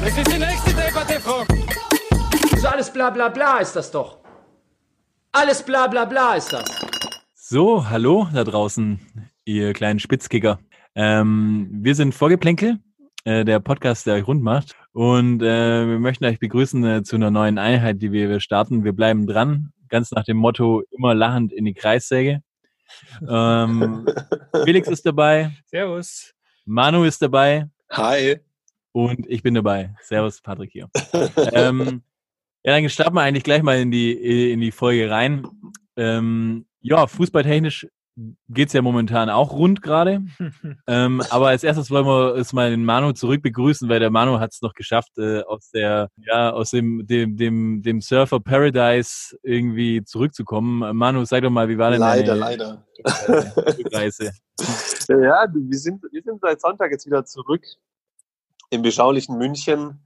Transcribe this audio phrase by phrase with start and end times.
[0.00, 1.44] Das ist die nächste Debatte, Frau.
[2.54, 4.18] Ist alles bla bla bla ist das doch.
[5.32, 6.64] Alles bla bla bla ist das.
[7.34, 9.00] So, hallo da draußen,
[9.44, 10.58] ihr kleinen Spitzkicker.
[10.94, 12.78] Ähm, wir sind Vorgeplänkel,
[13.24, 14.74] äh, der Podcast, der euch rund macht.
[14.92, 18.84] Und äh, wir möchten euch begrüßen äh, zu einer neuen Einheit, die wir, wir starten.
[18.84, 22.42] Wir bleiben dran, ganz nach dem Motto, immer lachend in die Kreissäge.
[23.28, 24.06] Ähm,
[24.64, 26.34] Felix ist dabei, Servus.
[26.64, 28.40] Manu ist dabei Hi.
[28.98, 29.94] Und ich bin dabei.
[30.02, 30.88] Servus, Patrick hier.
[31.52, 32.02] ähm,
[32.64, 35.46] ja, dann starten wir eigentlich gleich mal in die, in die Folge rein.
[35.96, 37.86] Ähm, ja, fußballtechnisch
[38.48, 40.24] geht's ja momentan auch rund gerade.
[40.88, 44.40] ähm, aber als erstes wollen wir es mal den Manu zurück begrüßen, weil der Manu
[44.40, 49.38] hat es noch geschafft, äh, aus der, ja, aus dem, dem, dem, dem Surfer Paradise
[49.44, 50.96] irgendwie zurückzukommen.
[50.96, 52.86] Manu, sag doch mal, wie war denn Leider, deine leider.
[53.04, 54.32] äh, Rückreise?
[55.10, 57.64] Ja, wir sind, wir sind seit Sonntag jetzt wieder zurück
[58.70, 60.00] im beschaulichen München,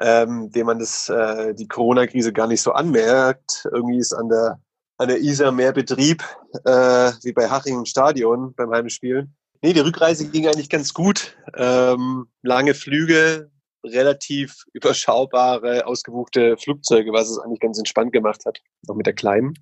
[0.00, 3.66] ähm, dem man das, äh, die Corona-Krise gar nicht so anmerkt.
[3.72, 4.60] Irgendwie ist an der,
[4.98, 6.22] an der Isar mehr Betrieb,
[6.64, 9.28] äh, wie bei Haching im Stadion beim Heimspiel.
[9.62, 11.36] Nee, die Rückreise ging eigentlich ganz gut.
[11.56, 13.50] Ähm, lange Flüge,
[13.84, 19.54] relativ überschaubare, ausgebuchte Flugzeuge, was es eigentlich ganz entspannt gemacht hat, auch mit der Kleinen.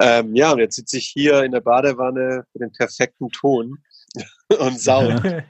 [0.00, 3.78] Ähm, ja, und jetzt sitze ich hier in der Badewanne für den perfekten Ton
[4.58, 5.22] und saug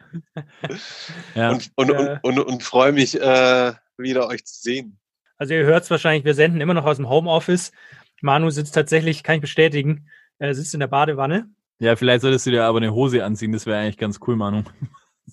[1.34, 1.50] Ja.
[1.50, 4.98] und, und, und, und, und freue mich, äh, wieder euch zu sehen.
[5.38, 7.72] Also ihr hört es wahrscheinlich, wir senden immer noch aus dem Homeoffice.
[8.20, 10.08] Manu sitzt tatsächlich, kann ich bestätigen,
[10.38, 11.48] er sitzt in der Badewanne.
[11.78, 14.62] Ja, vielleicht solltest du dir aber eine Hose anziehen, das wäre eigentlich ganz cool, Manu.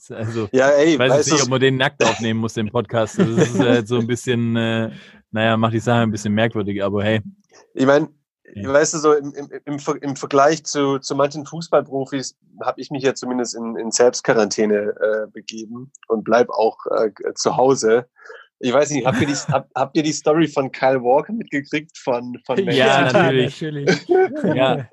[0.09, 3.17] Also, Ja, ey, ich weiß jetzt nicht, ob man den nackt aufnehmen muss, den Podcast.
[3.17, 4.91] Das ist halt so ein bisschen, äh,
[5.31, 7.21] naja, macht die Sache ein bisschen merkwürdig, aber hey.
[7.73, 8.07] ich meine,
[8.53, 8.71] Ja.
[8.71, 13.03] weißt du, so im, im, im, im Vergleich zu, zu manchen Fußballprofis habe ich mich
[13.03, 18.07] ja zumindest in, in Selbstquarantäne äh, begeben und bleib auch äh, zu Hause.
[18.59, 21.97] Ich weiß nicht, habt ihr, die, hab, habt ihr die Story von Kyle Walker mitgekriegt
[21.97, 23.17] von, von Man Ja, City?
[23.17, 23.61] natürlich.
[23.61, 24.07] natürlich.
[24.55, 24.87] Ja,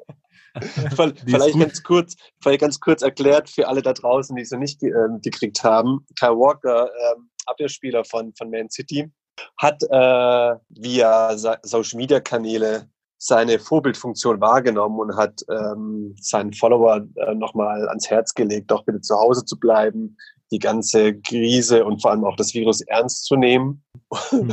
[1.27, 4.79] Vielleicht ganz kurz, vielleicht ganz kurz erklärt für alle da draußen, die es noch nicht
[4.79, 6.07] ge ähm, gekriegt haben.
[6.19, 9.11] Kyle Walker, ähm, Abwehrspieler von, von Man City,
[9.59, 12.89] hat äh, via Sa- Social Media Kanäle
[13.27, 19.01] seine Vorbildfunktion wahrgenommen und hat ähm, seinen Follower äh, nochmal ans Herz gelegt, doch bitte
[19.01, 20.19] zu Hause zu bleiben,
[20.51, 23.83] die ganze Krise und vor allem auch das Virus ernst zu nehmen,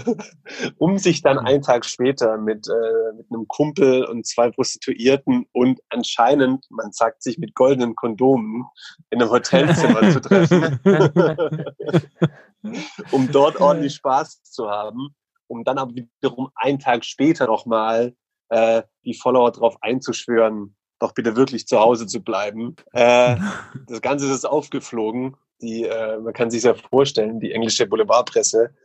[0.77, 5.81] um sich dann einen Tag später mit, äh, mit einem Kumpel und zwei Prostituierten und
[5.89, 8.63] anscheinend, man sagt sich mit goldenen Kondomen,
[9.09, 10.79] in einem Hotelzimmer zu treffen,
[13.11, 15.09] um dort ordentlich Spaß zu haben,
[15.47, 18.15] um dann aber wiederum einen Tag später nochmal
[18.51, 22.75] äh, die Follower darauf einzuschwören, doch bitte wirklich zu Hause zu bleiben.
[22.91, 23.37] Äh,
[23.87, 25.35] das Ganze ist aufgeflogen.
[25.61, 28.75] Die, äh, man kann sich ja vorstellen, die englische Boulevardpresse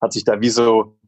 [0.00, 0.98] hat sich da wie so,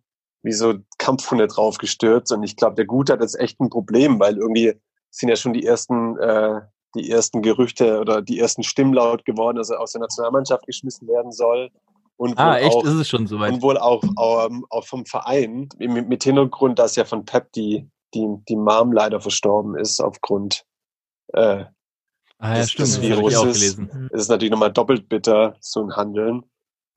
[0.43, 2.33] wie so Kampfhunde drauf gestürzt.
[2.33, 4.75] Und ich glaube, der Gute hat jetzt echt ein Problem, weil irgendwie
[5.11, 6.61] sind ja schon die ersten, äh,
[6.95, 11.06] die ersten Gerüchte oder die ersten Stimmen laut geworden, dass er aus der Nationalmannschaft geschmissen
[11.06, 11.71] werden soll.
[12.17, 13.53] Und ah, echt, auch, ist es schon soweit.
[13.53, 17.89] und wohl auch, ähm, auch vom Verein, mit, mit Hintergrund, dass ja von Pep die,
[18.15, 20.65] die, die Mom leider verstorben ist aufgrund
[21.35, 21.65] äh,
[22.41, 23.55] Ah, ja, des- stimmt, des Viruses.
[23.59, 24.09] gelesen.
[24.13, 26.45] es ist natürlich nochmal doppelt bitter, so ein Handeln.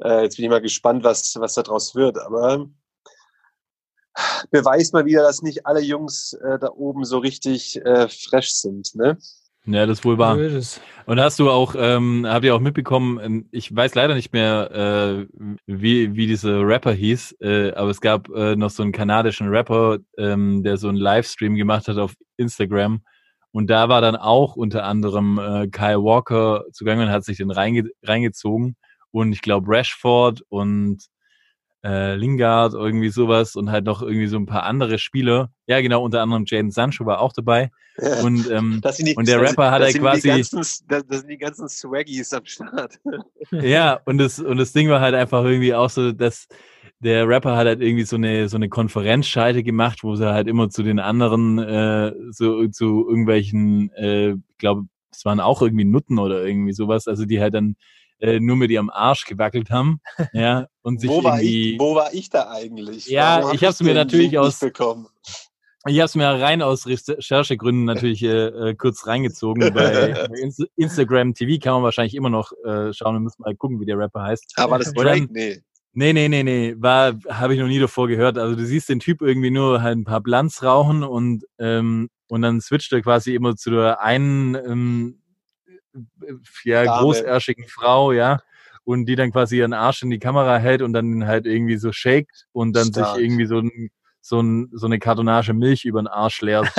[0.04, 2.20] Äh, jetzt bin ich mal gespannt, was, was da draus wird.
[2.20, 2.68] Aber
[4.52, 8.94] beweist mal wieder, dass nicht alle Jungs äh, da oben so richtig äh, fresh sind.
[8.96, 9.18] Ne?
[9.66, 10.38] Ja, das ist wohl wahr.
[11.06, 14.72] Und hast du auch, ähm, habt ihr auch mitbekommen, ähm, ich weiß leider nicht mehr,
[14.72, 15.28] äh,
[15.68, 20.00] wie, wie dieser Rapper hieß, äh, aber es gab äh, noch so einen kanadischen Rapper,
[20.18, 23.02] ähm, der so einen Livestream gemacht hat auf Instagram.
[23.52, 27.52] Und da war dann auch unter anderem äh, Kyle Walker zugange und hat sich den
[27.52, 28.78] reinge reingezogen.
[29.12, 31.03] Und ich glaube Rashford und
[31.84, 35.50] äh, Lingard, irgendwie sowas und halt noch irgendwie so ein paar andere Spieler.
[35.68, 37.72] Ja, genau, unter anderem Jaden Sancho war auch dabei.
[38.24, 41.68] Und ähm, die, Und der Rapper hat halt quasi- ganzen, das, das sind die ganzen
[41.68, 43.00] Swaggies am Start.
[43.52, 46.48] Ja, und das, und das Ding war halt einfach irgendwie auch so, dass
[47.00, 50.70] der Rapper hat halt irgendwie so eine, so eine Konferenzschalte gemacht, wo sie halt immer
[50.70, 56.20] zu den anderen, äh, so, zu irgendwelchen, äh, ich glaube, es waren auch irgendwie Nutten
[56.20, 57.76] oder irgendwie sowas, also die halt dann
[58.22, 60.00] äh, nur mit ihrem Arsch gewackelt haben,
[60.34, 63.08] ja, und sich Wo war, irgendwie, ich, wo war ich da eigentlich?
[63.08, 65.08] Ja, Warum ich hab's mir den natürlich aus- bekommen.
[65.88, 69.62] ich habe es mir rein aus Recherchegründen natürlich äh, äh, kurz reingezogen.
[69.73, 73.16] Bei Inst Instagram TV kann man wahrscheinlich immer noch äh, schauen.
[73.16, 74.53] Wir müssen mal gucken, wie der Rapper heißt.
[74.58, 75.62] Aber das Und dann- Drake, nee.
[75.94, 78.38] Nee, nee, nee, nee, war, habe ich noch nie davor gehört.
[78.38, 82.41] Also du siehst den Typ irgendwie nur halt ein paar Blunts rauchen und, ähm, und
[82.44, 85.21] dann switcht er quasi immer zu der einen, ähm, äh,
[86.64, 87.02] ja, Dame.
[87.02, 88.40] großärschigen Frau, ja.
[88.84, 91.91] Und die dann quasi ihren Arsch in die Kamera hält und dann halt irgendwie so
[91.91, 93.16] shakt und dann Stark.
[93.16, 93.91] sich irgendwie so ein,
[94.22, 96.72] so ein, so eine Kartonage Milch über den Arsch leert.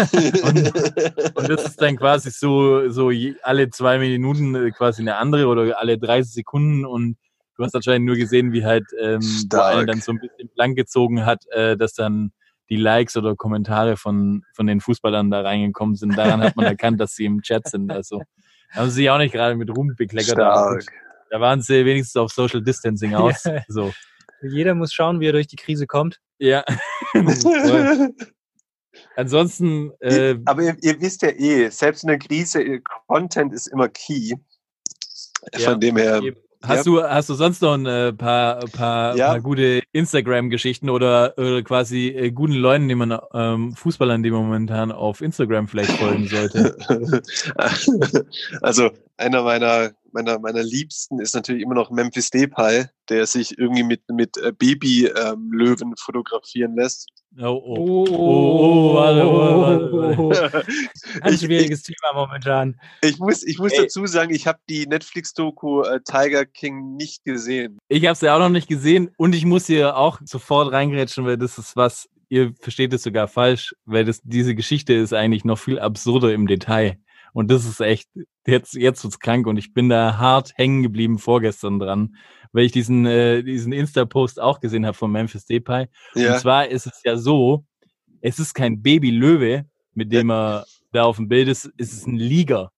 [1.35, 5.47] Und das ist dann quasi so, so je, alle zwei Minuten äh, quasi eine andere
[5.47, 7.17] oder alle 30 Sekunden und
[7.57, 11.45] du hast anscheinend nur gesehen, wie halt ähm, dann so ein bisschen blank gezogen hat,
[11.51, 12.33] äh, dass dann
[12.69, 16.17] die Likes oder Kommentare von, von den Fußballern da reingekommen sind.
[16.17, 17.91] Daran hat man erkannt, dass sie im Chat sind.
[17.91, 18.23] Also
[18.73, 20.35] haben sie sich auch nicht gerade mit Ruhm bekleckert.
[20.35, 20.85] Stark.
[21.31, 23.45] Da waren sie wenigstens auf Social Distancing aus.
[23.53, 23.63] Ja.
[23.69, 23.93] So.
[24.43, 26.21] Jeder muss schauen, wie er durch die Krise kommt.
[26.39, 26.65] Ja.
[29.17, 33.69] Ansonsten, äh, Aber ihr, ihr wisst ja eh, selbst in der Krise, ihr Content ist
[33.69, 34.35] immer key.
[35.55, 36.21] Ja, Von dem her.
[36.23, 36.37] Eben.
[36.65, 39.29] Hast du hast du sonst noch ein äh, paar paar, Ja.
[39.29, 44.43] paar gute Instagram-Geschichten oder, oder quasi äh, guten Leuten, die man ähm, Fußballern, die man
[44.43, 46.77] momentan auf Instagram vielleicht folgen sollte?
[48.63, 53.83] also einer meiner, meiner, meiner Liebsten ist natürlich immer noch Memphis Depay, der sich irgendwie
[53.83, 57.09] mit, mit äh, Baby-Löwen fotografieren lässt.
[57.39, 58.07] Oh, oh.
[58.11, 60.67] Oh, warte, warte, warte.
[61.23, 62.79] Ein Ich, ich, schwieriges Thema momentan.
[63.03, 63.83] ich muss, ich muss Ey.
[63.83, 67.79] dazu sagen, ich habe die Netflix-Doku äh, Tiger King nicht gesehen.
[67.89, 71.39] Ich habe ja auch noch nicht gesehen und ich muss hier auch sofort reingrätschen, weil
[71.39, 75.59] das ist was, ihr versteht es sogar falsch, weil das, diese Geschichte ist eigentlich noch
[75.59, 76.99] viel absurder im Detail.
[77.33, 78.09] Und das ist echt,
[78.47, 82.17] jetzt, jetzt wird's krank und ich bin da hart hängen geblieben vorgestern dran,
[82.53, 85.87] weil ich diesen, äh, diesen Insta-Post auch gesehen habe von Memphis Depay.
[86.15, 86.35] Ja.
[86.35, 87.65] Und zwar ist es ja so,
[88.21, 89.65] es ist kein Baby-Löwe,
[89.95, 92.71] mit dem er da auf dem Bild ist, es ist ein Liger.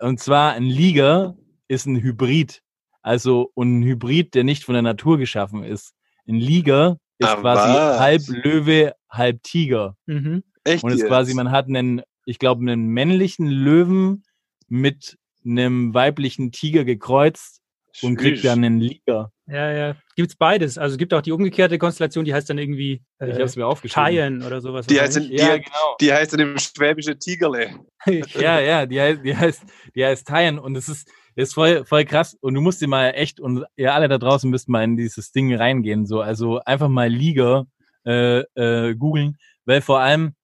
[0.00, 1.36] Und zwar ein Liger
[1.68, 2.60] ist ein Hybrid.
[3.02, 5.92] Also, ein Hybrid, der nicht von der Natur geschaffen ist.
[6.26, 8.00] Ein Liger ist Ah, quasi was?
[8.00, 9.96] halb Löwe, halb Tiger.
[10.06, 10.42] Mhm.
[10.64, 14.22] Echt Und es ist quasi, man hat einen, ich glaube, einen männlichen Löwen
[14.68, 15.16] mit
[15.46, 17.62] einem weiblichen Tiger gekreuzt
[18.02, 19.32] und kriegt dann einen Liger.
[19.46, 19.96] Ja, ja.
[20.14, 20.76] Gibt's beides.
[20.76, 23.56] Also es gibt auch die umgekehrte Konstellation, die heißt dann irgendwie Ich äh, habe es
[23.56, 24.10] mir aufgeschrieben.
[24.10, 24.86] Tyen oder sowas.
[24.86, 25.40] Die heißt, wahrscheinlich.
[25.40, 25.96] die, Ja, genau.
[26.02, 27.70] die heißt in dem schwäbische Tigerle.
[28.38, 29.62] Ja, ja, die heißt, die heißt,
[29.94, 33.12] die heißt Tyen und es ist, ist voll, voll krass und du musst dir mal
[33.12, 36.88] echt und ihr alle da draußen müsst mal in dieses Ding reingehen, so, also einfach
[36.88, 37.64] mal Liga
[38.04, 40.34] äh, äh, googeln, weil vor allem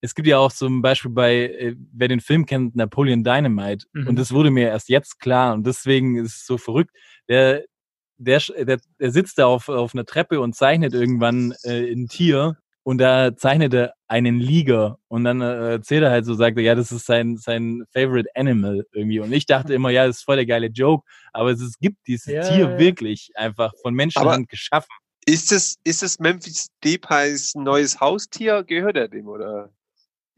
[0.00, 4.08] es gibt ja auch zum Beispiel bei, äh, wer den Film kennt, Napoleon Dynamite Mhm.
[4.08, 6.90] und das wurde mir erst jetzt klar und deswegen ist es so verrückt.
[7.28, 7.64] Der,
[8.18, 12.56] der, der, der sitzt da auf, auf einer Treppe und zeichnet irgendwann äh, ein Tier
[12.82, 16.62] und da zeichnet er einen Liger und dann äh, erzählt er halt so, sagt er,
[16.64, 19.20] ja, das ist sein, sein Favorite Animal irgendwie.
[19.20, 21.98] Und ich dachte immer, ja, das ist voll der geile Joke, aber es, es gibt
[22.06, 22.78] dieses Ja, Tier ja.
[22.78, 24.88] wirklich einfach von Menschenhand geschaffen.
[25.26, 28.64] Ist es, ist es Memphis Depays neues Haustier?
[28.64, 29.70] Gehört er dem, oder?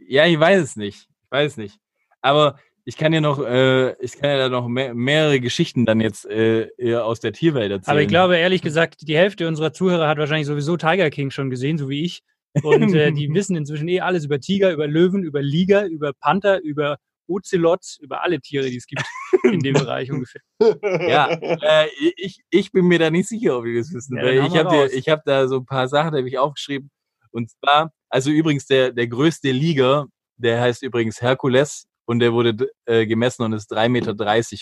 [0.09, 1.09] Ja, ich weiß es nicht.
[1.25, 1.79] Ich weiß es nicht.
[2.21, 6.01] Aber ich kann ja noch, äh, ich kann ja da noch mehr, mehrere Geschichten dann
[6.01, 7.93] jetzt äh, eher aus der Tierwelt erzählen.
[7.93, 11.51] Aber ich glaube, ehrlich gesagt, die Hälfte unserer Zuhörer hat wahrscheinlich sowieso Tiger King schon
[11.51, 12.23] gesehen, so wie ich.
[12.63, 16.61] Und äh, die wissen inzwischen eh alles über Tiger, über Löwen, über Liger, über Panther,
[16.63, 19.03] über Ozelots, über alle Tiere, die es gibt
[19.45, 20.43] in dem Bereich ungefähr.
[20.83, 24.17] Ja, äh, ich, ich bin mir da nicht sicher, ob die das wissen.
[24.17, 26.91] Ja, ich habe hab da so ein paar Sachen, die habe ich aufgeschrieben.
[27.31, 32.69] Und zwar, also übrigens, der, der größte Liga, der heißt übrigens Herkules und der wurde
[32.85, 34.15] äh, gemessen und ist 3,30 Meter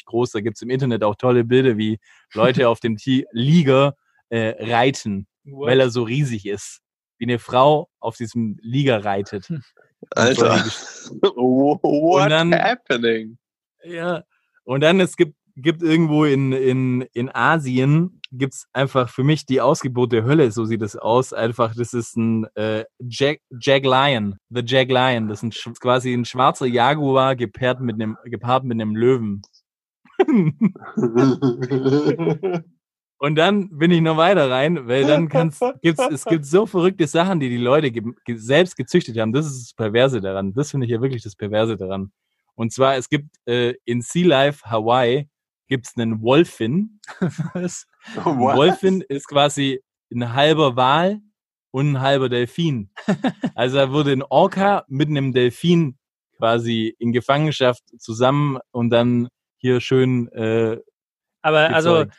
[0.04, 0.30] groß.
[0.30, 1.98] Da gibt's im Internet auch tolle Bilder, wie
[2.32, 2.96] Leute auf dem
[3.32, 3.94] Liga
[4.28, 6.80] äh, reiten, weil er so riesig ist.
[7.18, 9.48] Wie eine Frau auf diesem Liga reitet.
[10.10, 10.64] Alter.
[11.20, 13.36] What dann- happening?
[13.82, 14.22] Ja.
[14.62, 19.60] Und dann, es gibt, gibt irgendwo in, in, in Asien, gibt's einfach für mich die
[19.60, 21.32] Ausgeburt der Hölle, so sieht es aus.
[21.32, 25.28] Einfach, das ist ein äh, Jag, Jag Lion, the Jag Lion.
[25.28, 29.42] Das ist ein, quasi ein schwarzer Jaguar gepaart mit einem, gepaart mit einem Löwen.
[33.22, 37.06] Und dann bin ich noch weiter rein, weil dann kann's, gibt's, es gibt so verrückte
[37.06, 39.34] Sachen, die die Leute ge ge selbst gezüchtet haben.
[39.34, 40.54] Das ist das Perverse daran.
[40.54, 42.12] Das finde ich ja wirklich das Perverse daran.
[42.54, 45.28] Und zwar, es gibt äh, in Sea Life Hawaii
[45.70, 47.00] gibt's einen Wolfin.
[47.54, 47.86] Was?
[48.16, 49.80] Wolfin ist quasi
[50.12, 51.20] ein halber Wal
[51.70, 52.90] und ein halber Delfin.
[53.54, 55.98] Also da wurde ein Orca mit einem Delfin
[56.36, 60.78] quasi in Gefangenschaft zusammen und dann hier schön äh,
[61.42, 62.16] Aber also, gezeugt.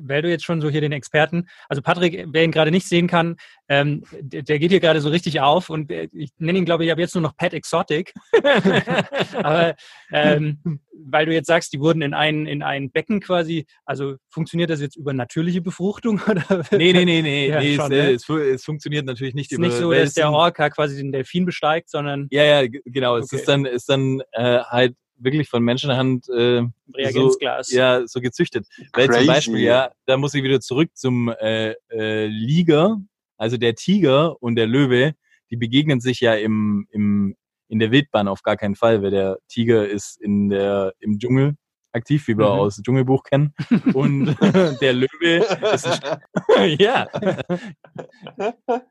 [0.00, 3.06] Weil du jetzt schon so hier den Experten, also Patrick, wer ihn gerade nicht sehen
[3.06, 3.36] kann,
[3.68, 6.84] ähm, der, der geht hier gerade so richtig auf und äh, ich nenne ihn, glaube
[6.84, 8.12] ich, ab jetzt nur noch Pat Exotic.
[9.42, 9.74] Aber
[10.12, 10.58] ähm,
[11.04, 14.80] weil du jetzt sagst, die wurden in ein, in ein Becken quasi, also funktioniert das
[14.80, 16.20] jetzt über natürliche Befruchtung?
[16.28, 16.64] Oder?
[16.70, 17.48] Nee, nee, nee, nee.
[17.48, 18.10] Ja, nee schon, es, äh, ne?
[18.12, 21.12] es, es funktioniert natürlich nicht ist über nicht so, dass es der Orca quasi den
[21.12, 23.16] Delfin besteigt, sondern Ja, ja, genau.
[23.16, 23.36] Es Okay.
[23.36, 26.62] ist dann, ist dann äh, halt wirklich von Menschenhand äh,
[26.94, 27.68] Reagenzglas.
[27.68, 28.66] So, ja, so gezüchtet.
[28.92, 29.26] Weil zum Crazy.
[29.26, 32.98] Beispiel, ja, da muss ich wieder zurück zum äh, äh, Liger,
[33.36, 35.14] also der Tiger und der Löwe,
[35.50, 37.34] die begegnen sich ja im, im,
[37.68, 41.54] in der Wildbahn auf gar keinen Fall, weil der Tiger ist in der, im Dschungel
[41.94, 42.58] aktiv, wie wir Mhm.
[42.60, 43.54] aus dem Dschungelbuch kennen.
[43.94, 44.34] Und
[44.80, 47.06] der Löwe ist ein, ja,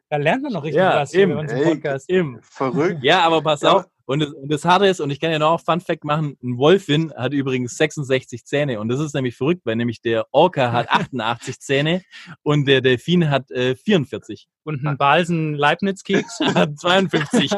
[0.09, 1.33] Da lernt man noch richtig Ja, was hier eben.
[1.33, 2.09] bei uns im Ey, Podcast.
[2.09, 3.03] im, Verrückt.
[3.03, 3.73] Ja, aber pass Ja.
[3.77, 3.85] auf.
[4.11, 6.57] Und das, und das Harte ist, und ich kann ja noch Fun Fact machen, ein
[6.57, 8.81] Wolfin hat übrigens 66 Zähne.
[8.81, 12.01] Und das ist nämlich verrückt, weil nämlich der Orca hat 88 Zähne
[12.43, 14.49] und der Delfin hat äh, 44.
[14.63, 16.39] Und ein Balsen Leibniz-Keks.
[16.53, 17.51] Hat 52.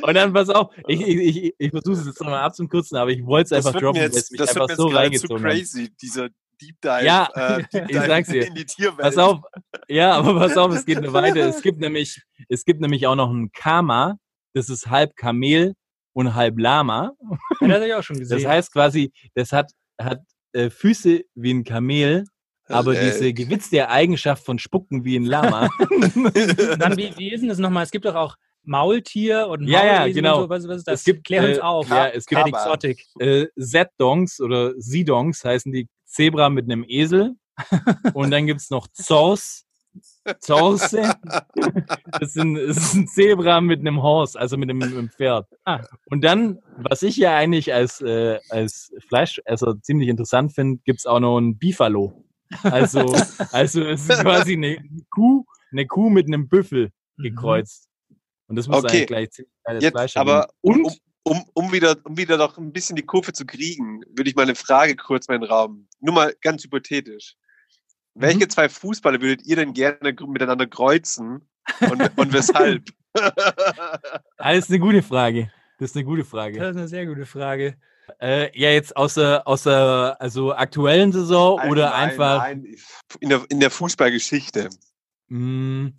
[0.00, 3.24] und dann pass auf, ich, ich, ich, ich versuche es jetzt nochmal abzukürzen, aber ich
[3.26, 4.88] wollte es einfach droppen, mir weil es jetzt, mich das wird einfach mir jetzt so
[4.88, 5.52] zu reingezogen hat.
[5.52, 8.46] crazy, dieser Deep Dive, Ja, äh, Deep ich Dive sag's dir.
[8.46, 9.00] in die Tierwelt.
[9.00, 9.40] Pass auf,
[9.88, 11.46] ja, aber pass auf, es geht noch weiter.
[11.48, 14.16] Es gibt nämlich, es gibt nämlich auch noch ein Kama,
[14.54, 15.74] das ist halb Kamel
[16.14, 17.12] und halb Lama.
[17.60, 18.38] Ja, das habe ich auch schon gesehen.
[18.38, 19.70] Das heißt quasi, das hat,
[20.00, 20.20] hat
[20.52, 22.24] äh, Füße wie ein Kamel,
[22.68, 25.68] aber Äh, diese gewitzte Eigenschaft von Spucken wie ein Lama.
[26.78, 27.84] Dann, wie, wie ist denn das nochmal?
[27.84, 28.36] Es gibt doch auch
[28.66, 30.40] Maultier und Ja, ja, Maulesel genau.
[30.42, 30.48] So.
[30.48, 31.00] was, was ist das?
[31.00, 31.88] Es gibt, Klär uns äh, auf.
[31.88, 33.04] ja, es gibt- Cat Exotic.
[33.20, 37.34] äh, Z-Dongs oder Z-Dongs heißen die Zebra mit einem Esel.
[38.14, 39.64] Und dann gibt's noch Zors.
[40.40, 41.14] Zorse.
[42.20, 45.46] Das, sind, das ist ein Zebra mit einem Horse, also mit einem, mit einem Pferd.
[45.64, 45.80] Ah.
[46.10, 51.20] Und dann, was ich ja eigentlich als, äh, als Fleischesser ziemlich interessant finde, gibt's auch
[51.20, 52.24] noch ein Bifalo.
[52.62, 53.00] Also,
[53.52, 54.78] also es ist quasi eine
[55.10, 57.85] Kuh, eine Kuh mit einem Büffel gekreuzt.
[58.48, 58.88] Und das muss Okay.
[58.88, 60.48] eigentlich gleich ziemlich geiles Jetzt, Fleisch aber.
[60.60, 64.30] Und um, um, um, wieder, um wieder noch ein bisschen die Kurve zu kriegen, würde
[64.30, 65.88] ich mal eine Frage kurz mal in den Raum.
[66.00, 67.34] Nur mal ganz hypothetisch.
[68.14, 68.50] Welche Mhm.
[68.50, 71.48] zwei Fußballer würdet ihr denn gerne miteinander kreuzen
[71.90, 72.84] und, und weshalb?
[74.36, 75.50] Ah, das ist eine gute Frage.
[75.78, 76.58] Das ist eine gute Frage.
[76.58, 77.76] Das ist eine sehr gute Frage.
[78.20, 82.38] Äh, ja, jetzt aus der, aus der also aktuellen Saison oder Nein, einfach.
[82.42, 82.76] Nein,
[83.20, 84.68] in der, in der Fußballgeschichte.
[85.28, 85.92] Mh,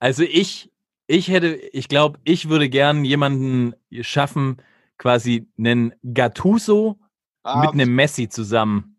[0.00, 0.70] also ich,
[1.06, 4.58] ich hätte, ich glaube, ich würde gern jemanden schaffen,
[4.98, 6.98] quasi einen Gattuso
[7.44, 8.94] mit einem Messi zusammen.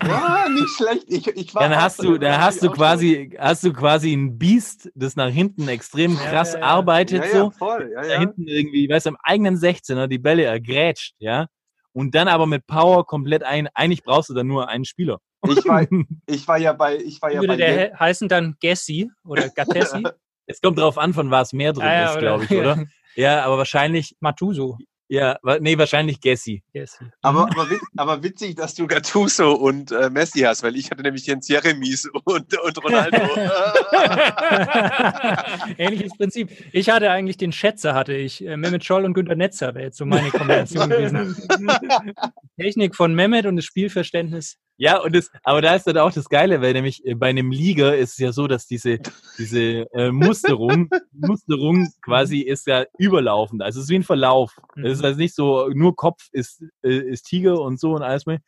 [0.00, 1.04] Ah, nicht schlecht.
[1.08, 4.90] Ich, ich war Dann hast du, dann hast du quasi, hast du quasi ein Biest,
[4.94, 6.64] das nach hinten extrem Ja, krass ja, ja.
[6.64, 7.38] arbeitet ja, so.
[7.44, 7.90] ja, voll.
[7.94, 8.18] Ja, da ja.
[8.18, 11.46] hinten irgendwie, weißt du, am eigenen 16er die Bälle ergrätscht, ja.
[11.92, 15.18] Und dann aber mit Power komplett ein, eigentlich brauchst du dann nur einen Spieler.
[15.48, 15.86] Ich war,
[16.26, 20.04] ich war ja bei, ich war ja würde bei der heißen dann Gessi oder Gattessi?
[20.50, 22.84] Es kommt drauf an, von was mehr drin Ah, ja, ist, glaube ich, oder?
[23.16, 24.78] Ja, aber wahrscheinlich, Matuso.
[25.08, 26.62] ja, nee, wahrscheinlich Gessi.
[26.72, 27.04] Gessi.
[27.22, 27.66] Aber, aber,
[27.96, 32.08] aber witzig, dass du Gattuso und äh, Messi hast, weil ich hatte nämlich Jens Jeremies
[32.24, 33.18] und, und Ronaldo.
[35.78, 36.50] Ähnliches Prinzip.
[36.72, 38.46] Ich hatte eigentlich den Schätzer, hatte ich.
[38.46, 41.36] Äh, Mehmet Scholl und Günter Netzer wäre jetzt so meine Kombination gewesen.
[42.58, 44.56] Technik von Mehmet und das Spielverständnis.
[44.82, 47.50] Ja, und das, aber da ist dann auch das Geile, weil nämlich äh, bei einem
[47.50, 48.98] Liga ist es ja so, dass diese,
[49.36, 53.60] diese äh, Musterung, Musterung quasi ist ja überlaufend.
[53.62, 54.56] Also es ist wie ein Verlauf.
[54.76, 54.86] Mhm.
[54.86, 58.24] Es ist also nicht so, nur Kopf ist, äh, ist Tiger und so und alles
[58.24, 58.38] mehr.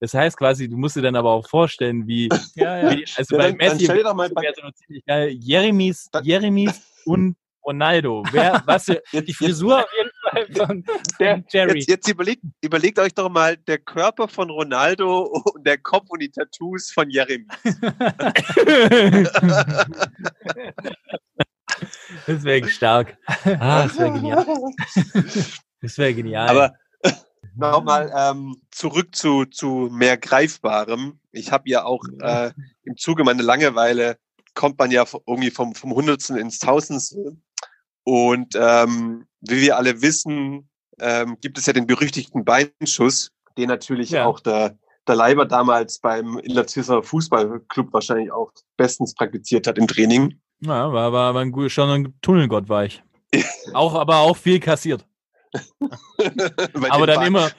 [0.00, 2.90] Das heißt quasi, du musst dir dann aber auch vorstellen, wie, Ja, ja.
[2.96, 5.28] wie also Ja, bei dann- dann Messi dir doch mal bei- so ziemlich geil.
[5.40, 8.24] Jeremies, Dann- Jeremies und Ronaldo.
[8.32, 10.10] Wer, was für, Die Frisur auf jeden
[10.56, 11.78] von, von Jerry.
[11.78, 15.22] Jetzt, jetzt überlegt, überlegt euch doch mal der Körper von Ronaldo
[15.54, 17.46] und der Kopf und die Tattoos von Jeremy.
[22.26, 23.16] das wäre stark.
[23.44, 24.46] Ah, das wäre genial.
[25.80, 26.48] Das wäre genial.
[26.48, 26.74] Aber
[27.56, 31.18] nochmal ähm, zurück zu, zu mehr Greifbarem.
[31.32, 32.52] Ich habe ja auch äh,
[32.84, 34.16] im Zuge meiner Langeweile
[34.54, 37.36] kommt man ja irgendwie vom, vom Hundertsten ins Tausendste.
[38.04, 40.68] Und ähm, wie wir alle wissen,
[41.00, 44.26] ähm, gibt es ja den berüchtigten Beinschuss, den natürlich Ja.
[44.26, 50.38] auch der, der Leiber damals beim Illertisser Fußballclub wahrscheinlich auch bestens praktiziert hat im Training.
[50.60, 53.02] Ja, war, war, war ein schon ein Tunnelgott war ich.
[53.74, 55.04] auch, aber auch viel kassiert.
[56.88, 57.26] Aber dann Beinen.
[57.28, 57.50] immer,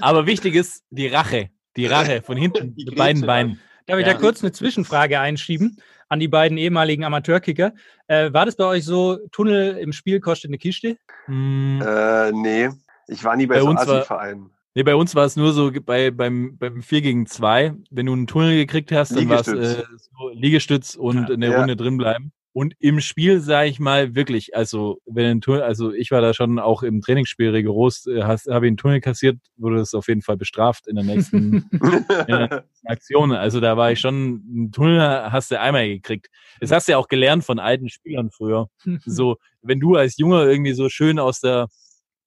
[0.00, 1.50] aber wichtig ist die Rache.
[1.76, 3.60] Die Rache von hinten, Die die beiden Beinen.
[3.86, 4.14] Darf ich Ja.
[4.14, 5.76] da kurz eine Zwischenfrage einschieben
[6.08, 7.72] an die beiden ehemaligen Amateurkicker?
[8.06, 10.96] Äh, war das bei euch so, Tunnel im Spiel kostet eine Kiste?
[11.26, 12.68] Hm, Äh, nee,
[13.08, 14.50] ich war nie bei, Bei so uns war- Assi-Vereinen.
[14.74, 18.12] Nee, bei uns war es nur so bei, beim, beim 4 gegen 2, wenn du
[18.12, 19.78] einen Tunnel gekriegt hast, dann war es Liegestütz.
[19.78, 21.58] äh, so Liegestütz und eine Ja.
[21.60, 22.32] Runde drin bleiben.
[22.56, 26.32] Und im Spiel, sage ich mal, wirklich, also wenn ein Tunnel, also ich war da
[26.32, 30.22] schon auch im Trainingsspiel rigoros, äh, habe ich einen Tunnel kassiert, wurde das auf jeden
[30.22, 31.68] Fall bestraft in der nächsten
[32.28, 32.62] Ja.
[32.86, 33.32] Aktion.
[33.32, 34.98] Also da war ich schon, einen Tunnel
[35.30, 36.28] hast du einmal gekriegt.
[36.60, 38.70] Das hast du ja auch gelernt von alten Spielern früher.
[39.04, 41.68] So, wenn du als Junger irgendwie so schön aus der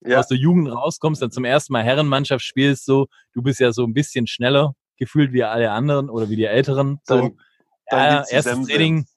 [0.06, 0.20] Ja.
[0.20, 3.84] aus der Jugend rauskommst, dann zum ersten Mal Herrenmannschaft spielst, so, du bist ja so
[3.84, 7.00] ein bisschen schneller gefühlt wie alle anderen oder wie die Älteren.
[7.04, 7.32] So, Dann,
[7.90, 8.68] dann ja, erstes.
[8.68, 9.08] Training.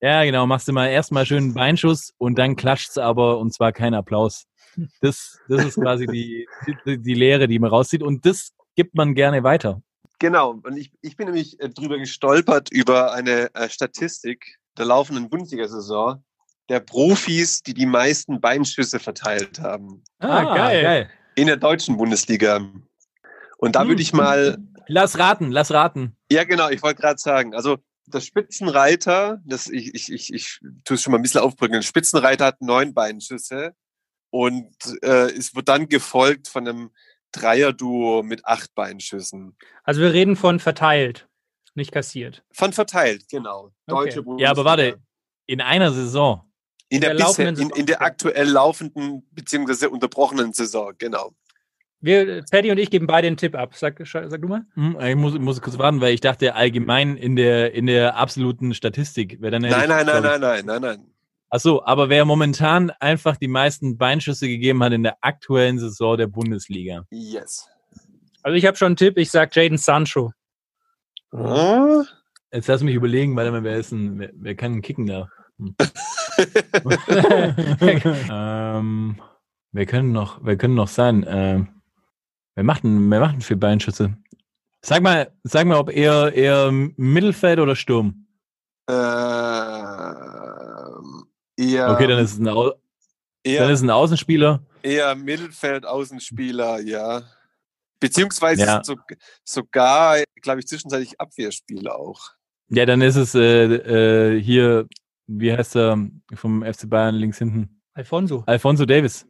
[0.00, 3.72] Ja, genau, machst du mal erstmal schön einen Beinschuss und dann klatscht's aber und zwar
[3.72, 4.44] kein Applaus.
[5.00, 6.46] Das, das ist quasi die,
[6.86, 9.82] die, die Lehre, die man rauszieht und das gibt man gerne weiter.
[10.20, 15.28] Genau, und ich, ich bin nämlich äh, drüber gestolpert über eine äh, Statistik der laufenden
[15.28, 16.22] Bundesliga-Saison
[16.68, 21.10] der Profis, die die meisten Beinschüsse verteilt haben Ah, geil.
[21.34, 22.60] in der deutschen Bundesliga.
[23.58, 23.88] Und da Hm.
[23.88, 26.16] würde ich mal, Lass raten, lass raten.
[26.30, 27.78] ja genau, ich wollte gerade sagen, also
[28.12, 31.82] der Spitzenreiter, das, ich, ich, ich, ich tue es schon mal ein bisschen aufbrücken, der
[31.82, 33.74] Spitzenreiter hat neun Beinschüsse
[34.30, 36.90] und äh, es wird dann gefolgt von einem
[37.32, 39.56] Dreier-Duo mit acht Beinschüssen.
[39.84, 41.28] Also wir reden von verteilt,
[41.74, 42.42] nicht kassiert.
[42.52, 43.72] Von verteilt, genau.
[43.86, 44.42] Deutsche Okay.
[44.42, 45.00] Ja, aber warte,
[45.46, 46.44] in einer Saison.
[46.90, 49.86] In der, In der bisher, laufenden in, Saison, in der aktuell laufenden bzw.
[49.86, 51.34] unterbrochenen Saison, genau.
[52.00, 53.74] Wir, Paddy und ich geben beide einen Tipp ab.
[53.74, 54.62] Sag, sag du mal.
[54.74, 58.72] Hm, Ich muss, muss kurz warten, weil ich dachte allgemein in der, in der absoluten
[58.72, 59.40] Statistik.
[59.40, 61.06] Wäre dann hätte Nein, nein, nein, nein, nein, nein, nein.
[61.50, 66.16] Ach so, aber wer momentan einfach die meisten Beinschüsse gegeben hat in der aktuellen Saison
[66.16, 67.04] der Bundesliga.
[67.10, 67.66] Yes.
[68.42, 69.16] Also ich habe schon einen Tipp.
[69.18, 70.32] Ich sag Jaden Sancho.
[71.32, 72.04] Ah,
[72.52, 75.28] Jetzt lass mich überlegen, warte mal, wer ist denn, wer, wer kann denn kicken da?
[75.58, 75.74] Hm.
[78.30, 79.20] ähm,
[79.72, 81.26] wer können noch, wer können noch sein?
[81.28, 81.68] Ähm,
[82.58, 84.16] wer macht denn, wer macht denn für Beinschüsse?
[84.84, 88.26] Sag mal, sag mal, ob eher, eher Mittelfeld oder Sturm.
[88.88, 88.96] ähm,
[91.56, 92.74] eher, Okay, dann ist es ein, Au dann
[93.44, 94.60] eher, ist es ein Außenspieler.
[94.82, 97.22] eher Mittelfeld-Außenspieler, ja.
[98.00, 98.82] Beziehungsweise Ja.
[98.82, 98.96] so,
[99.44, 102.30] sogar, glaube ich, zwischenzeitlich Abwehrspieler auch.
[102.70, 104.88] Ja, dann ist es äh, äh, hier,
[105.28, 105.96] wie heißt er
[106.34, 107.77] vom FC Bayern links hinten?
[107.98, 108.44] Alfonso.
[108.46, 109.26] Alfonso Davis.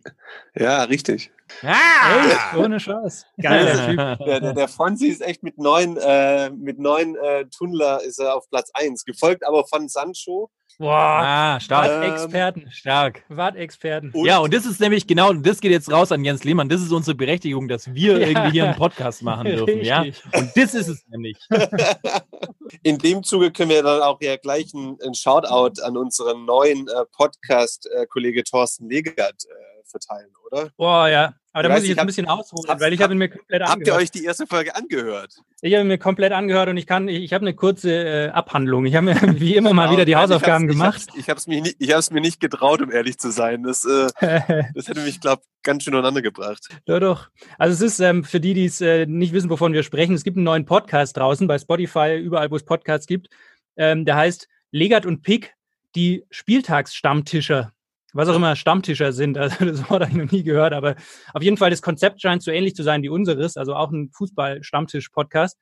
[0.55, 1.31] Ja, richtig.
[1.63, 2.55] Echt?
[2.55, 3.25] Ohne Chance.
[3.41, 4.27] Geiler Typ.
[4.27, 8.37] Der, der, der Fonsi ist echt mit neun, äh, mit neun äh, Tunnler ist er
[8.37, 10.51] auf Platz eins gefolgt aber von Sancho.
[10.79, 10.95] Boah.
[11.25, 11.91] Ah, stark.
[12.05, 12.71] Ähm, Experten.
[12.71, 13.25] Stark.
[13.57, 14.11] Experten.
[14.13, 16.69] Und- ja, und das ist nämlich genau, das geht jetzt raus an Jens Lehmann.
[16.69, 18.27] Das ist unsere Berechtigung, dass wir Ja.
[18.29, 19.83] irgendwie hier einen Podcast machen dürfen.
[19.83, 20.03] Ja?
[20.03, 20.25] Richtig.
[20.33, 21.37] Und das ist es nämlich.
[22.83, 26.87] In dem Zuge können wir dann auch ja gleich einen, einen Shoutout an unseren neuen
[26.89, 30.71] äh, Podcast-Kollege Thorsten Legert äh, verteilen, oder?
[30.77, 31.35] Boah, ja.
[31.53, 33.05] Aber da Ich muss ich ich jetzt ein hab- bisschen ausholen, hab- weil ich hab-
[33.05, 34.03] habe mir komplett Habt ihr angehört.
[34.03, 35.35] euch die erste Folge angehört?
[35.63, 38.87] Ich habe mir komplett angehört und ich kann, ich, ich habe eine kurze äh, Abhandlung.
[38.87, 41.19] Ich habe mir wie immer mal Genau, wieder die nein, ich Hausaufgaben hab's- gemacht.
[41.19, 43.63] Ich habe es mir, nicht- ich mir nicht getraut, um ehrlich zu sein.
[43.65, 44.09] Das, äh,
[44.75, 46.69] das hätte mich, glaube ganz schön durcheinander gebracht.
[46.87, 47.29] Doch, doch.
[47.59, 50.23] Also es ist ähm, für die, die es äh, nicht wissen, wovon wir sprechen, es
[50.25, 53.29] gibt einen neuen Podcast draußen bei Spotify, überall, wo es Podcasts gibt.
[53.77, 55.55] Ähm, der heißt Legat und Pick,
[55.95, 57.73] die Spieltagsstammtischer.
[58.15, 60.97] Was auch immer Stammtischer sind, also das Wort habe ich noch nie gehört, aber
[61.35, 64.11] auf jeden Fall das Konzept scheint so ähnlich zu sein wie unseres, also auch ein
[64.13, 65.59] Fußball-Stammtisch-Podcast.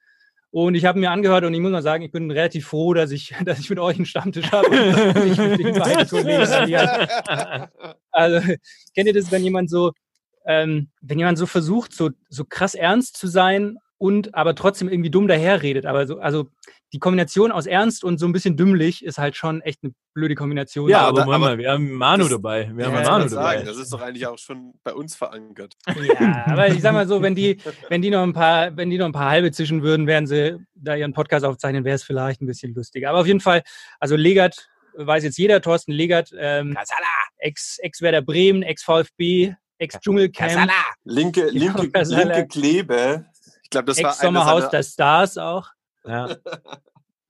[0.50, 3.10] Und ich habe mir angehört und ich muss mal sagen, ich bin relativ froh, dass
[3.10, 6.46] ich, dass ich mit euch einen Stammtisch habe und nicht mit den beiden Kollegen.
[6.46, 7.08] Alias.
[8.10, 8.54] Also,
[8.94, 9.92] kennt ihr das, wenn jemand so,
[10.46, 15.10] ähm, wenn jemand so versucht, so, so krass ernst zu sein und aber trotzdem irgendwie
[15.10, 15.86] dumm daherredet?
[15.86, 16.48] Aber so, also
[16.92, 20.34] die Kombination aus ernst und so ein bisschen dümmlich ist halt schon echt eine blöde
[20.34, 20.88] Kombination.
[20.88, 22.70] Ja, aber aber, aber mal, wir haben Manu das- dabei.
[22.74, 23.62] Wir Ja, haben Manu dabei.
[23.62, 25.74] das ist doch eigentlich auch schon bei uns verankert.
[26.20, 28.98] Ja, aber ich sag mal so, wenn die, wenn die noch ein paar, wenn die
[28.98, 32.40] noch ein paar halbe zischen würden, während sie da ihren Podcast aufzeichnen, wäre es vielleicht
[32.40, 33.10] ein bisschen lustiger.
[33.10, 33.62] Aber auf jeden Fall,
[33.98, 36.76] also Legert, weiß jetzt jeder, Thorsten Legert, ähm,
[37.38, 40.70] Ex, Ex-Werder Bremen, Ex-VfB, Ex-Dschungelcamp,
[41.04, 42.22] Linke, Genau, linke, Kasala.
[42.34, 43.26] linke Klebe.
[43.66, 45.68] Ich glaube, das war einer Ex-Sommerhaus seiner, der Stars auch.
[46.04, 46.36] Ja.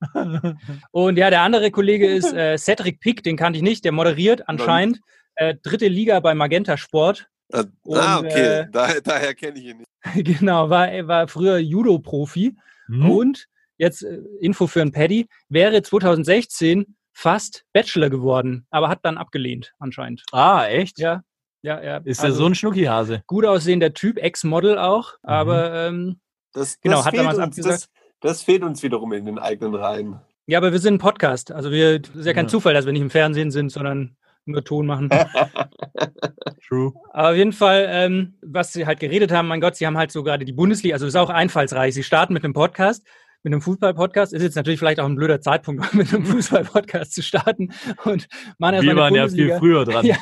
[0.90, 4.46] Und ja, der andere Kollege ist äh, Cedric Pick, den kannte ich nicht, der moderiert
[4.50, 5.00] anscheinend.
[5.36, 7.26] Äh, dritte Liga bei Magenta Sport.
[7.52, 8.60] Ah, Und, ah, okay.
[8.60, 9.88] äh, daher, daher kenne ich ihn nicht.
[10.38, 12.54] genau, war, er war früher Judo-Profi.
[12.88, 13.10] Hm?
[13.10, 13.46] Und
[13.78, 19.72] jetzt äh, Info für einen Paddy, wäre 2016 fast Bachelor geworden, aber hat dann abgelehnt
[19.78, 20.22] anscheinend.
[20.32, 20.98] Ah, echt?
[20.98, 21.22] Ja,
[21.62, 21.96] ja, ja.
[22.04, 23.22] Ist Also, so ein Schnuckihase?
[23.26, 25.28] gut aussehender Typ, Ex-Model auch, Mhm.
[25.30, 26.20] aber ähm,
[26.52, 27.74] Das, Genau, das hat fehlt damals uns, abgesagt.
[27.74, 27.88] das,
[28.20, 30.20] das fehlt uns wiederum in den eigenen Reihen.
[30.46, 31.52] ja, aber wir sind ein Podcast.
[31.52, 32.50] Also wir, das ist ja kein Ja.
[32.50, 35.08] Zufall, dass wir nicht im Fernsehen sind, sondern nur Ton machen.
[36.68, 36.92] True.
[37.12, 40.10] Aber auf jeden Fall, ähm, was sie halt geredet haben, mein Gott, sie haben halt
[40.12, 41.94] so gerade die Bundesliga, also ist auch einfallsreich.
[41.94, 43.04] Sie starten mit einem Podcast,
[43.42, 44.32] mit einem Fußball-Podcast.
[44.32, 47.72] Ist jetzt natürlich vielleicht auch ein blöder Zeitpunkt, mit einem Fußball-Podcast zu starten.
[48.04, 48.28] Und
[48.60, 50.06] erstmal Wir waren ja viel früher dran.
[50.06, 50.16] Ja.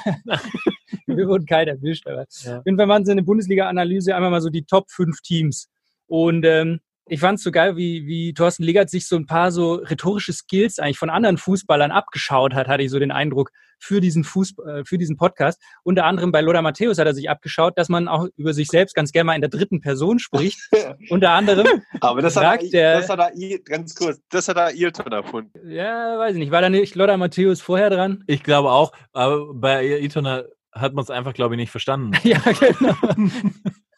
[1.06, 2.58] Wir wurden kalt erwischt, aber Ja.
[2.58, 5.68] auf jeden Fall machen sie eine Bundesliga-Analyse, einmal mal so die Top 5 Teams.
[6.06, 9.52] Und ähm, ich fand es so geil, wie, wie Thorsten Legert sich so ein paar
[9.52, 14.00] so rhetorische Skills eigentlich von anderen Fußballern abgeschaut hat, hatte ich so den Eindruck, für
[14.00, 15.60] diesen Fußball, äh, für diesen Podcast.
[15.82, 18.94] Unter anderem bei Lothar Matthäus hat er sich abgeschaut, dass man auch über sich selbst
[18.94, 20.58] ganz gerne mal in der dritten Person spricht.
[21.10, 21.66] Unter anderem,
[22.00, 25.12] Aber das Sagt hat, der- er, das hat er, ganz kurz, das hat er Ailton
[25.12, 25.70] erfunden.
[25.70, 28.24] ja, weiß ich nicht, war da nicht Lothar Matthäus vorher dran?
[28.26, 32.12] Ich glaube auch, aber bei Itona hat man es einfach, glaube ich, nicht verstanden.
[32.22, 32.96] Ja, genau.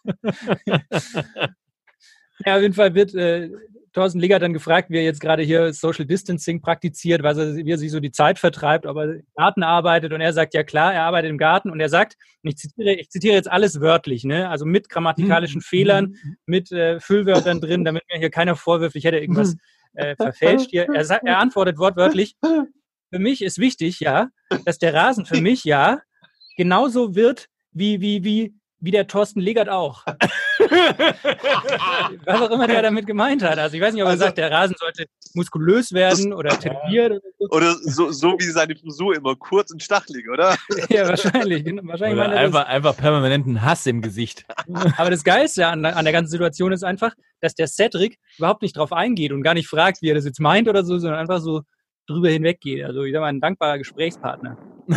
[2.45, 3.51] ja, auf jeden Fall wird äh,
[3.97, 7.71] Thorsten Legert dann gefragt, wie er jetzt gerade hier Social Distancing praktiziert, was er, wie
[7.71, 10.13] er sich so die Zeit vertreibt, ob er im Garten arbeitet.
[10.13, 11.71] Und er sagt, ja klar, er arbeitet im Garten.
[11.71, 14.51] Und er sagt, und ich zitiere, ich zitiere jetzt alles wörtlich, ne?
[14.51, 19.19] also mit grammatikalischen Fehlern, mit äh, Füllwörtern drin, damit mir hier keiner vorwirft, ich hätte
[19.19, 19.57] irgendwas
[19.95, 20.89] äh, verfälscht hier.
[20.93, 24.29] Er, sagt, er antwortet wortwörtlich, für mich ist wichtig, ja,
[24.67, 26.01] dass der Rasen für mich, ja,
[26.59, 30.05] genauso wird wie, wie, wie, wie der Thorsten Legert auch.
[32.25, 33.59] Was auch immer der damit gemeint hat.
[33.59, 37.13] Also ich weiß nicht, ob er Also- sagt, der Rasen sollte muskulös werden oder tätowiert
[37.13, 37.47] oder so.
[37.51, 40.57] Oder so, so wie seine Frisur immer kurz und stachelig, oder?
[40.89, 41.65] Ja, wahrscheinlich.
[41.67, 42.39] Wahrscheinlich Oder meint er das.
[42.39, 44.45] einfach, einfach permanenten Hass im Gesicht.
[44.97, 48.77] Aber das Geilste an, an der ganzen Situation ist einfach, dass der Cedric überhaupt nicht
[48.77, 51.41] drauf eingeht und gar nicht fragt, wie er das jetzt meint oder so, sondern einfach
[51.41, 51.63] so
[52.07, 52.85] drüber hinweggeht.
[52.85, 54.57] Also ich sag mal, ein dankbarer Gesprächspartner.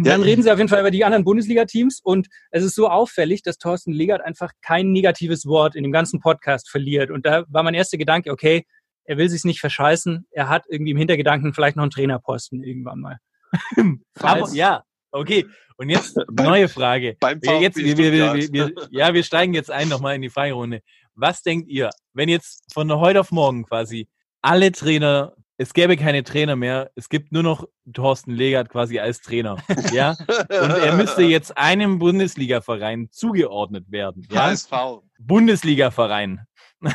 [0.00, 3.42] Dann reden sie auf jeden Fall über die anderen Bundesliga-Teams und es ist so auffällig,
[3.42, 7.10] dass Thorsten Legert einfach kein negatives Wort in dem ganzen Podcast verliert.
[7.10, 8.64] Und da war mein erster Gedanke, okay,
[9.04, 13.00] er will sich nicht verscheißen, er hat irgendwie im Hintergedanken vielleicht noch einen Trainerposten irgendwann
[13.00, 13.18] mal.
[13.76, 15.46] Aber, Falls- ja, okay.
[15.76, 17.16] Und jetzt Beim- neue Frage.
[17.20, 20.80] beim jetzt, wir, wir, wir, ja, wir steigen jetzt ein nochmal in die Freirunde.
[21.14, 24.08] Was denkt ihr, wenn jetzt von heute auf morgen quasi
[24.42, 29.20] alle Trainer, es gäbe keine Trainer mehr, es gibt nur noch Thorsten Legert quasi als
[29.20, 29.56] Trainer,
[29.92, 30.16] ja?
[30.28, 34.46] Und er müsste jetzt einem Bundesligaverein zugeordnet werden, ja?
[34.46, 35.02] HSV.
[35.18, 36.46] Bundesligaverein.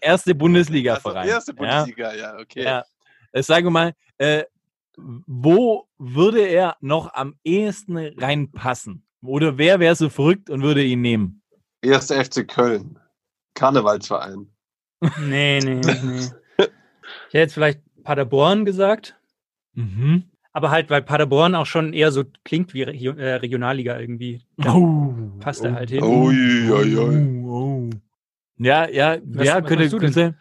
[0.00, 1.22] Erste Bundesligaverein.
[1.22, 1.56] Also erste ja?
[1.56, 2.64] Bundesliga, ja, okay.
[2.64, 2.84] Ja.
[3.30, 4.44] Äh, Sagen wir mal, äh,
[4.96, 9.06] wo würde er noch am ehesten reinpassen?
[9.22, 11.42] Oder wer wäre so verrückt und würde ihn nehmen?
[11.82, 12.98] Erster FC Köln.
[13.54, 14.52] Karnevalsverein.
[15.20, 16.30] Nee, nee, nee.
[17.28, 19.16] Ich hätte jetzt vielleicht Paderborn gesagt.
[19.74, 20.24] Mhm.
[20.52, 24.42] Aber halt, weil Paderborn auch schon eher so klingt wie Regio äh, Regionalliga irgendwie.
[24.58, 26.02] Da Oh, passt er halt hin.
[26.04, 26.30] Oh,
[27.48, 27.90] oh.
[28.58, 30.12] Ja, ja, Was- ja, was könnte, meinst du denn?
[30.12, 30.38] könnte.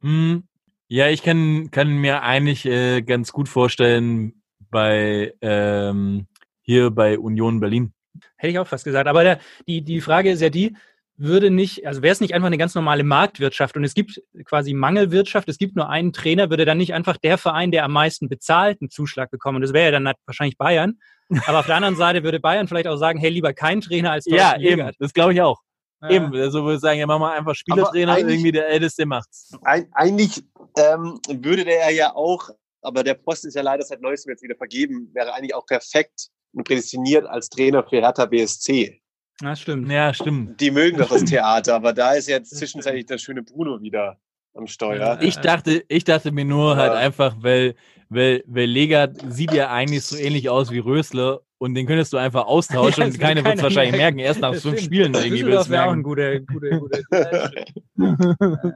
[0.00, 0.44] Hm,
[0.86, 6.26] ja, ich kann, kann mir eigentlich äh, ganz gut vorstellen bei ähm,
[6.62, 7.92] hier bei Union Berlin.
[8.36, 9.08] Hätte ich auch fast gesagt.
[9.08, 10.76] Aber der, die, die Frage ist ja die,
[11.18, 14.72] würde nicht, also wäre es nicht einfach eine ganz normale Marktwirtschaft und es gibt quasi
[14.72, 18.28] Mangelwirtschaft, es gibt nur einen Trainer, würde dann nicht einfach der Verein, der am meisten
[18.28, 19.56] bezahlt, einen Zuschlag bekommen?
[19.56, 20.98] Und das wäre ja dann wahrscheinlich Bayern.
[21.46, 24.26] Aber auf der anderen Seite würde Bayern vielleicht auch sagen, hey, lieber kein Trainer als
[24.26, 25.60] Ja, eben, das glaube ich auch.
[26.00, 26.10] Ja.
[26.10, 29.50] Eben, also würde ich sagen, ja, machen wir einfach Spielertrainer, irgendwie der Älteste macht's.
[29.62, 30.44] Ein, eigentlich
[30.78, 32.50] ähm, würde der ja auch,
[32.82, 36.28] aber der Posten ist ja leider seit neuestem jetzt wieder vergeben, wäre eigentlich auch perfekt
[36.52, 39.02] und prädestiniert als Trainer für Hertha BSC.
[39.42, 39.90] Ja, stimmt.
[39.90, 40.60] Ja, stimmt.
[40.60, 44.18] Die mögen doch das Theater, aber da ist jetzt zwischenzeitlich der schöne Bruno wieder
[44.54, 45.18] am Steuer.
[45.20, 46.98] Ich dachte, ich dachte mir nur halt Ja.
[46.98, 47.74] einfach, weil,
[48.08, 52.16] weil, weil Lega sieht ja eigentlich so ähnlich aus wie Rösler und den könntest du
[52.16, 54.16] einfach austauschen Ja, und das keiner wird es wahrscheinlich merken.
[54.16, 54.28] merken.
[54.28, 54.86] Erst nach Das fünf stimmt.
[54.86, 56.02] Spielen irgendwie wird es wäre auch ein merken.
[56.02, 57.50] guter, guter, guter.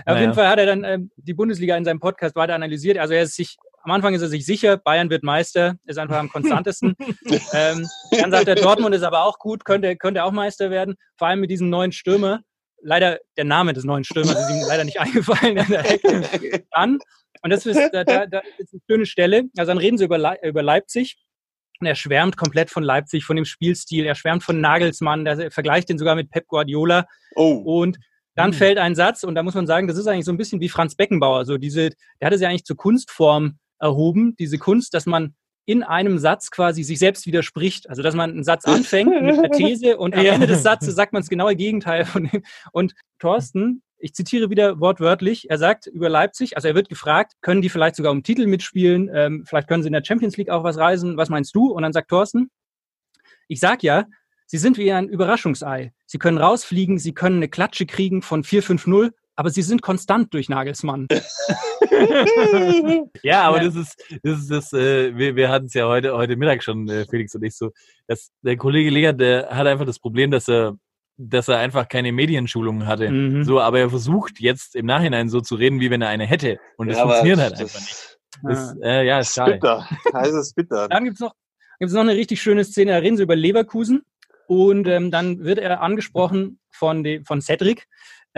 [0.00, 0.20] Auf Naja.
[0.20, 2.98] jeden Fall hat er dann ähm, die Bundesliga in seinem Podcast weiter analysiert.
[2.98, 6.18] Also er ist sich, am Anfang ist er sich sicher, Bayern wird Meister, ist einfach
[6.18, 6.94] am konstantesten.
[7.52, 10.96] ähm, dann sagt er, Dortmund ist aber auch gut, könnte, könnte auch Meister werden.
[11.16, 12.40] Vor allem mit diesem neuen Stürmer.
[12.82, 15.56] Leider, der Name des neuen Stürmers ist ihm leider nicht eingefallen.
[16.70, 16.98] Dann,
[17.42, 18.22] und das ist, da, da,
[18.58, 21.16] ist eine schöne Stelle, also dann reden sie über, Lei- über Leipzig.
[21.80, 24.04] Und er schwärmt komplett von Leipzig, von dem Spielstil.
[24.04, 25.24] Er schwärmt von Nagelsmann.
[25.26, 27.06] Er vergleicht ihn sogar mit Pep Guardiola.
[27.36, 27.98] Oh, Und
[28.34, 28.58] dann Hm.
[28.58, 30.68] fällt ein Satz, und da muss man sagen, das ist eigentlich so ein bisschen wie
[30.68, 31.44] Franz Beckenbauer.
[31.44, 35.34] So diese, der hatte sie eigentlich zur Kunstform erhoben, diese Kunst, dass man
[35.68, 37.90] in einem Satz quasi sich selbst widerspricht.
[37.90, 40.24] Also dass man einen Satz anfängt mit einer These und am.
[40.24, 42.42] Ende des Satzes sagt man das genaue Gegenteil von dem.
[42.72, 47.60] Und Thorsten, ich zitiere wieder wortwörtlich, er sagt über Leipzig, also er wird gefragt, können
[47.60, 50.64] die vielleicht sogar um Titel mitspielen, ähm, vielleicht können sie in der Champions League auch
[50.64, 51.70] was reisen, was meinst du?
[51.70, 52.50] Und dann sagt Thorsten,
[53.46, 54.06] ich sag ja,
[54.46, 55.92] sie sind wie ein Überraschungsei.
[56.06, 60.48] Sie können rausfliegen, sie können eine Klatsche kriegen von 4-5-0, aber sie sind konstant durch
[60.48, 61.06] Nagelsmann.
[63.22, 63.64] Ja, aber Ja.
[63.64, 66.88] das ist, das ist das, äh, wir, wir hatten es ja heute, heute Mittag schon,
[66.88, 67.70] äh, Felix und ich so,
[68.06, 70.76] dass der Kollege Leger, der hat einfach das Problem, dass er,
[71.16, 73.10] dass er einfach keine Medienschulung hatte.
[73.10, 73.44] Mhm.
[73.44, 76.58] So, aber er versucht jetzt im Nachhinein so zu reden, wie wenn er eine hätte.
[76.76, 78.18] Und das Ja, funktioniert halt das- einfach nicht.
[78.42, 78.50] Ja.
[78.50, 79.52] Das, äh, ja, ist schade.
[79.54, 79.88] bitter.
[80.12, 80.88] Das ist bitter.
[80.88, 81.32] Dann gibt's noch,
[81.78, 84.02] gibt's noch eine richtig schöne Szene, da reden sie über Leverkusen
[84.46, 87.86] und ähm, dann wird er angesprochen von, de, von Cedric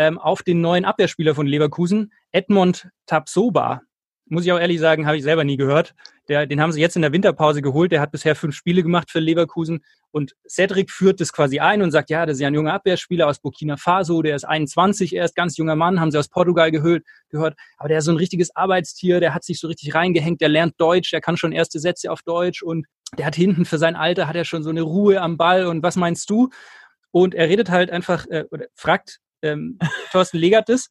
[0.00, 3.82] ähm, auf den neuen Abwehrspieler von Leverkusen, Edmond Tapsoba.
[4.24, 5.94] Muss ich auch ehrlich sagen, habe ich selber nie gehört.
[6.26, 7.92] Der, den haben sie jetzt in der Winterpause geholt.
[7.92, 9.84] Der hat bisher fünf Spiele gemacht für Leverkusen.
[10.10, 13.26] Und Cedric führt das quasi ein und sagt, ja, das ist ja ein junger Abwehrspieler
[13.26, 16.70] aus Burkina Faso, der ist 21, er ist ganz junger Mann, haben sie aus Portugal
[16.70, 17.58] gehört, gehört.
[17.76, 20.80] Aber der ist so ein richtiges Arbeitstier, der hat sich so richtig reingehängt, der lernt
[20.80, 22.86] Deutsch, der kann schon erste Sätze auf Deutsch und
[23.18, 25.82] der hat hinten für sein Alter, hat er schon so eine Ruhe am Ball und
[25.82, 26.48] was meinst du?
[27.10, 29.78] Und er redet halt einfach, äh, oder fragt ähm,
[30.12, 30.90] Thorsten Legert das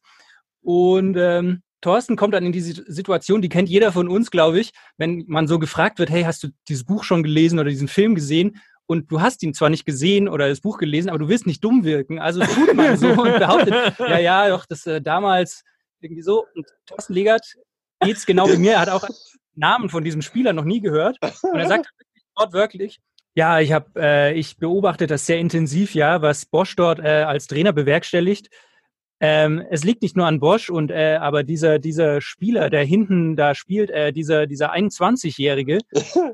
[0.62, 4.72] und ähm, Thorsten kommt dann in diese Situation, die kennt jeder von uns, glaube ich,
[4.98, 8.14] wenn man so gefragt wird, hey, hast du dieses Buch schon gelesen oder diesen Film
[8.14, 8.60] gesehen?
[8.86, 11.62] Und du hast ihn zwar nicht gesehen oder das Buch gelesen, aber du willst nicht
[11.62, 12.18] dumm wirken.
[12.18, 15.62] Also tut man so und behauptet, ja, ja, doch, das äh, damals
[16.00, 16.44] irgendwie so.
[16.54, 17.54] Und Thorsten Legert
[18.00, 18.72] geht's genau wie mir.
[18.72, 19.14] Er hat auch einen
[19.54, 21.18] Namen von diesem Spieler noch nie gehört.
[21.22, 23.00] Und er sagt wirklich wortwörtlich,
[23.34, 27.46] ja, ich habe, äh, ich beobachte das sehr intensiv, ja, was Bosch dort äh, als
[27.46, 28.48] Trainer bewerkstelligt.
[29.20, 33.36] Ähm, es liegt nicht nur an Bosch und äh, aber dieser dieser Spieler, der hinten
[33.36, 35.78] da spielt, äh, dieser dieser 21-jährige,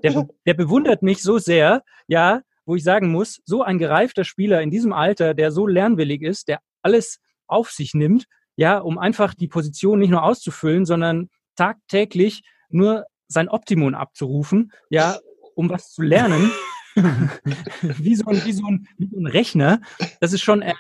[0.05, 4.63] der, der bewundert mich so sehr, ja, wo ich sagen muss, so ein gereifter Spieler
[4.63, 9.35] in diesem Alter, der so lernwillig ist, der alles auf sich nimmt, ja, um einfach
[9.35, 15.19] die Position nicht nur auszufüllen, sondern tagtäglich nur sein Optimum abzurufen, ja,
[15.57, 16.53] um was zu lernen,
[17.83, 19.81] wie so ein wie so ein, wie so ein Rechner.
[20.21, 20.75] Das ist schon äh,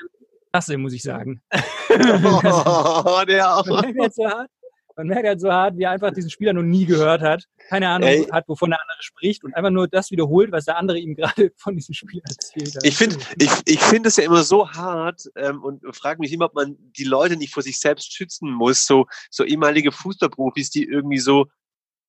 [0.52, 1.42] klasse, muss ich sagen.
[1.88, 3.66] Oh, der auch.
[3.66, 4.50] Man merkt halt so hart,
[4.96, 7.88] man merkt halt so hart, wie er einfach diesen Spieler noch nie gehört hat, keine
[7.88, 8.24] Ahnung Ey.
[8.32, 11.52] hat, wovon der andere spricht und einfach nur das wiederholt, was der andere ihm gerade
[11.56, 12.84] von diesem Spieler erzählt hat.
[12.84, 16.46] Ich finde ich, ich find es ja immer so hart ähm, und frage mich immer,
[16.46, 18.86] ob man die Leute nicht vor sich selbst schützen muss.
[18.86, 21.46] So, so ehemalige Fußballprofis, die irgendwie so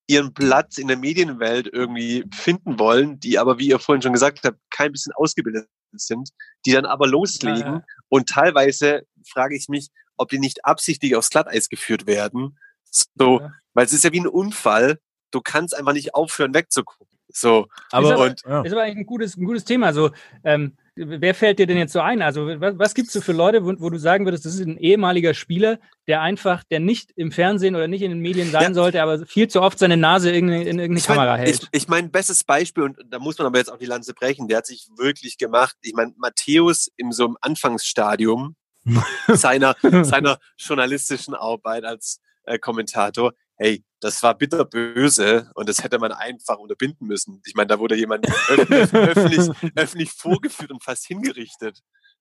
[0.08, 4.40] ihren Platz in der Medienwelt irgendwie finden wollen, die aber, wie ihr vorhin schon gesagt
[4.46, 6.30] habt, kein bisschen ausgebildet sind,
[6.66, 7.60] die dann aber loslegen.
[7.60, 7.84] Ja, ja.
[8.10, 12.58] Und teilweise frage ich mich, ob die nicht absichtlich aufs Glatteis geführt werden.
[12.90, 13.52] So, Ja.
[13.74, 15.00] weil es ist ja wie ein Unfall.
[15.32, 17.08] Du kannst einfach nicht aufhören, wegzugucken.
[17.30, 18.62] So, Aber, aber- und ja.
[18.62, 19.88] ist aber eigentlich ein gutes, ein gutes Thema.
[19.88, 20.12] Also,
[20.46, 22.22] ähm, wer fällt dir denn jetzt so ein?
[22.22, 24.78] Also, was, was gibt's so für Leute, wo, wo du sagen würdest, das ist ein
[24.78, 28.74] ehemaliger Spieler, der einfach, der nicht im Fernsehen oder nicht in den Medien sein Ja.
[28.74, 31.70] sollte, aber viel zu oft seine Nase in, in irgendeine Ich mein, Kamera hält?
[31.72, 34.48] Ich, ich mein, bestes Beispiel, und da muss man aber jetzt auch die Lanze brechen,
[34.48, 35.76] der hat sich wirklich gemacht.
[35.82, 38.56] Ich meine, Matthäus in so einem Anfangsstadium
[39.28, 46.12] seiner, seiner journalistischen Arbeit als äh, Kommentator, hey, das war bitterböse und das hätte man
[46.12, 47.42] einfach unterbinden müssen.
[47.46, 51.80] Ich meine, da wurde jemand öffentlich, öffentlich, öffentlich vorgeführt und fast hingerichtet.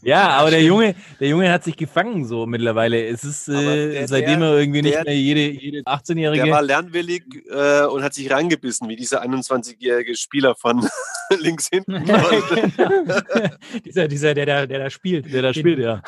[0.02, 3.06] Ja, aber der Junge, der Junge hat sich gefangen so mittlerweile.
[3.06, 6.50] Es ist äh, der- seitdem der- er irgendwie nicht der- mehr jede, jede Der 18-Jährige.
[6.50, 10.88] war lernwillig äh, und hat sich reingebissen, wie dieser 21-jährige Spieler von
[11.38, 12.02] links hinten.
[13.84, 15.32] Dieser, dieser, der, da- der da spielt.
[15.32, 16.02] der da spielt, ja.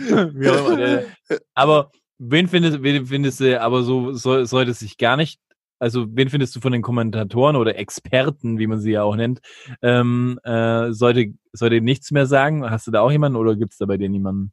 [0.00, 1.06] Der,
[1.54, 5.40] aber wen findest, wen findest du, aber so soll, sollte es sich gar nicht,
[5.78, 9.40] also wen findest du von den Kommentatoren oder Experten, wie man sie ja auch nennt,
[9.82, 12.68] ähm, äh, sollte, sollte nichts mehr sagen?
[12.68, 14.52] Hast du da auch jemanden oder gibt es da bei dir niemanden?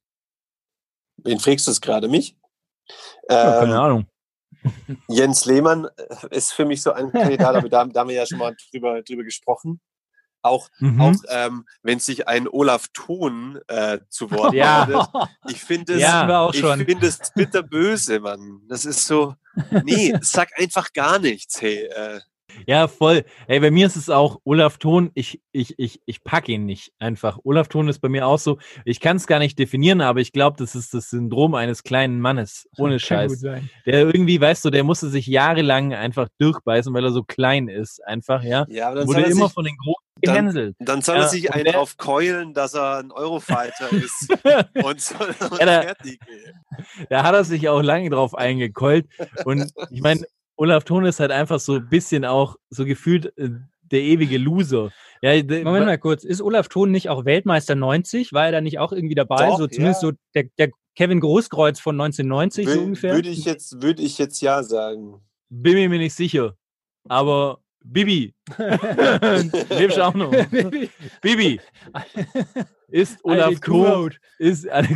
[1.23, 2.07] Wen fragst du es gerade?
[2.07, 2.35] Mich?
[3.29, 4.07] Ja, Ähm, keine Ahnung.
[5.07, 8.25] Jens Lehmann äh, ist für mich so ein Kandidat, aber da, da haben wir ja
[8.25, 9.79] schon mal drüber, drüber gesprochen.
[10.43, 11.01] Auch, Mhm.
[11.01, 14.85] auch ähm, wenn sich ein Olaf Thon äh, zu Wort Ja.
[14.85, 15.07] meldet.
[15.47, 18.61] Ich finde es, Ja, ich finde es bitterböse, Mann.
[18.67, 19.35] Das ist so,
[19.83, 21.85] nee, sag einfach gar nichts, hey.
[21.85, 22.21] Äh,
[22.67, 23.23] Ja, voll.
[23.47, 26.91] Ey, bei mir ist es auch Olaf Thon, ich, ich, ich, ich pack ihn nicht
[26.99, 27.39] einfach.
[27.43, 30.31] Olaf Thon ist bei mir auch so, ich kann es gar nicht definieren, aber ich
[30.31, 32.67] glaube, das ist das Syndrom eines kleinen Mannes.
[32.77, 33.39] Ohne Kann gut Scheiß.
[33.39, 33.69] sein.
[33.85, 38.05] Der irgendwie, weißt du, der musste sich jahrelang einfach durchbeißen, weil er so klein ist.
[38.05, 38.65] Einfach, ja.
[38.69, 40.75] ja, aber dann Wurde er immer sich, von den Großen dann- gehänselt.
[40.79, 44.27] dann soll Ja, er sich einen drauf keulen, dass er ein Eurofighter ist
[44.83, 46.19] und, soll, und Ja, da- fertig.
[46.27, 46.53] ey.
[47.09, 49.07] Da hat er sich auch lange drauf eingekeult.
[49.45, 50.21] Und ich meine,
[50.61, 53.49] Olaf Thon ist halt einfach so ein bisschen auch so gefühlt äh,
[53.81, 54.91] der ewige Loser.
[55.23, 58.31] Ja, Moment mal kurz, ist Olaf Thon nicht auch Weltmeister 90?
[58.31, 59.47] War er da nicht auch irgendwie dabei?
[59.47, 60.09] Doch, so zumindest ja.
[60.09, 63.15] so der, der Kevin Großkreuz von 1990 so Wür- ungefähr?
[63.15, 65.19] Würde ich jetzt, würde ich jetzt ja sagen.
[65.49, 66.55] bin mir nicht sicher.
[67.09, 68.35] Aber Bibi.
[69.69, 70.31] Lebst auch noch.
[71.21, 71.59] Bibi.
[72.91, 74.17] Ist Olaf Kuhhaut.
[74.37, 74.87] ist, eine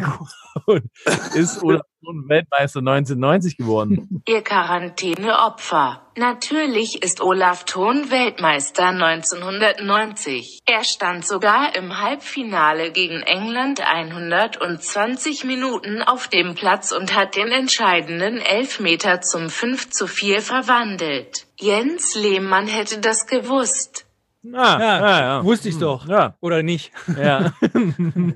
[1.33, 4.21] ist Olaf Thon Weltmeister 1990 geworden.
[4.27, 6.01] Ihr Quarantäneopfer.
[6.17, 10.61] Natürlich ist Olaf Thon Weltmeister 1990.
[10.65, 17.51] Er stand sogar im Halbfinale gegen England 120 Minuten auf dem Platz und hat den
[17.51, 21.47] entscheidenden Elfmeter zum 5 zu 4 verwandelt.
[21.59, 24.04] Jens Lehmann hätte das gewusst.
[24.53, 25.43] Ah, Ja, ja, ja.
[25.43, 26.07] Wusste ich doch.
[26.07, 26.91] Ja, Oder nicht?
[27.19, 27.53] ja.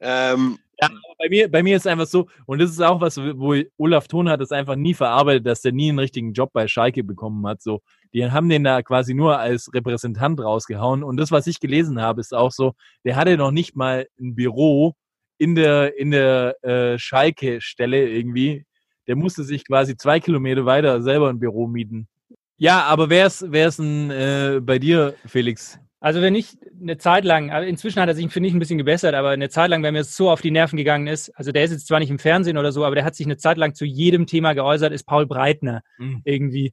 [0.00, 0.58] Ähm,
[1.18, 4.28] bei mir, bei mir ist einfach so, und das ist auch was, wo Olaf Thon
[4.28, 7.62] hat es einfach nie verarbeitet, dass der nie einen richtigen Job bei Schalke bekommen hat.
[7.62, 11.04] So, die haben den da quasi nur als Repräsentant rausgehauen.
[11.04, 12.72] Und das, was ich gelesen habe, ist auch so,
[13.04, 14.94] der hatte noch nicht mal ein Büro
[15.38, 18.64] in der, in der äh, Schalke-Stelle irgendwie.
[19.06, 22.08] Der musste sich quasi zwei Kilometer weiter selber ein Büro mieten.
[22.62, 25.80] Ja, aber wer ist, wer ist denn äh, bei dir, Felix?
[25.98, 29.16] Also wenn ich eine Zeit lang, inzwischen hat er sich, finde ich, ein bisschen gebessert,
[29.16, 31.64] aber eine Zeit lang, wenn mir es so auf die Nerven gegangen ist, also der
[31.64, 33.74] ist jetzt zwar nicht im Fernsehen oder so, aber der hat sich eine Zeit lang
[33.74, 36.22] zu jedem Thema geäußert, ist Paul Breitner Mhm.
[36.24, 36.72] irgendwie.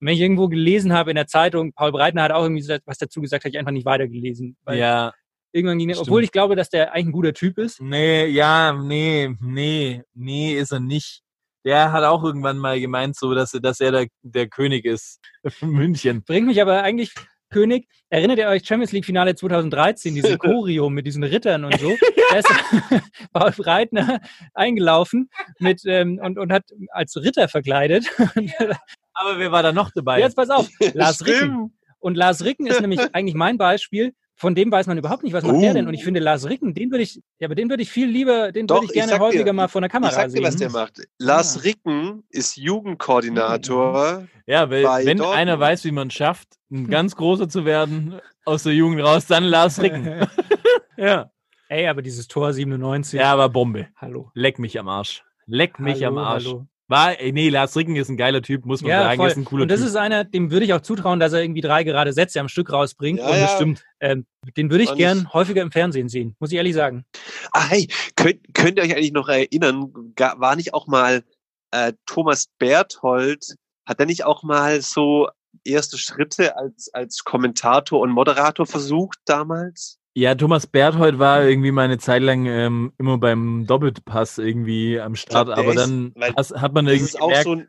[0.00, 2.96] Und wenn ich irgendwo gelesen habe in der Zeitung, Paul Breitner hat auch irgendwie was
[2.96, 4.56] dazu gesagt, habe ich einfach nicht weitergelesen.
[4.70, 5.12] Ja,
[5.52, 7.82] irgendwann ging, obwohl ich glaube, dass der eigentlich ein guter Typ ist.
[7.82, 11.22] Nee, ja, nee, nee, nee, ist er nicht.
[11.66, 15.18] Der hat auch irgendwann mal gemeint, so, dass er, dass er der, der König ist
[15.48, 16.22] von München.
[16.22, 17.12] Bringt mich aber eigentlich,
[17.50, 21.96] König, erinnert ihr euch Champions League Finale 2013, diese Choreo mit diesen Rittern und so?
[22.28, 22.48] Da ist
[23.32, 24.20] Paul Breitner
[24.52, 28.04] eingelaufen mit, ähm, und, und hat als Ritter verkleidet.
[29.14, 30.18] Aber wer war da noch dabei?
[30.18, 31.24] Jetzt pass auf, Lars.
[31.24, 31.72] Ricken.
[32.00, 34.12] Und Lars Ricken ist nämlich eigentlich mein Beispiel.
[34.38, 35.86] Von dem weiß man überhaupt nicht, was macht der denn.
[35.88, 38.52] Und ich finde Lars Ricken, den würde ich, ja, aber den würde ich viel lieber,
[38.52, 40.32] den würde ich ich gerne sag dir, häufiger mal vor der ich Kamera sag dir,
[40.32, 40.44] sehen.
[40.44, 41.00] was der macht.
[41.18, 41.60] Lars Ah.
[41.62, 44.24] Ricken ist Jugendkoordinator.
[44.46, 45.38] ja, weil, bei wenn Dortmund.
[45.38, 49.44] einer weiß, wie man schafft, ein ganz großer zu werden aus der Jugend raus, dann
[49.44, 50.26] Lars Ricken.
[50.96, 51.30] ja.
[51.68, 53.18] Ey, aber dieses Tor 97.
[53.18, 53.88] ja, aber Bombe.
[53.96, 54.30] Hallo.
[54.34, 55.24] Leck mich am Arsch.
[55.46, 56.44] Leck mich hallo, am Arsch.
[56.46, 56.66] Hallo.
[56.88, 59.16] War, ey, nee, Lars Ricken ist ein geiler Typ, muss man Ja, sagen.
[59.16, 59.28] voll.
[59.28, 59.88] Ist ein cooler und das Typ.
[59.88, 62.72] ist einer, dem würde ich auch zutrauen, dass er irgendwie drei gerade Sätze am Stück
[62.72, 63.18] rausbringt.
[63.18, 63.40] Ja, und ja.
[63.40, 63.84] das stimmt.
[63.98, 67.04] Ähm, den würde ich Und gern ich- häufiger im Fernsehen sehen, muss ich ehrlich sagen.
[67.52, 71.24] Ah, hey, könnt, könnt ihr euch eigentlich noch erinnern, war nicht auch mal
[71.72, 75.28] äh, Thomas Berthold, hat er nicht auch mal so
[75.64, 79.98] erste Schritte als, als Kommentator und Moderator versucht damals?
[80.18, 85.14] Ja, Thomas Berthold war irgendwie mal eine Zeit lang ähm, immer beim Doppelpass irgendwie am
[85.14, 87.68] Start, aber ist- dann has, hat man Das irgendwie ist auch gemerkt, so ein,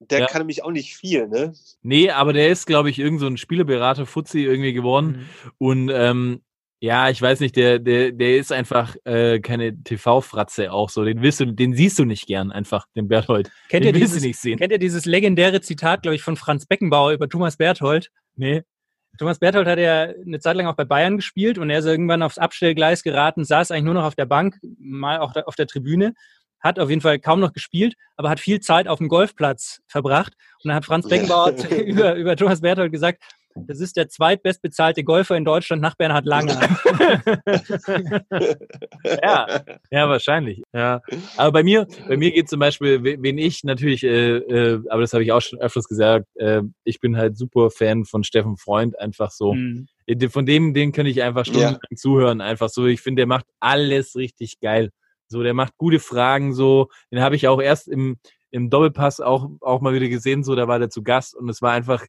[0.00, 0.26] der Ja.
[0.28, 1.52] kann nämlich auch nicht viel, ne?
[1.82, 5.06] nee, aber der ist, glaube ich, irgend so ein Spielerberater Fuzzi irgendwie geworden
[5.44, 5.50] Mhm.
[5.58, 6.40] und ähm,
[6.80, 11.04] ja, ich weiß nicht, der, der, der ist einfach äh, keine TV-Fratze auch so.
[11.04, 13.50] Den willst du, den siehst du nicht gern einfach, den Berthold.
[13.68, 14.58] Kennt den ihr, willst dieses, du nicht sehen.
[14.58, 18.10] kennt ihr dieses legendäre Zitat, glaube ich, von Franz Beckenbauer über Thomas Berthold?
[18.36, 18.62] Nee.
[19.18, 22.22] Thomas Berthold hat ja eine Zeit lang auch bei Bayern gespielt und er ist irgendwann
[22.22, 26.14] aufs Abstellgleis geraten, saß eigentlich nur noch auf der Bank, mal auch auf der Tribüne,
[26.60, 30.34] hat auf jeden Fall kaum noch gespielt, aber hat viel Zeit auf dem Golfplatz verbracht.
[30.62, 33.22] Und dann hat Franz Beckenbauer über, über Thomas Berthold gesagt,
[33.66, 36.58] das ist der zweitbestbezahlte Golfer in Deutschland nach Bernhard Langer.
[39.22, 39.46] ja,
[39.90, 40.62] ja, wahrscheinlich.
[40.72, 41.00] Ja.
[41.36, 45.00] Aber bei mir, bei mir geht zum Beispiel, we- wen ich natürlich, äh, äh, aber
[45.00, 48.56] das habe ich auch schon öfters gesagt, äh, ich bin halt super Fan von Steffen
[48.56, 49.54] Freund, einfach so.
[49.54, 49.86] Mhm.
[50.06, 52.86] Äh, Von dem, den könnte ich einfach stundenlang zuhören, einfach so.
[52.86, 54.90] Ich finde, der macht alles richtig geil.
[55.28, 56.88] So, der macht gute Fragen, so.
[57.12, 58.16] Den habe ich auch erst im,
[58.50, 61.60] im Doppelpass auch, auch mal wieder gesehen, so, da war der zu Gast und es
[61.60, 62.04] war einfach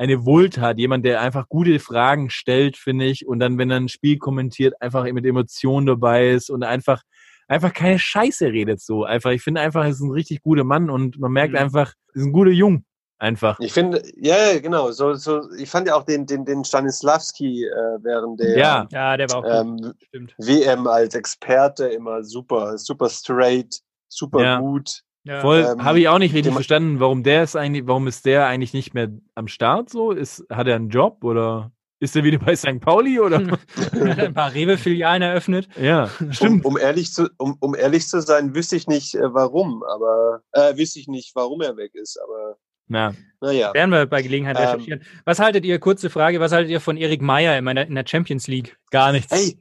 [0.00, 3.90] eine Wohltat, jemand, der einfach gute Fragen stellt, finde ich, und dann, wenn er ein
[3.90, 7.02] Spiel kommentiert, einfach mit Emotionen dabei ist und einfach,
[7.48, 9.04] einfach keine Scheiße redet, so.
[9.04, 11.58] Einfach, ich finde einfach, er ist ein richtig guter Mann und man merkt Mhm.
[11.58, 12.84] einfach, ist ein guter Jung.
[13.18, 13.60] Einfach.
[13.60, 14.90] Ich finde, ja, genau.
[14.92, 18.88] So, so, ich fand ja auch den, den, den Stanislavski äh, während der Ja.
[18.90, 19.82] Ja, der war auch gut.
[19.84, 20.34] ähm, Stimmt.
[20.38, 24.58] WM als Experte immer super, super straight, super Ja.
[24.60, 25.02] gut.
[25.24, 25.40] Ja.
[25.42, 28.46] Voll, Ähm, habe ich auch nicht richtig verstanden, warum der ist eigentlich, warum ist der
[28.46, 30.12] eigentlich nicht mehr am Start so?
[30.12, 32.80] Ist, hat er einen Job oder ist er wieder bei St.
[32.80, 33.42] Pauli oder?
[33.92, 35.68] Er hat ein paar Rewe-Filialen eröffnet.
[35.78, 36.64] ja, Um, stimmt.
[36.64, 40.76] um, ehrlich zu, um, um ehrlich zu sein, wüsste ich nicht, äh, warum, aber äh,
[40.78, 42.56] wüsste ich nicht, warum er weg ist, aber
[42.88, 43.74] Na, naja.
[43.74, 45.02] Werden wir bei Gelegenheit Ähm, recherchieren.
[45.26, 48.06] Was haltet ihr, kurze Frage, was haltet ihr von Erik Meyer in, meiner, in der
[48.06, 48.78] Champions League?
[48.90, 49.30] gar nichts.
[49.32, 49.58] Hey,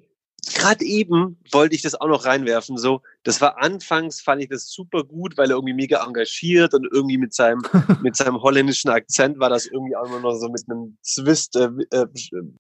[0.55, 2.77] gerade eben wollte ich das auch noch reinwerfen.
[2.77, 6.87] So, das war anfangs fand ich das super gut, weil er irgendwie mega engagiert und
[6.91, 7.61] irgendwie mit seinem
[8.03, 11.69] mit seinem holländischen Akzent war das irgendwie auch immer noch so mit einem Zwist, äh,
[11.91, 12.07] äh,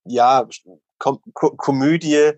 [0.05, 0.47] ja
[0.97, 2.33] Kom Ko Komödie.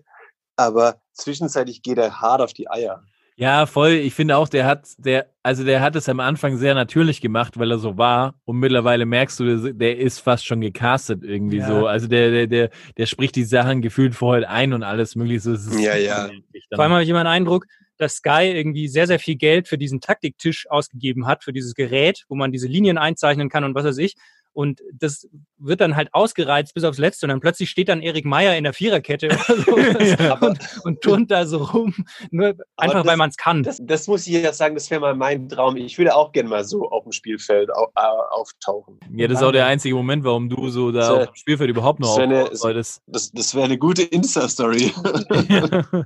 [0.56, 3.02] Aber zwischenzeitlich geht er hart auf die Eier.
[3.36, 3.92] Ja, voll.
[3.92, 7.58] Ich finde auch, der hat, der, also der hat es am Anfang sehr natürlich gemacht,
[7.58, 8.34] weil er so war.
[8.44, 11.66] Und mittlerweile merkst du, der ist fast schon gecastet irgendwie Ja.
[11.66, 11.86] so.
[11.86, 15.56] Also der, der, der, der spricht die Sachen gefühlt vorher ein und alles mögliche.
[15.56, 16.30] So, Ja, ja.
[16.74, 17.66] Vor allem habe ich immer den Eindruck,
[17.96, 22.24] dass Sky irgendwie sehr, sehr viel Geld für diesen Taktiktisch ausgegeben hat, für dieses Gerät,
[22.28, 24.14] wo man diese Linien einzeichnen kann und was weiß ich.
[24.54, 25.28] Und das
[25.58, 27.26] wird dann halt ausgereizt bis aufs Letzte.
[27.26, 31.00] Und dann plötzlich steht dann Erik Meyer in der Viererkette oder so Aber- und, und
[31.00, 31.94] turnt da so rum.
[32.30, 33.62] Nur einfach, das- weil man es kann.
[33.62, 35.76] Das, das muss ich jetzt sagen, das wäre mal mein Traum.
[35.76, 38.00] Ich würde auch gerne mal so auf dem Spielfeld au, äh,
[38.30, 38.98] auftauchen.
[39.14, 41.70] Ja, das ist auch der einzige Moment, warum du so da So- auf dem Spielfeld
[41.70, 42.14] überhaupt noch
[42.52, 43.00] solltest.
[43.06, 44.92] Das, das wäre eine gute Insta-Story.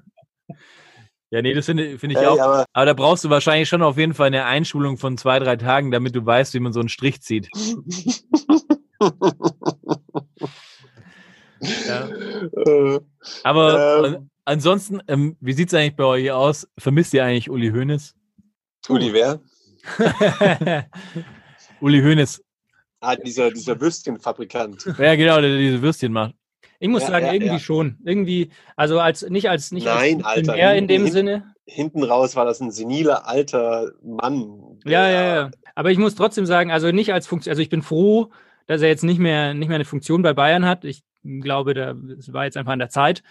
[1.30, 2.38] Ja, nee, das finde finde ich Ey, auch.
[2.38, 5.56] aber Aber da brauchst du wahrscheinlich schon auf jeden Fall eine Einschulung von zwei, drei
[5.56, 7.48] Tagen, damit du weißt, wie man so einen Strich zieht.
[11.86, 12.08] Ja.
[12.08, 13.00] äh,
[13.42, 14.04] Aber Ähm.
[14.14, 16.68] an- ansonsten, ähm, wie sieht's eigentlich bei euch aus?
[16.78, 18.14] Vermisst ihr eigentlich Uli Hoeneß?
[18.88, 19.40] Uli, wer?
[21.80, 22.42] Uli Hoeneß.
[23.00, 24.84] Ah, dieser, dieser Würstchenfabrikant.
[24.98, 26.34] Ja, genau, der, der diese Würstchen macht.
[26.78, 27.58] Ich muss Ja, sagen, ja, irgendwie ja.
[27.58, 27.96] schon.
[28.04, 31.54] Irgendwie, also als nicht als nicht Nein, als Alter, in dem hinten- Sinne.
[31.68, 34.78] Hinten raus war das ein seniler alter Mann.
[34.84, 35.50] Ja, ja, ja.
[35.74, 38.30] Aber ich muss trotzdem sagen, also nicht als Funktion, also ich bin froh,
[38.66, 40.84] dass er jetzt nicht mehr, nicht mehr eine Funktion bei Bayern hat.
[40.84, 41.02] Ich
[41.40, 43.22] glaube, da, es war jetzt einfach an der Zeit.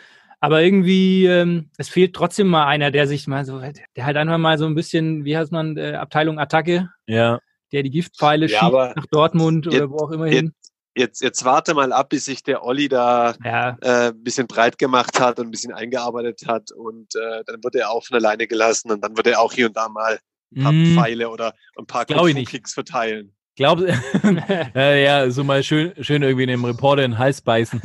[0.41, 3.61] Aber irgendwie, ähm, es fehlt trotzdem mal einer, der sich mal so,
[3.95, 7.39] der halt einfach mal so ein bisschen, wie heißt man, äh, Abteilung Attacke, Ja.
[7.71, 10.53] der die Giftpfeile Ja, schießt aber nach Dortmund oder jetzt- wo auch immer jetzt- hin.
[10.95, 14.77] Jetzt, jetzt warte mal ab, bis sich der Olli da Ja, äh, ein bisschen breit
[14.77, 18.47] gemacht hat und ein bisschen eingearbeitet hat und äh, dann wird er auch von alleine
[18.47, 20.19] gelassen und dann wird er auch hier und da mal
[20.55, 22.49] ein paar Mm, Pfeile oder ein paar Glaub ich nicht.
[22.49, 23.35] Kicks verteilen.
[23.57, 23.79] glaub,
[24.73, 27.81] ja, ja, so mal schön, schön irgendwie dem Reporter in den Hals beißen.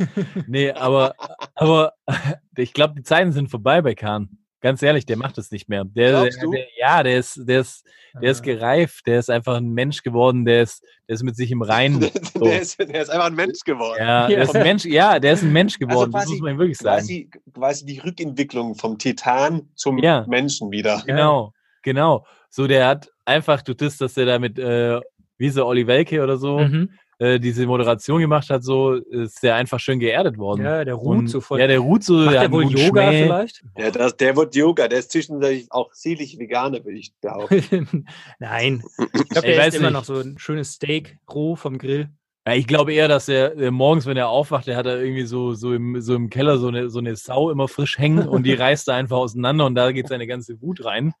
[0.47, 1.15] Nee, aber,
[1.55, 1.93] aber
[2.55, 4.37] ich glaube, die Zeiten sind vorbei bei Kahn.
[4.61, 5.83] Ganz ehrlich, der macht das nicht mehr.
[5.85, 6.51] Der, Glaubst der, du?
[6.51, 7.83] der, ja, der ist, der ist,
[8.21, 11.49] der ist gereift, der ist einfach ein Mensch geworden, der ist, der ist mit sich
[11.51, 11.99] im Reinen.
[12.01, 12.45] Der, So.
[12.45, 13.97] der, ist, der ist einfach ein Mensch geworden.
[13.99, 16.57] Ja, der ist ein Mensch, ja, der ist ein Mensch geworden, das quasi- muss man
[16.59, 16.97] wirklich sagen.
[16.99, 20.25] Quasi, quasi die Rückentwicklung vom Titan zum Ja.
[20.27, 21.01] Menschen wieder.
[21.07, 22.25] Genau, genau.
[22.49, 24.99] So, der hat einfach durch das, dass er da mit, äh,
[25.37, 26.91] wie so Olli Welke oder so, mhm.
[27.21, 30.63] Äh, diese Moderation gemacht hat, so ist der einfach schön geerdet worden.
[30.63, 31.59] ja der ruht Und, so voll.
[31.59, 32.13] Ja, der ruht so.
[32.15, 33.23] Macht der der hat wohl Yoga Schmäh.
[33.25, 33.63] vielleicht?
[33.77, 38.07] Ja, das, der wird Yoga, der ist zwischendurch auch selig Veganer, würde ich behaupten.
[38.39, 38.83] Nein.
[39.13, 39.93] Ich glaube, der weiß ist immer nicht.
[39.93, 42.09] noch so ein schönes Steak roh vom Grill.
[42.47, 45.25] Ja, ich glaube eher, dass er äh, morgens, wenn er aufwacht, der hat da irgendwie
[45.27, 48.47] so, so, im, so im Keller so eine, so eine Sau immer frisch hängen und
[48.47, 51.13] die reißt er einfach auseinander und da geht seine ganze Wut rein.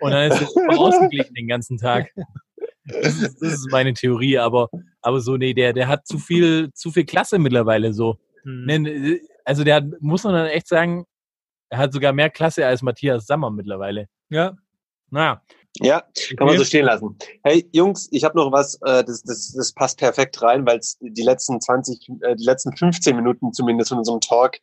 [0.00, 2.10] Und dann ist er super ausgeglichen den ganzen Tag.
[2.84, 4.68] Das ist, das ist meine Theorie, aber,
[5.02, 8.18] aber so, nee, der, der hat zu viel, zu viel Klasse mittlerweile so.
[8.42, 8.64] Hm.
[8.66, 11.04] Nee, Also der hat, muss man dann echt sagen,
[11.70, 14.08] er hat sogar mehr Klasse als Matthias Sammer mittlerweile.
[14.28, 14.56] Ja.
[15.10, 15.42] Naja.
[15.80, 16.02] Ja,
[16.36, 17.16] kann man so stehen lassen.
[17.42, 20.98] Hey, Jungs, ich habe noch was, äh, das, das, das passt perfekt rein, weil es
[21.00, 24.58] die letzten 20, äh, die letzten 15 Minuten zumindest von unserem Talk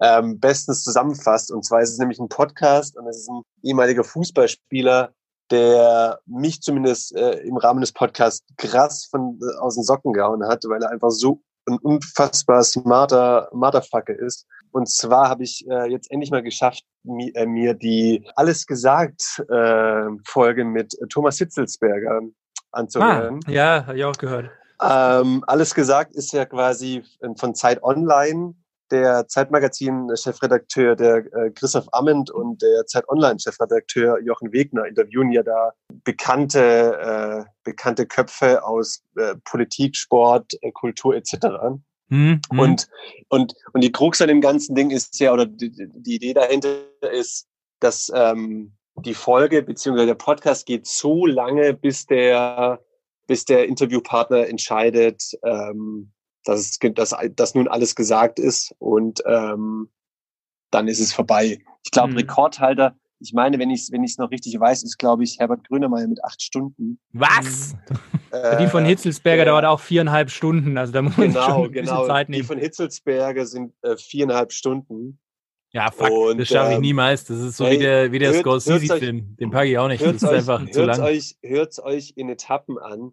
[0.00, 1.50] ähm, bestens zusammenfasst.
[1.50, 5.14] Und zwar ist es nämlich ein Podcast und es ist ein ehemaliger Fußballspieler,
[5.50, 10.46] der mich zumindest äh, im Rahmen des Podcasts krass von, äh, aus den Socken gehauen
[10.46, 14.46] hat, weil er einfach so ein unfassbar smarter Motherfucker ist.
[14.72, 19.42] Und zwar habe ich äh, jetzt endlich mal geschafft, mi, äh, mir die Alles gesagt
[19.48, 22.20] äh, Folge mit Thomas Hitzelsberger
[22.72, 23.40] anzuhören.
[23.46, 24.50] Ah, ja, habe ich auch gehört.
[24.82, 27.02] Ähm, Alles gesagt ist ja quasi
[27.36, 28.54] von Zeit Online.
[28.90, 35.72] Der Zeitmagazin-Chefredakteur, der äh, Christoph Amend und der Zeit Online-Chefredakteur Jochen Wegner interviewen ja da
[36.04, 41.34] bekannte, äh, bekannte Köpfe aus äh, Politik, Sport, äh, Kultur etc.
[42.08, 42.58] Hm, hm.
[42.58, 42.88] Und,
[43.28, 46.78] und, und die Krux an dem ganzen Ding ist ja, oder die, die Idee dahinter
[47.12, 47.46] ist,
[47.78, 52.80] dass ähm, die Folge beziehungsweise der Podcast geht so lange, bis der,
[53.26, 56.12] bis der Interviewpartner entscheidet, ähm,
[56.44, 59.90] dass, dass, dass nun alles gesagt ist und ähm,
[60.70, 61.58] dann ist es vorbei.
[61.84, 62.18] Ich glaube, Mhm.
[62.18, 65.66] Rekordhalter, ich meine, wenn ich es wenn ich's noch richtig weiß, ist, glaube ich, Herbert
[65.68, 66.98] Grönemeyer mit acht Stunden.
[67.12, 67.74] Was?
[68.60, 70.78] Die von Äh, Hitzelsberger der- dauert auch viereinhalb Stunden.
[70.78, 72.06] Also da muss man schon Genau, ein bisschen genau.
[72.06, 72.44] Zeit Die nehmen.
[72.44, 75.18] von Hitzelsberger sind äh, viereinhalb Stunden.
[75.72, 77.24] Ja, fuck, Und, das schaffe ich ähm, niemals.
[77.26, 79.36] Das ist so hey, wie der, wie der Scorsese-Film.
[79.36, 80.00] Den packe ich auch nicht.
[80.02, 81.06] Das Hört's ist euch, einfach zu hört's lang.
[81.06, 83.12] euch, hört's euch in Etappen an.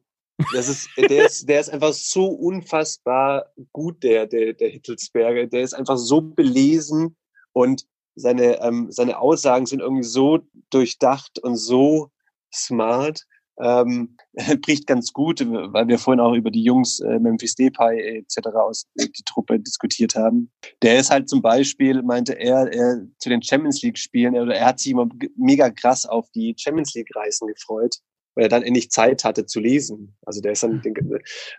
[0.53, 5.47] Das ist, der ist, der ist einfach so unfassbar gut, der, der, der Hittelsberger.
[5.47, 7.15] Der ist einfach so belesen
[7.53, 7.85] und
[8.15, 12.11] seine, ähm, seine Aussagen sind irgendwie so durchdacht und so
[12.53, 13.25] smart.
[13.59, 14.15] ähm,
[14.61, 18.49] bricht ganz gut, weil wir vorhin auch über die Jungs äh, Memphis Depay etc.
[18.55, 20.51] aus äh, die Truppe diskutiert haben.
[20.83, 24.65] Der ist halt zum Beispiel, meinte er, er zu den Champions League Spielen, er, er
[24.67, 27.97] hat sich immer mega krass auf die Champions League Reisen gefreut,
[28.37, 30.15] weil er dann endlich Zeit hatte zu lesen.
[30.23, 30.95] Also der ist dann den,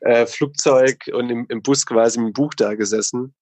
[0.03, 3.35] äh, Flugzeug und im, im Bus quasi mit dem Buch da gesessen.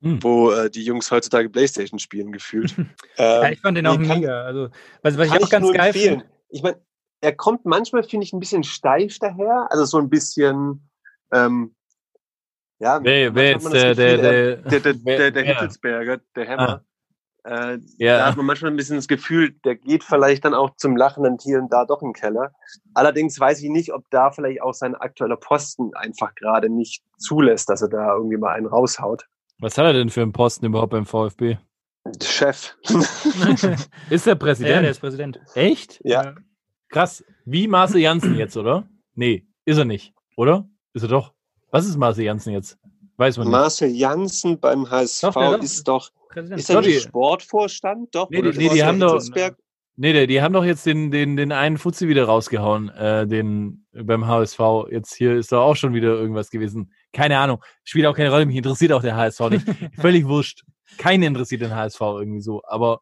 [0.00, 0.22] Hm.
[0.22, 2.74] Wo äh, die Jungs heutzutage Playstation spielen gefühlt.
[3.18, 4.42] Ja, ähm, ich fand den auch nee, kann- mega.
[4.42, 4.70] Also,
[5.02, 6.20] was, was ich auch ganz nur geil empfehlen.
[6.20, 6.34] finde.
[6.48, 6.80] Ich meine,
[7.20, 9.66] er kommt manchmal, finde ich, ein bisschen steif daher.
[9.70, 10.88] Also so ein bisschen,
[11.32, 11.74] ähm,
[12.78, 15.52] ja, Wer, wer jetzt der, der, Gefühl, der, der, der, wer- der, der wer?
[15.54, 16.84] Hittelsberger, der Hammer.
[17.48, 18.18] Äh, Ja.
[18.18, 21.38] Da hat man manchmal ein bisschen das Gefühl, der geht vielleicht dann auch zum lachenden
[21.38, 22.52] Tier und da doch in den Keller.
[22.94, 27.68] Allerdings weiß ich nicht, ob da vielleicht auch sein aktueller Posten einfach gerade nicht zulässt,
[27.68, 29.26] dass er da irgendwie mal einen raushaut.
[29.60, 31.56] Was hat er denn für einen Posten überhaupt beim VfB?
[32.22, 32.76] Chef.
[34.10, 34.74] Ist der Präsident?
[34.76, 35.40] Ja, der ist Präsident.
[35.54, 36.00] Echt?
[36.04, 36.34] ja.
[36.90, 37.22] Krass.
[37.44, 38.88] Wie Marcel Janssen jetzt, oder?
[39.14, 40.68] Nee, ist er nicht, oder?
[40.94, 41.34] Ist er doch.
[41.70, 42.78] Was ist Marcel Janssen jetzt?
[43.18, 43.52] Weiß man nicht.
[43.52, 46.60] Marcel Janssen beim HSV Doch, ist doch, Präsident.
[46.60, 48.14] ist er nicht Sportvorstand?
[48.14, 49.22] Doch, Nee, oder die- nee, die haben doch-?
[50.00, 53.84] Nee, die, die haben doch jetzt den, den, den einen Fuzzi wieder rausgehauen, äh, den
[53.92, 54.60] beim HSV.
[54.92, 56.92] Jetzt hier ist doch auch schon wieder irgendwas gewesen.
[57.12, 57.62] Keine Ahnung.
[57.82, 58.46] Spielt auch keine Rolle.
[58.46, 59.66] Mich interessiert auch der HSV nicht.
[60.00, 60.62] Völlig wurscht.
[60.98, 62.62] Keinen interessiert den HSV irgendwie so.
[62.64, 63.00] Aber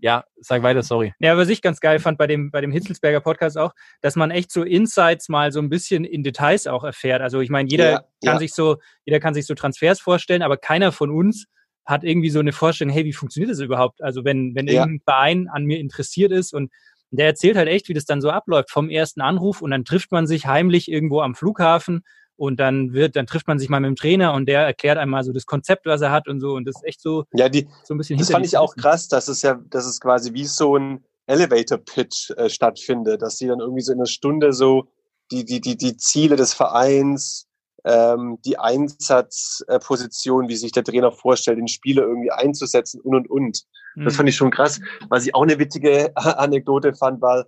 [0.00, 1.12] ja, sag weiter, sorry.
[1.18, 4.30] Ja, was ich ganz geil fand bei dem, bei dem Hitzelsberger Podcast auch, dass man
[4.30, 7.20] echt so Insights mal so ein bisschen in Details auch erfährt.
[7.22, 8.38] Also ich meine, jeder Ja, kann ja.
[8.38, 11.46] sich so, jeder kann sich so Transfers vorstellen, aber keiner von uns
[11.84, 14.02] hat irgendwie so eine Vorstellung, hey, wie funktioniert das überhaupt?
[14.02, 14.82] Also wenn, wenn Ja.
[14.82, 16.70] irgendein Verein an mir interessiert ist und
[17.10, 20.12] der erzählt halt echt, wie das dann so abläuft vom ersten Anruf und dann trifft
[20.12, 22.04] man sich heimlich irgendwo am Flughafen
[22.36, 25.22] und dann wird, dann trifft man sich mal mit dem Trainer und der erklärt einmal
[25.24, 27.68] so das Konzept, was er hat und so und das ist echt so, Ja, die,
[27.84, 30.44] so ein bisschen das fand ich auch krass, dass es ja, dass es quasi wie
[30.46, 34.88] so ein Elevator-Pitch äh, stattfindet, dass sie dann irgendwie so in einer Stunde so
[35.30, 37.46] die, die, die, die Ziele des Vereins,
[37.84, 43.62] ähm, die Einsatzposition, wie sich der Trainer vorstellt, den Spieler irgendwie einzusetzen und und und.
[43.96, 44.16] Das Mhm.
[44.16, 44.80] fand ich schon krass.
[45.10, 47.46] Was ich auch eine witzige Anekdote fand, war,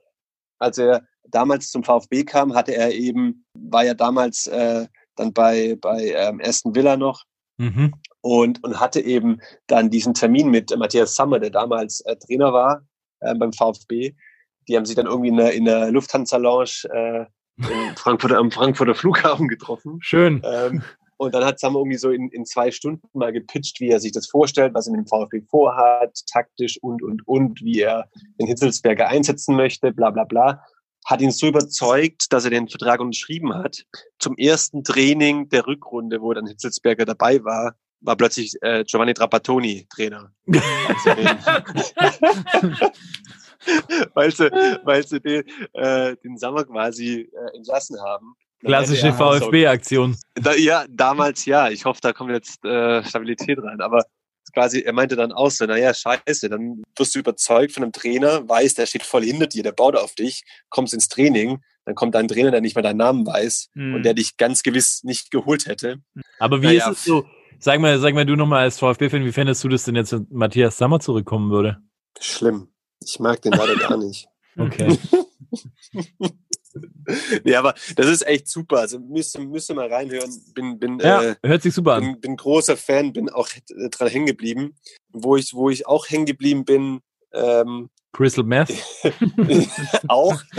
[0.58, 5.76] als er damals zum VfB kam, hatte er eben, war ja damals äh, dann bei,
[5.80, 7.24] bei ähm, Aston Villa noch
[7.58, 7.94] Mhm.
[8.20, 12.84] und, und hatte eben dann diesen Termin mit Matthias Sammer, der damals äh, Trainer war
[13.20, 14.14] äh, beim VfB.
[14.66, 17.26] Die haben sich dann irgendwie in der, in der Lufthansa-Lounge äh,
[17.58, 19.98] in Frankfurter, am Frankfurter Flughafen getroffen.
[20.00, 20.42] Schön.
[20.44, 20.82] Ähm,
[21.16, 24.10] und dann hat Sammer irgendwie so in, in zwei Stunden mal gepitcht, wie er sich
[24.10, 28.08] das vorstellt, was er mit dem VfB vorhat, taktisch und, und, und, wie er
[28.40, 30.64] den Hitzelsberger einsetzen möchte, bla, bla, bla.
[31.04, 33.84] Hat ihn so überzeugt, dass er den Vertrag unterschrieben hat.
[34.18, 39.86] Zum ersten Training der Rückrunde, wo dann Hitzelsberger dabei war, war plötzlich äh, Giovanni Trapattoni
[39.94, 40.30] Trainer.
[44.12, 44.50] Weil sie,
[44.84, 45.42] weil sie den,
[45.72, 48.34] äh, den Sommer quasi äh, entlassen haben.
[48.60, 50.16] Klassische VfB-Aktion.
[50.34, 51.70] da, ja, damals ja.
[51.70, 53.80] Ich hoffe, da kommt jetzt äh, Stabilität rein.
[53.80, 54.04] Aber
[54.52, 58.48] quasi, er meinte dann auch so, naja, scheiße, dann wirst du überzeugt von einem Trainer,
[58.48, 62.14] weiß, der steht voll hinter dir, der baut auf dich, kommst ins Training, dann kommt
[62.16, 63.94] ein Trainer, der nicht mal deinen Namen weiß Mhm.
[63.94, 65.96] und der dich ganz gewiss nicht geholt hätte.
[66.38, 66.90] Aber wie Naja.
[66.90, 67.24] ist es so?
[67.58, 70.26] Sag mal, sag mal du nochmal als VfB-Fan, wie fändest du das denn jetzt, wenn
[70.30, 71.78] Matthias Sammer zurückkommen würde?
[72.20, 72.68] Schlimm.
[73.02, 74.26] Ich mag den leider gar nicht.
[74.56, 74.96] Okay.
[77.44, 78.78] Ja, aber das ist echt super.
[78.80, 80.30] Also müsste, müsste mal reinhören.
[80.54, 82.02] Bin, bin, ja, äh, hört sich super an.
[82.02, 84.74] bin, bin großer Fan, bin auch äh, dran hängen geblieben.
[85.10, 87.00] Wo ich, wo ich auch hängen geblieben bin,
[87.32, 88.72] ähm, Crystal Meth
[90.08, 90.40] auch.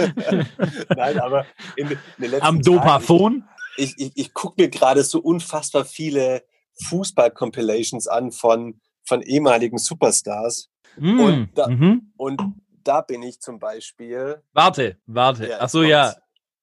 [0.96, 1.46] Nein, aber
[1.78, 3.44] in, in den letzten am Dopaphon.
[3.78, 6.44] ich, ich, ich gucke mir gerade so unfassbar viele
[6.84, 10.70] Fußball-Compilations an von, von ehemaligen Superstars.
[10.98, 12.12] Mm, Und da- mhm.
[12.18, 12.42] Und
[12.86, 14.42] da bin ich zum Beispiel.
[14.54, 15.48] Warte, warte.
[15.50, 16.14] Ja, Ach so, ja.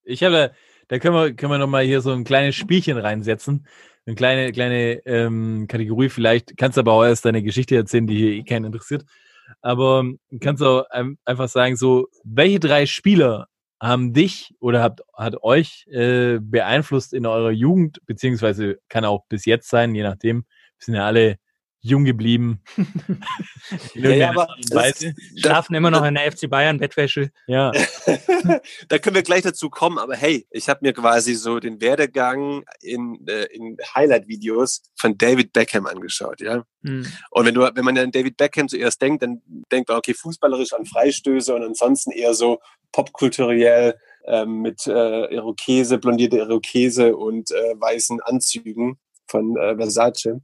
[0.05, 0.53] Ich habe,
[0.89, 3.67] da- können wir, können wir noch mal hier so ein kleines Spielchen reinsetzen.
[4.07, 6.57] Eine kleine, kleine ähm, Kategorie vielleicht.
[6.57, 9.05] Kannst aber auch erst deine Geschichte erzählen, die hier eh keinen interessiert.
[9.61, 13.47] Aber ähm, kannst auch ein- einfach sagen, so, welche drei Spieler
[13.81, 19.45] haben dich oder habt, hat euch äh, beeinflusst in eurer Jugend, beziehungsweise kann auch bis
[19.45, 20.45] jetzt sein, je nachdem.
[20.79, 21.37] Wir sind ja alle
[21.83, 22.63] jung geblieben.
[23.95, 25.15] Ja, ja, aber das- Weise.
[25.37, 27.31] Schlafen immer noch in der FC Bayern Bettwäsche.
[27.47, 27.73] Ja.
[28.89, 32.65] da können wir gleich dazu kommen, aber hey, ich habe mir quasi so den Werdegang
[32.81, 36.65] in, äh, in Highlight-Videos von David Beckham angeschaut, ja.
[36.85, 37.07] Hm.
[37.31, 40.73] Und wenn du, wenn man an David Beckham zuerst denkt, dann denkt man, okay, fußballerisch
[40.73, 42.59] an Freistöße und ansonsten eher so
[42.91, 50.41] popkulturell ähm, mit äh, Irokese, blondierte Irokese und äh, weißen Anzügen von äh, Versace.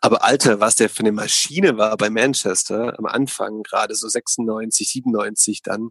[0.00, 4.88] Aber Alter, was der für eine Maschine war bei Manchester am Anfang, gerade so 96,
[4.88, 5.90] 97 dann,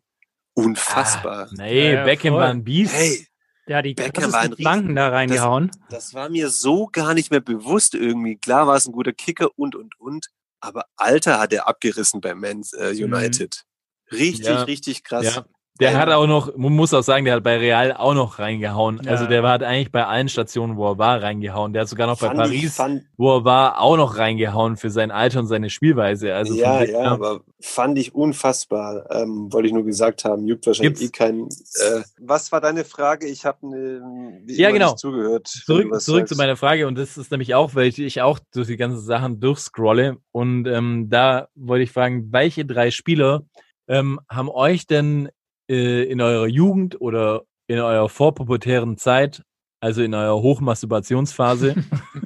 [0.56, 1.48] Unfassbar.
[1.54, 2.42] Nee, Ja, Beckham voll.
[2.42, 2.94] war ein Biest.
[2.94, 3.26] Hey,
[3.68, 5.72] Ja, die Beckham war ein Flanken da reingehauen.
[5.90, 8.36] das war mir so gar nicht mehr bewusst irgendwie.
[8.38, 10.28] Klar war es ein guter Kicker und, und, und.
[10.60, 13.64] Aber Alter hat er abgerissen bei Man äh, United.
[14.12, 14.64] Richtig, Ja.
[14.64, 15.36] richtig krass.
[15.36, 15.46] Ja.
[15.80, 18.38] Der Ähm, hat auch noch, man muss auch sagen, der hat bei Real auch noch
[18.40, 19.00] reingehauen.
[19.04, 19.12] Ja.
[19.12, 21.72] Also der war hat eigentlich bei allen Stationen, wo er war, reingehauen.
[21.72, 24.76] Der hat sogar noch bei fand ich- Paris, fand, wo er war, auch noch reingehauen
[24.76, 26.36] für sein Alter und seine Spielweise.
[26.36, 29.06] Also ja, ja, aber fand ich unfassbar.
[29.10, 31.46] Ähm, wollte ich nur gesagt haben, juckt wahrscheinlich Gibt's- eh keinen.
[31.48, 33.28] Äh, was war deine Frage?
[33.28, 34.88] Ich habe ne, Ja, genau.
[34.88, 35.48] nicht zugehört.
[35.48, 38.68] Zurück, zurück zu meiner Frage und das ist nämlich auch, weil ich, ich auch durch
[38.68, 43.44] die ganzen Sachen durchscrolle und ähm, da wollte ich fragen, welche drei Spieler
[43.88, 45.30] ähm, haben euch denn
[45.70, 49.44] äh, in eurer Jugend oder in eurer vorpubertären Zeit,
[49.82, 51.76] also in eurer Hochmasturbationsphase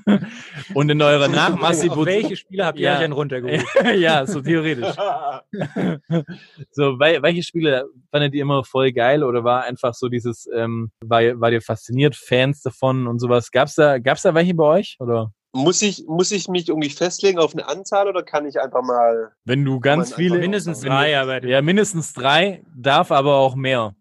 [0.74, 2.94] und in eurer Nachmasturbation, welche Spieler habt ihr Ja.
[2.94, 3.64] euch denn runtergeholt?
[4.00, 4.96] ja, so theoretisch.
[6.72, 10.92] so, wel, welche Spiele fandet ihr immer voll geil oder war einfach so dieses, ähm,
[11.02, 13.52] war, ihr- war ihr fasziniert, Fans davon und sowas?
[13.52, 14.96] Gab's da, gab's da welche bei euch?
[15.00, 18.82] Oder Muss ich, muss ich mich irgendwie festlegen auf eine Anzahl oder kann ich einfach
[18.82, 19.32] mal.
[19.46, 23.96] wenn du ganz viele, Mindestens drei, aber ja, mindestens drei, darf aber auch mehr.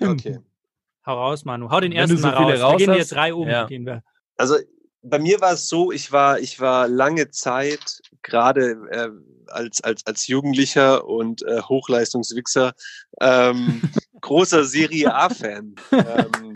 [0.00, 0.38] Okay.
[1.06, 1.70] hau raus, Manu.
[1.70, 2.60] Hau den Wenn ersten so mal raus.
[2.60, 3.48] raus wir gehen jetzt drei um.
[3.48, 3.66] ja.
[3.66, 4.02] Gehen wir.
[4.36, 4.56] Also
[5.02, 9.08] bei mir war es so, ich war, ich war lange Zeit, gerade äh,
[9.48, 12.74] als, als, als Jugendlicher und äh, Hochleistungswichser,
[13.20, 13.82] ähm,
[14.20, 15.74] großer Serie A-Fan.
[15.92, 16.54] ähm,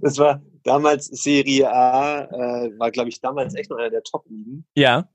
[0.00, 4.64] das war damals Serie A, äh, war, glaube ich, damals echt noch einer der Top-Ligen.
[4.74, 5.08] Ja.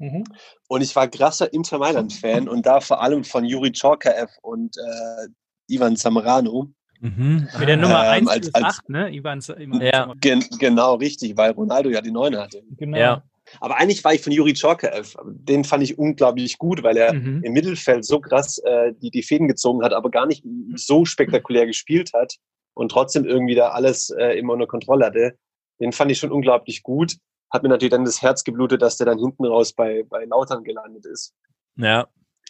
[0.67, 5.27] Und ich war krasser Inter Mailand-Fan und da vor allem von Juri Czorkaev und äh,
[5.67, 6.69] Ivan Zamorano.
[7.01, 7.47] Mhm.
[7.59, 9.09] Mit der Nummer Ähm, 1 als- bis als- 8, ne?
[9.13, 10.13] Ivan, Ivan Ja.
[10.21, 12.63] Gen genau, richtig, weil Ronaldo ja die Neune hatte.
[12.77, 12.97] Genau.
[12.97, 13.23] Ja.
[13.59, 15.15] Aber eigentlich war ich von Juri Czorkaev.
[15.25, 17.43] Den fand ich unglaublich gut, weil er Mhm.
[17.43, 20.43] im Mittelfeld so krass äh, die, die Fäden gezogen hat, aber gar nicht
[20.75, 22.35] so spektakulär gespielt hat
[22.75, 25.37] und trotzdem irgendwie da alles äh, immer unter Kontrolle hatte.
[25.79, 27.15] Den fand ich schon unglaublich gut.
[27.51, 30.63] Hat mir natürlich dann das Herz geblutet, dass der dann hinten raus bei, bei Lautern
[30.63, 31.33] gelandet ist.
[31.77, 32.07] Ja.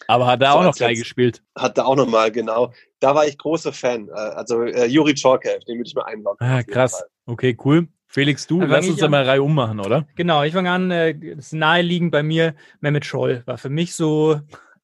[0.08, 1.42] Aber hat da So auch noch jetzt- gespielt.
[1.58, 2.74] Hat da auch nochmal, genau.
[3.00, 4.10] Da war ich großer Fan.
[4.10, 6.46] Äh, also äh, Juri Czorkaev, den würde ich mal einloggen.
[6.46, 7.00] Ah, krass.
[7.00, 7.08] Fall.
[7.28, 7.88] Okay, cool.
[8.08, 10.06] Felix, du, lass uns da mal Reihe ummachen, oder?
[10.16, 14.40] Genau, ich fange an, äh, das naheliegend bei mir, Mehmet Scholl war für mich so,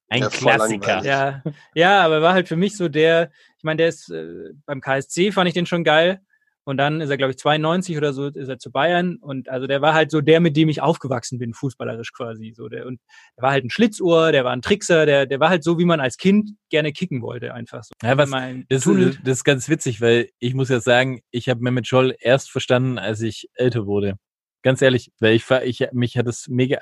[0.08, 1.02] Ein Ja, Klassiker.
[1.04, 1.42] ja,
[1.74, 3.30] ja, aber war halt für mich so der,
[3.62, 6.20] ich meine, der ist äh, beim KSC fand ich den schon geil
[6.64, 9.68] und dann ist er, glaube ich, 92 oder so, ist er zu Bayern und also
[9.68, 12.98] der war halt so der, mit dem ich aufgewachsen bin, fußballerisch quasi, so der und
[13.36, 15.84] der war halt ein Schlitzohr, der war ein Trickser, der, der war halt so, wie
[15.84, 17.92] man als Kind gerne kicken wollte, einfach so.
[18.02, 18.30] Ja, was-
[18.68, 22.16] Das, ist, das ist ganz witzig, weil ich muss ja sagen, ich habe Mehmet Scholl
[22.18, 24.16] erst verstanden, als ich älter wurde.
[24.62, 26.78] Ganz ehrlich, weil ich, ich mich hat es mega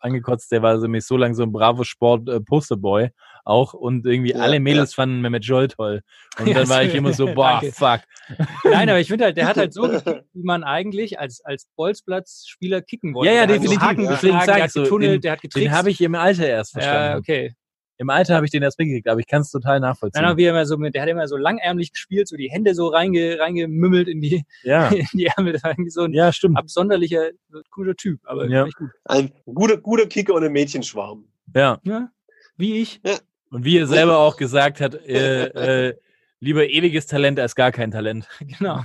[0.00, 0.52] angekotzt.
[0.52, 2.40] Der war so mich so lange so ein Bravo Sport äh,
[3.44, 6.02] auch und irgendwie Ja, alle Mädels fanden Mehmet Scholl toll.
[6.38, 8.00] Und Ja, dann war ich immer so, boah, fuck.
[8.64, 11.68] Nein, aber ich finde halt, der hat halt so gekickt, wie man eigentlich als, als
[11.76, 13.32] Bolzplatzspieler kicken wollte.
[13.32, 13.82] Ja, ja, Der definitiv.
[13.82, 15.66] Haken Deswegen geschlagen, sag der ich hat so, den- der hat getrickst.
[15.66, 17.10] Den habe ich im Alter erst verstanden.
[17.12, 17.54] Ja, okay.
[17.98, 20.20] Im Alter habe ich den erst mitgekriegt, aber ich kann es total nachvollziehen.
[20.22, 22.50] Nein, aber wie er immer so mit, der hat immer so langärmlich gespielt, so die
[22.50, 24.88] Hände so reinge, reingemümmelt in die, ja.
[24.90, 25.58] in die Ärmel.
[25.88, 26.58] So ein ja, stimmt.
[26.58, 27.30] absonderlicher,
[27.70, 28.64] cooler Typ, aber Ja.
[28.64, 28.90] gut.
[29.04, 31.24] Ein guter, guter Kicker und ein Mädchenschwarm.
[31.54, 31.78] Ja.
[31.84, 32.10] Ja,
[32.56, 33.00] wie ich.
[33.50, 35.94] Und wie er selber auch gesagt hat, äh, äh,
[36.40, 38.28] lieber ewiges Talent als gar kein Talent.
[38.58, 38.80] Genau.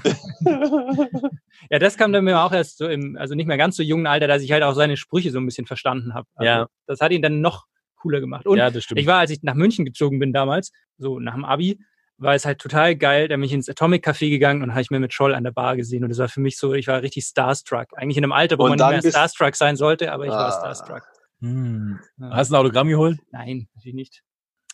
[1.70, 4.08] ja, das kam dann mir auch erst so im, also nicht mehr ganz so jungen
[4.08, 6.28] Alter, dass ich halt auch seine Sprüche so ein bisschen verstanden habe.
[6.36, 6.68] Also Ja.
[6.88, 7.66] Das hat ihn dann noch
[8.02, 8.46] cooler gemacht.
[8.48, 9.00] Und ja, das stimmt.
[9.00, 11.80] Ich war, als ich nach München gezogen bin damals, so nach dem Abi,
[12.18, 13.28] war es halt total geil.
[13.28, 15.52] Da bin ich ins Atomic Café gegangen und habe ich mir mit Scholl an der
[15.52, 16.04] Bar gesehen.
[16.04, 17.88] Und das war für mich so, ich war richtig starstruck.
[17.96, 20.48] Eigentlich in einem Alter, wo Und man nicht mehr starstruck sein sollte, aber ich war
[20.48, 20.52] Ah.
[20.52, 21.02] starstruck.
[21.40, 22.00] hm.
[22.20, 22.30] Ja.
[22.32, 23.18] Hast du ein Autogramm geholt?
[23.32, 24.22] Nein, natürlich nicht.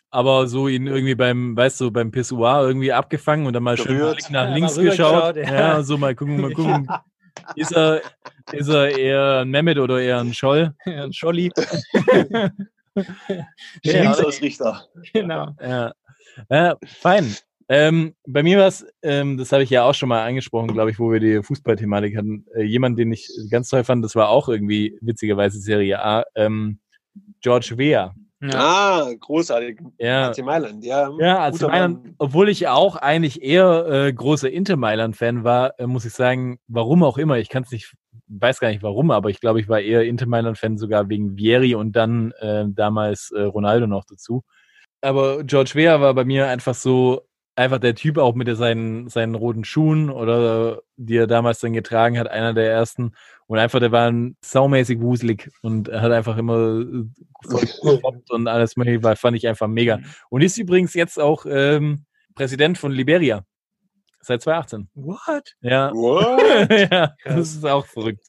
[0.09, 3.97] aber so ihn irgendwie beim, weißt du, beim Pissoir irgendwie abgefangen und dann mal schön
[3.97, 4.17] Berührt.
[4.17, 5.51] Blick nach Ja, links mal rübergeschaut, geschaut.
[5.53, 5.59] ja.
[5.75, 5.83] Ja.
[5.83, 6.87] so mal gucken, mal gucken.
[7.55, 8.01] Ist er,
[8.51, 10.73] ist er eher ein Mehmet oder eher ein Scholl?
[10.85, 11.49] Ja, ein Scholli.
[13.83, 14.87] Ja, Linksausrichter.
[15.13, 15.49] genau.
[15.61, 15.93] Ja,
[16.49, 17.35] ja fein.
[17.69, 20.89] Ähm, bei mir war es, ähm, das habe ich ja auch schon mal angesprochen, glaube
[20.91, 22.45] ich, wo wir die Fußballthematik hatten.
[22.55, 26.79] Äh, jemand, den ich ganz toll fand, das war auch irgendwie witzigerweise Serie A, ähm,
[27.41, 28.15] George Weah.
[28.39, 28.49] Ja.
[28.53, 29.79] Ah, großartig.
[29.97, 31.09] Ja, AC Mailand, ja.
[31.19, 32.15] Ja, Guter Mailand, Mann.
[32.19, 37.03] obwohl ich auch eigentlich eher äh, großer Inter Mailand-Fan war, äh, muss ich sagen, warum
[37.03, 37.95] auch immer, ich kann es nicht,
[38.27, 41.75] weiß gar nicht warum, aber ich glaube, ich war eher Inter Mailand-Fan sogar wegen Vieri
[41.75, 44.43] und dann äh, damals äh, Ronaldo noch dazu.
[45.01, 49.35] Aber George Weah war bei mir einfach so, einfach der Typ auch mit seinen, seinen
[49.35, 53.13] roten Schuhen oder die er damals dann getragen hat, einer der ersten.
[53.47, 57.99] Und einfach, der war ein saumäßig wuselig und er hat einfach immer äh,
[58.29, 59.99] und alles mögliche, war, fand ich einfach mega.
[60.29, 62.05] Und ist übrigens jetzt auch ähm,
[62.35, 63.43] Präsident von Liberia.
[64.21, 64.89] Seit 2018.
[64.95, 65.55] What?
[65.61, 65.91] Ja.
[65.91, 66.69] What?
[66.91, 68.25] ja, das ist auch verrückt.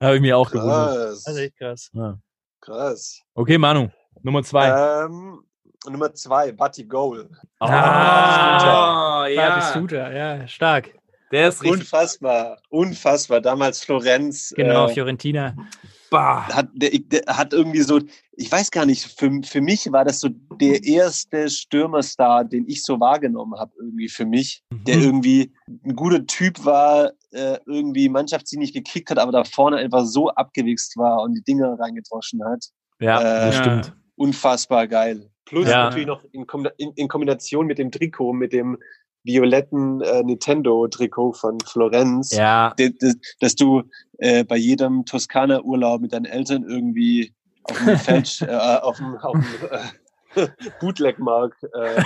[0.00, 0.94] Habe ich mir auch gewundert.
[0.94, 1.26] Krass.
[1.26, 1.90] Also echt krass.
[1.92, 2.18] Ja.
[2.60, 3.20] Krass.
[3.34, 3.88] Okay, Manu,
[4.22, 4.68] Nummer zwei.
[5.04, 5.44] Ähm,
[5.86, 7.28] Nummer zwei, Buddy Goal.
[7.60, 9.48] Ah, ja.
[9.48, 10.10] Ja, bist du da.
[10.10, 10.94] Ja, stark.
[11.32, 11.80] Der ist richtig.
[11.80, 13.40] Unfassbar, unfassbar.
[13.40, 14.52] Damals Florenz.
[14.56, 15.56] Genau, äh, Fiorentina.
[16.10, 16.46] Bah.
[16.48, 17.98] hat, der, der hat irgendwie so,
[18.32, 20.28] ich weiß gar nicht, für, für mich war das so
[20.60, 25.02] der erste Stürmerstar, den ich so wahrgenommen habe, irgendwie für mich, der Mhm.
[25.02, 25.52] irgendwie
[25.84, 30.96] ein guter Typ war, äh, irgendwie mannschaftsdienlich gekickt hat, aber da vorne einfach so abgewichst
[30.96, 32.64] war und die Dinger reingedroschen hat.
[33.00, 33.92] Ja, das Äh, stimmt.
[34.14, 35.30] Unfassbar geil.
[35.46, 35.84] Plus Ja.
[35.84, 36.46] natürlich noch in,
[36.78, 38.78] in, in Kombination mit dem Trikot, mit dem
[39.24, 43.82] violetten äh, Nintendo-Trikot von Florenz Ja, de- de- dass du
[44.18, 49.32] äh, bei jedem Toskana-Urlaub mit deinen Eltern irgendwie auf dem Feld, äh, auf dem, auf
[49.32, 50.48] dem äh,
[50.80, 52.02] Bootleg-Markt äh,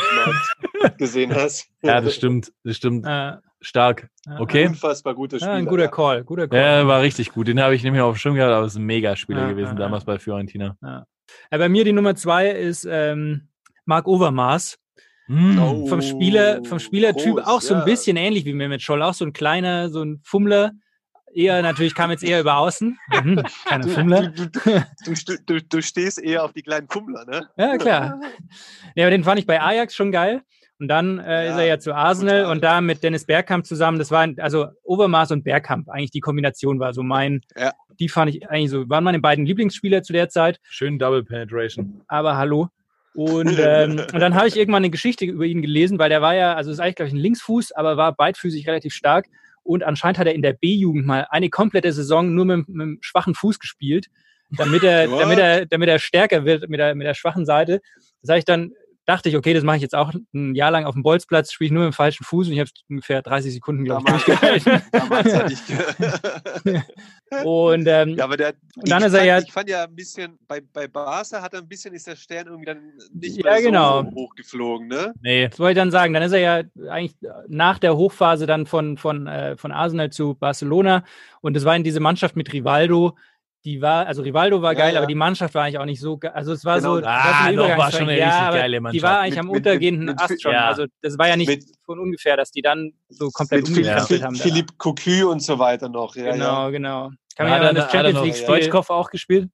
[0.81, 1.66] Markt gesehen hast.
[1.83, 2.53] ja, das stimmt.
[2.64, 3.05] Das stimmt.
[3.07, 4.09] Äh, Stark.
[4.27, 4.39] ja.
[4.39, 4.66] Okay.
[4.69, 5.55] Unfassbar guter Ja, Spieler.
[5.55, 6.61] ein guter Call, guter Call.
[6.61, 7.49] Ja, war richtig gut.
[7.49, 9.71] Den habe ich nämlich auf dem Schirm gehabt, aber es ist ein Megaspieler Ja, gewesen
[9.71, 10.77] ja, damals bei Fiorentina.
[10.81, 11.05] Ja,
[11.51, 13.49] bei mir die Nummer zwei ist ähm,
[13.85, 14.79] Marc Overmars.
[15.29, 15.59] Mm.
[15.59, 17.85] Oh, Vom Spieler, vom Spielertyp groß, auch so ein ja.
[17.85, 20.72] bisschen ähnlich wie Mehmet Scholl, auch so ein kleiner, so ein Fummler.
[21.35, 22.99] Eher natürlich kam jetzt eher über außen.
[23.22, 24.29] Mhm, kleiner Du, Fummler.
[24.29, 24.61] du, du,
[25.05, 27.47] du, st- du, du stehst eher auf die kleinen Fummler, ne?
[27.59, 28.20] Ja, klar.
[28.95, 30.41] Ja, aber den fand ich bei Ajax schon geil.
[30.81, 33.99] Und dann äh, Ja, ist er ja zu Arsenal und da mit Dennis Bergkamp zusammen,
[33.99, 37.72] das war ein- also Overmars und Bergkamp, eigentlich die Kombination war so mein, Ja.
[37.99, 42.01] die fand ich eigentlich so, waren meine beiden Lieblingsspieler zu der Zeit, Schön Double Penetration.
[42.07, 42.68] aber hallo.
[43.15, 46.35] Und, ähm, und dann habe ich irgendwann eine Geschichte über ihn gelesen, weil der war
[46.35, 49.27] ja, also ist eigentlich, glaube ich, ein Linksfuß, aber war beidfüßig relativ stark.
[49.63, 52.99] Und anscheinend hat er in der B-Jugend mal eine komplette Saison nur mit, mit einem
[53.01, 54.07] schwachen Fuß gespielt,
[54.51, 55.21] damit er, What?
[55.23, 57.81] damit er, damit er stärker wird mit der, mit der schwachen Seite.
[58.23, 58.73] Das habe ich dann,
[59.09, 61.67] dachte ich, okay, das mache ich jetzt auch ein Jahr lang auf dem Bolzplatz, spiele
[61.67, 64.83] ich nur mit dem falschen Fuß und ich habe ungefähr 30 Sekunden, glaube ich, durchgehalten.
[64.93, 65.61] Damals hatte ich.
[67.45, 69.85] Und ähm, ja, aber der, Und dann ich ist er fand, ja- Ich fand ja
[69.85, 73.37] ein bisschen, bei, bei Barca hat er ein bisschen, ist der Stern irgendwie dann nicht
[73.37, 74.05] Ja, mehr so genau.
[74.15, 75.13] hochgeflogen, ne?
[75.23, 75.49] Nee.
[75.49, 76.15] Das wollte ich dann sagen.
[76.15, 77.15] Dann ist er ja eigentlich
[77.49, 81.05] nach der Hochphase dann von, von, äh, von Arsenal zu Barcelona.
[81.43, 83.17] Und das war in diese Mannschaft mit Rivaldo.
[83.69, 84.99] Die war, also Rivaldo war Ja, geil, ja.
[85.01, 86.31] aber die Mannschaft war eigentlich auch nicht so geil.
[86.35, 86.95] Also es war Genau.
[86.95, 89.03] so, das Ah, so doch, war schon eine ja, richtig geile Die Mannschaft.
[89.03, 90.53] war eigentlich Mit- am mit- untergehenden mit- Ast schon.
[90.53, 90.69] ja.
[90.69, 93.87] Also das war ja nicht Mit- von ungefähr, dass die dann so komplett Mit Philipp,
[93.91, 94.35] umgekrempelt haben.
[94.37, 94.43] da.
[94.43, 96.16] Philipp Cocu und so weiter noch.
[96.16, 96.71] Ja, genau, ja.
[96.71, 97.11] genau.
[97.37, 98.37] Kann mich er, an hat das Champions League.
[98.37, 99.51] Stoichkov auch gespielt?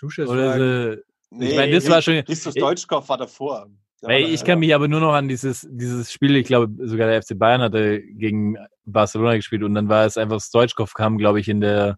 [0.00, 0.96] Du schaust Oder äh,
[1.30, 2.22] Nee, ich meine, das war schon.
[2.24, 3.66] Christus Deutschkopf war davor.
[4.02, 7.20] War ich kann mich aber nur noch an dieses, dieses Spiel, ich glaube, sogar der
[7.22, 11.48] FC Bayern hatte gegen Barcelona gespielt und dann war es einfach, Stoichkov kam, glaube ich,
[11.48, 11.96] in der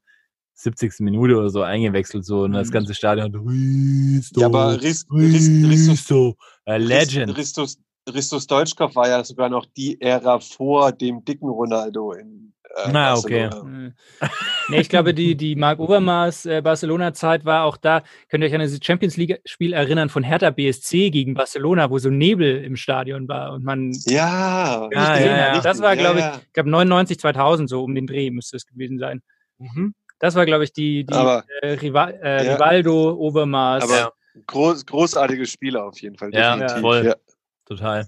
[0.55, 1.01] 70.
[1.01, 2.73] Minute oder so eingewechselt so und das Mhm.
[2.73, 7.37] ganze Stadion Risto, Ja, aber Riss- Ristus- Risto, a Legend.
[7.37, 7.79] Ristus,
[8.13, 13.15] Ristus Deutschkopf war ja sogar noch die Ära vor dem dicken Ronaldo in äh, Na,
[13.17, 13.45] okay.
[13.49, 13.69] Barcelona.
[13.71, 13.93] Mhm.
[14.69, 18.03] nee, ich glaube, die, die Marc Overmars äh, Barcelona-Zeit war auch da.
[18.29, 22.11] Könnt ihr euch an das Champions League-Spiel erinnern von Hertha BSC gegen Barcelona, wo so
[22.11, 25.55] Nebel im Stadion war und man Ja, Ah, ja, hat.
[25.57, 25.61] ja.
[25.61, 26.41] Das war, Ja, glaube ich, ja.
[26.45, 29.23] ich glaube 99, 2000 so um den Dreh müsste es gewesen sein.
[30.19, 32.55] Das war, glaube ich, die, die Aber- äh, Rival, äh, Ja.
[32.55, 33.85] Rivaldo, Overmars.
[33.85, 34.13] Aber
[34.47, 36.31] groß, großartige Spieler auf jeden Fall.
[36.33, 36.81] Ja, definitiv.
[36.81, 37.05] voll.
[37.07, 37.15] Ja.
[37.67, 38.07] Total.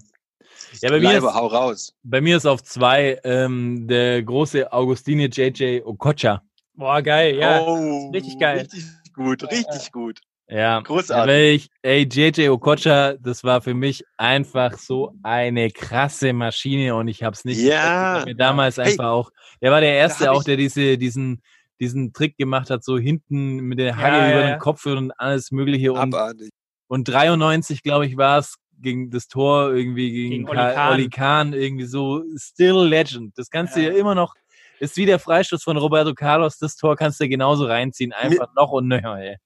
[0.81, 1.93] Ja, bei mir, Leiber, ist, hau raus.
[2.03, 6.41] bei mir ist auf zwei ähm, der große Augustine JJ Okocha.
[6.73, 7.61] Boah, geil, ja.
[7.61, 8.59] oh, richtig geil.
[8.59, 8.83] Richtig
[9.15, 10.19] gut, richtig gut.
[10.49, 11.65] Ja, Großartig.
[11.65, 17.23] Ich, ey, JJ Okocha, das war für mich einfach so eine krasse Maschine und ich
[17.23, 18.23] hab's nicht Ja.
[18.25, 19.31] mir damals Hey, einfach auch,
[19.61, 21.41] der war der Erste auch, der diese, diesen,
[21.79, 24.49] diesen Trick gemacht hat, so hinten mit der Ja, Hacke ja, über ja.
[24.55, 26.49] den Kopf und alles mögliche und, Abartig.
[26.87, 30.93] und 93, glaube ich, war es gegen das Tor irgendwie gegen, Gegen Oli Ka- Kahn.
[30.93, 33.37] Oli Kahn, irgendwie so still legend.
[33.37, 33.91] Das kannst du Ja.
[33.91, 34.33] ja immer noch,
[34.79, 38.71] ist wie der Freistoß von Roberto Carlos, das Tor kannst du genauso reinziehen, einfach noch
[38.71, 39.37] und nöcher, ey.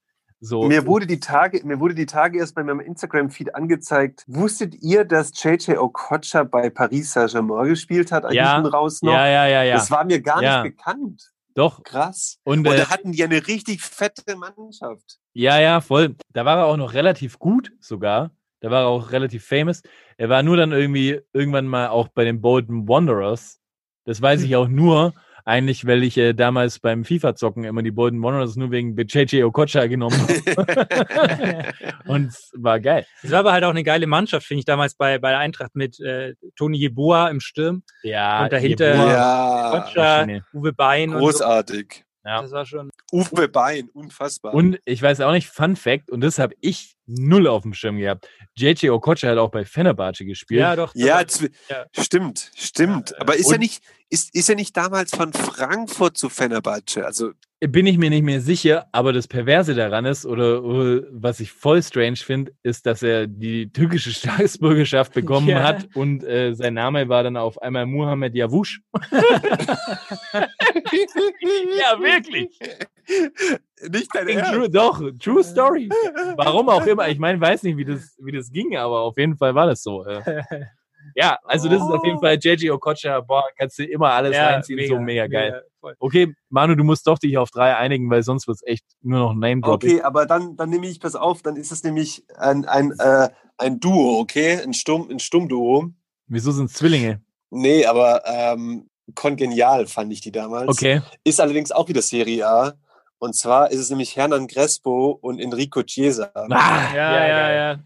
[0.44, 0.64] So.
[0.64, 4.24] Mir wurde die Tage, mir wurde die Tage erst bei meinem Instagram-Feed angezeigt.
[4.28, 8.26] Wusstet ihr, dass JJ Okocha bei Paris Saint-Germain gespielt hat?
[8.34, 8.60] Ja.
[8.60, 9.14] raus noch?
[9.14, 9.76] ja, ja, ja, ja.
[9.76, 10.64] Das war mir gar Ja.
[10.64, 11.31] nicht bekannt.
[11.54, 11.84] Doch.
[11.84, 12.40] Krass.
[12.44, 15.20] Und, Und äh, da hatten die ja eine richtig fette Mannschaft.
[15.34, 16.16] Ja, ja, voll.
[16.30, 18.32] Da war er auch noch relativ gut sogar.
[18.62, 19.82] Da war er auch relativ famous.
[20.18, 23.60] Er war nur dann irgendwie irgendwann mal auch bei den Bolton Wanderers.
[24.06, 25.14] Das weiß ich auch nur,
[25.46, 29.88] eigentlich, weil ich äh, damals beim FIFA-Zocken immer die Bolton Wanderers nur wegen JJ Okocha
[29.88, 31.74] genommen habe.
[32.06, 33.06] Und es war geil.
[33.24, 35.76] Es war aber halt auch eine geile Mannschaft, finde ich, damals bei, bei der Eintracht
[35.76, 40.28] mit äh, Toni Jeboa im Sturm, Ja, Und dahinter- Jeboa, Ja, Okocha.
[40.54, 41.26] Uwe Bein und so.
[41.26, 42.06] großartig.
[42.24, 42.42] Ja.
[42.44, 42.92] Das war schon.
[43.12, 44.54] Uwe Bein, unfassbar.
[44.54, 47.98] Und ich weiß auch nicht, Fun Fact, und das habe ich null auf dem Schirm
[47.98, 48.30] gehabt.
[48.56, 50.62] JJ Okocha hat auch bei Fenerbahce gespielt.
[50.62, 50.94] Ja, doch.
[50.94, 51.22] ja,
[51.70, 51.86] ja.
[51.98, 53.10] stimmt, stimmt.
[53.12, 53.82] Ja, Aber ist er nicht,
[54.12, 57.06] ist, ist er nicht damals von Frankfurt zu Fenerbahce?
[57.06, 57.32] Also,
[57.62, 61.52] Bin ich mir nicht mehr sicher, aber das Perverse daran ist, oder, oder was ich
[61.52, 65.64] voll strange finde, ist, dass er die türkische Staatsbürgerschaft bekommen Ja.
[65.64, 68.80] hat und äh, sein Name war dann auf einmal Muhammed Yavuz.
[70.32, 72.60] ja, wirklich.
[73.90, 75.90] nicht dein True, doch, true story.
[76.36, 77.08] Warum auch immer.
[77.10, 79.82] Ich meine, weiß nicht, wie das, wie das ging, aber auf jeden Fall war das
[79.84, 80.04] so.
[80.06, 80.22] äh.
[81.16, 83.20] Ja, also das ist auf jeden Fall JJ Okocha.
[83.22, 84.88] Boah, kannst du immer alles reinziehen.
[84.88, 85.64] so mega geil.
[85.80, 85.96] voll.
[86.00, 89.34] Okay, Manu, du musst doch dich auf drei einigen, weil sonst wird's echt nur noch
[89.34, 89.92] Name-Dropping.
[89.92, 93.30] Okay, aber dann, dann nehme ich, pass auf, dann ist es nämlich ein, ein, äh,
[93.58, 94.62] ein Duo, okay?
[94.62, 95.90] Ein, Stumm, ein Stummduo.
[96.28, 97.22] Wieso sind's Zwillinge?
[97.50, 100.70] Nee, aber ähm, kongenial fand ich die damals.
[100.70, 101.02] Okay.
[101.24, 102.74] Ist allerdings auch wieder Serie A.
[103.20, 106.32] Und zwar ist es nämlich Hernan Crespo und Enrico Chiesa.
[106.34, 107.80] Ah, Ja, ja, ja.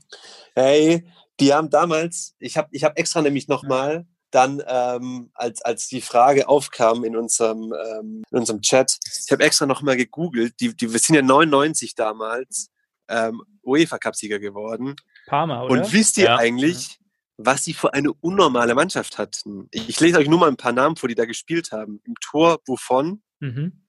[0.55, 1.05] Hey,
[1.39, 6.01] die haben damals, ich habe ich hab extra nämlich nochmal dann, ähm, als, als die
[6.01, 10.91] Frage aufkam in unserem, ähm, in unserem Chat, ich habe extra nochmal gegoogelt, die, die,
[10.91, 12.69] wir sind ja 99 damals
[13.07, 14.95] ähm, UEFA-Cup-Sieger geworden.
[15.27, 15.71] Parma, oder?
[15.73, 16.35] Und wisst ihr Ja.
[16.37, 16.99] eigentlich,
[17.37, 19.67] was sie für eine unnormale Mannschaft hatten?
[19.71, 22.01] Ich lese euch nur mal ein paar Namen vor, die da gespielt haben.
[22.05, 23.83] Im Tor Buffon, Mhm.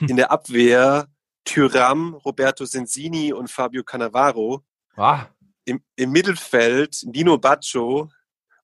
[0.00, 1.08] in der Abwehr
[1.44, 4.62] Tyram, Roberto Sensini und Fabio Cannavaro.
[4.96, 5.26] Ah,
[5.68, 8.08] Im, Im Mittelfeld Nino Baccio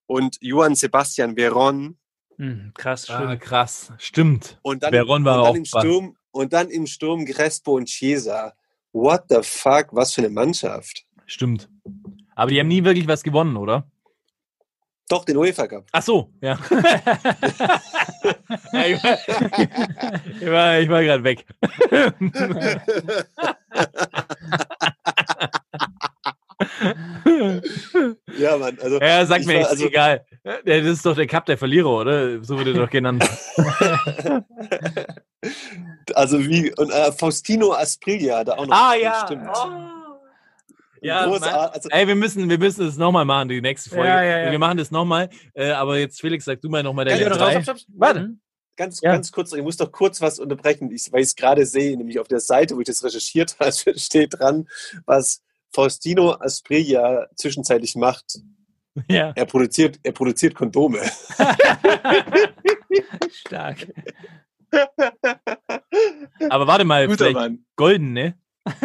[0.07, 1.99] und Johann Sebastian Veron.
[2.37, 3.93] Mhm, krass, ah, krass.
[3.99, 4.57] Stimmt.
[4.63, 5.65] Und dann, Veron war und dann auch im.
[5.65, 8.55] Sturm und dann im Sturm Crespo und Chiesa.
[8.91, 9.89] What the fuck?
[9.91, 11.05] Was für eine Mannschaft.
[11.27, 11.69] Stimmt.
[12.35, 13.87] Aber die haben nie wirklich was gewonnen, oder?
[15.07, 15.85] Doch, den UEFA Cup.
[15.91, 16.57] Ach so, ja.
[18.73, 19.19] ja ich war,
[20.41, 21.45] ich war, ich war gerade weg.
[28.37, 28.77] Ja, Mann.
[28.81, 30.25] Also, ja, sag mir, war- ist also- egal.
[30.65, 32.43] Das ist doch der Cup der Verlierer, oder?
[32.43, 33.23] So wurde doch genannt.
[36.15, 38.75] Also wie, und äh, Faustino Asprilla da auch noch.
[38.75, 39.23] Ah, ja.
[39.25, 39.47] Stimmt.
[39.53, 39.67] Oh.
[41.01, 44.07] Ja, Großart- also, Ey, wir müssen, wir müssen das nochmal machen, die nächste Folge.
[44.07, 44.51] Ja, ja, ja.
[44.51, 45.29] Wir machen das nochmal.
[45.53, 47.61] Äh, aber jetzt, Felix, sag du mal nochmal deine Ganz, drei.
[47.61, 47.77] stopp.
[47.89, 48.31] Warte.
[48.75, 49.11] ganz, Ja.
[49.13, 52.19] ganz kurz, ich muss doch kurz was unterbrechen, ich, weil ich es gerade sehe, nämlich
[52.19, 54.67] auf der Seite, wo ich das recherchiert habe, steht dran,
[55.05, 55.41] was
[55.75, 58.39] Faustino Asprilla zwischenzeitlich macht.
[59.09, 59.33] Ja.
[59.35, 60.99] Er produziert, er produziert Kondome.
[63.31, 63.87] Stark.
[66.49, 67.65] Aber warte mal, Guter vielleicht Mann.
[67.75, 68.37] golden, ne?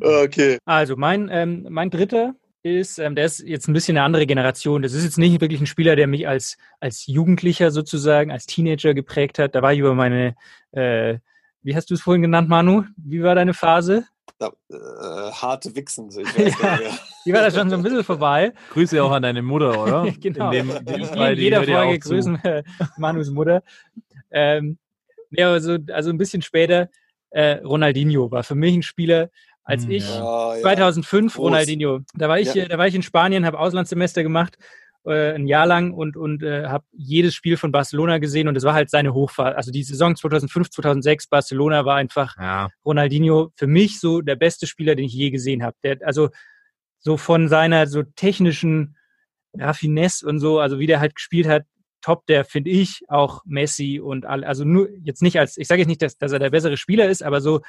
[0.00, 0.58] Okay.
[0.64, 4.80] Also mein, ähm, mein dritter ist, ähm, der ist jetzt ein bisschen eine andere Generation.
[4.80, 8.94] Das ist jetzt nicht wirklich ein Spieler, der mich als, als Jugendlicher sozusagen, als Teenager
[8.94, 9.56] geprägt hat.
[9.56, 10.36] Da war ich über meine,
[10.70, 11.18] äh,
[11.62, 12.84] wie hast du es vorhin genannt, Manu?
[12.96, 14.04] Wie war deine Phase?
[14.40, 16.10] Ja, äh, harte Wichsen.
[16.10, 16.78] so, Ich weiß Ja.
[17.26, 18.52] Die war da schon so ein bisschen vorbei.
[18.72, 20.10] Grüße auch an deine Mutter, oder?
[20.20, 20.50] genau.
[20.50, 22.64] In dem, dem In Fall, jeder Folge grüßen wir
[22.96, 23.62] Manus Mutter.
[24.30, 24.78] Ähm,
[25.30, 26.88] ja, aber so, also ein bisschen später,
[27.30, 29.28] äh, Ronaldinho war für mich ein Spieler,
[29.64, 30.24] als Hm, ich ja.
[30.24, 30.60] Oh, ja.
[30.62, 31.44] 2005 Groß.
[31.44, 32.00] Ronaldinho.
[32.14, 32.64] Da war ich, Ja.
[32.64, 34.56] äh, da war ich in Spanien, habe Auslandssemester gemacht,
[35.04, 38.64] äh, ein Jahr lang und und äh, habe jedes Spiel von Barcelona gesehen und es
[38.64, 39.56] war halt seine Hochphase.
[39.56, 42.68] Also die Saison 2005, 2006 Barcelona war einfach Ja.
[42.84, 45.76] Ronaldinho für mich so der beste Spieler, den ich je gesehen habe.
[45.82, 46.28] Der also
[46.98, 48.96] so von seiner so technischen
[49.56, 51.64] Raffinesse und so, also wie der halt gespielt hat,
[52.02, 55.80] top, der finde ich auch Messi und all, also nur jetzt nicht als, ich sage
[55.80, 57.60] jetzt nicht, dass, dass er der bessere Spieler ist, aber so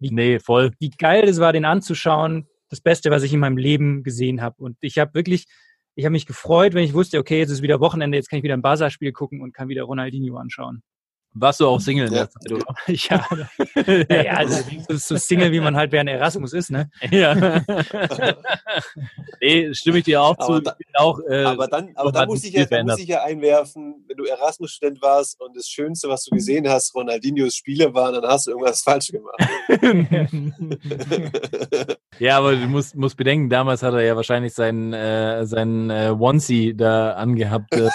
[0.00, 0.72] Nee, voll.
[0.80, 2.46] wie geil es war, den anzuschauen.
[2.68, 4.56] Das Beste, was ich in meinem Leben gesehen habe.
[4.62, 5.46] Und ich habe wirklich,
[5.94, 8.42] ich habe mich gefreut, wenn ich wusste, okay, jetzt ist wieder Wochenende, jetzt kann ich
[8.42, 10.82] wieder ein Barca-Spiel gucken und kann wieder Ronaldinho anschauen.
[11.36, 12.26] Warst du auch Single in Ja.
[12.26, 12.64] der Zeit, oder?
[12.86, 13.26] ja,
[14.08, 16.88] naja, also so Single, wie man halt während Erasmus ist, ne?
[17.10, 17.34] ja.
[19.40, 20.60] nee, stimme ich dir auch Aber zu.
[20.62, 24.04] da- auch, äh, Aber dann, aber dann muss, ich ja, dann muss ich ja einwerfen,
[24.06, 28.24] wenn du Erasmus-Student warst und das Schönste, was du gesehen hast, Ronaldinhos Spiele waren, dann
[28.24, 29.40] hast du irgendwas falsch gemacht.
[32.18, 36.14] ja, aber du musst, musst bedenken, damals hat er ja wahrscheinlich seinen, äh, seinen äh,
[36.18, 37.72] Onesie da angehabt.
[37.74, 37.88] Äh,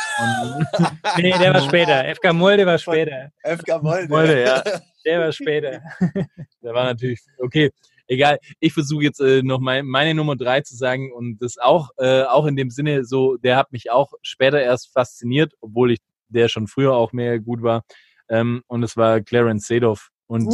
[1.17, 2.03] nee, der war später.
[2.15, 3.28] FK Molde war später.
[3.43, 4.07] FK Molde.
[4.09, 4.63] Molde, ja.
[5.05, 5.81] Der war später.
[6.61, 7.71] Der war natürlich, okay,
[8.07, 8.37] egal.
[8.59, 12.23] Ich versuche jetzt äh, noch mein, meine Nummer drei zu sagen und das auch, äh,
[12.23, 16.47] auch in dem Sinne so, der hat mich auch später erst fasziniert, obwohl ich der
[16.49, 17.83] schon früher auch mehr gut war.
[18.29, 20.09] Ähm, und es war Clarence Seedorf.
[20.27, 20.53] Und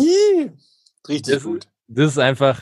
[1.09, 1.67] Richtig Das- gut.
[1.87, 2.61] das ist einfach,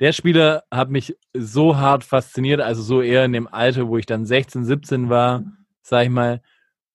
[0.00, 4.06] der Spieler hat mich so hart fasziniert, also so eher in dem Alter, wo ich
[4.06, 5.44] dann 16, 17 war,
[5.82, 6.42] sag ich mal,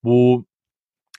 [0.02, 0.44] wo,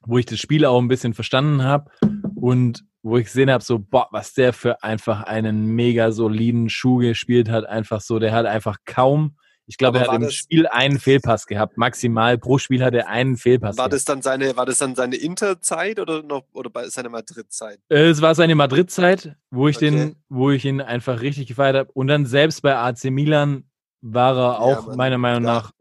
[0.05, 1.91] wo ich das Spiel auch ein bisschen verstanden habe
[2.35, 6.97] und wo ich gesehen habe, so, boah, was der für einfach einen mega soliden Schuh
[6.97, 7.65] gespielt hat.
[7.65, 9.37] Einfach so, der hat einfach kaum,
[9.69, 11.77] ich glaube, er hat im Spiel einen Fehlpass gehabt.
[11.77, 13.93] Maximal pro Spiel hat er einen Fehlpass War gehabt.
[13.93, 17.79] das dann seine, war das dann seine Interzeit oder noch oder bei seiner Madrid-Zeit?
[17.89, 19.89] Äh, Es war seine Madrid-Zeit, wo ich Okay.
[19.91, 21.91] den, wo ich ihn einfach richtig gefeiert habe.
[21.93, 23.63] Und dann selbst bei AC Milan
[24.01, 24.97] war er auch Mann.
[24.97, 25.53] meiner Meinung Ja.
[25.55, 25.71] nach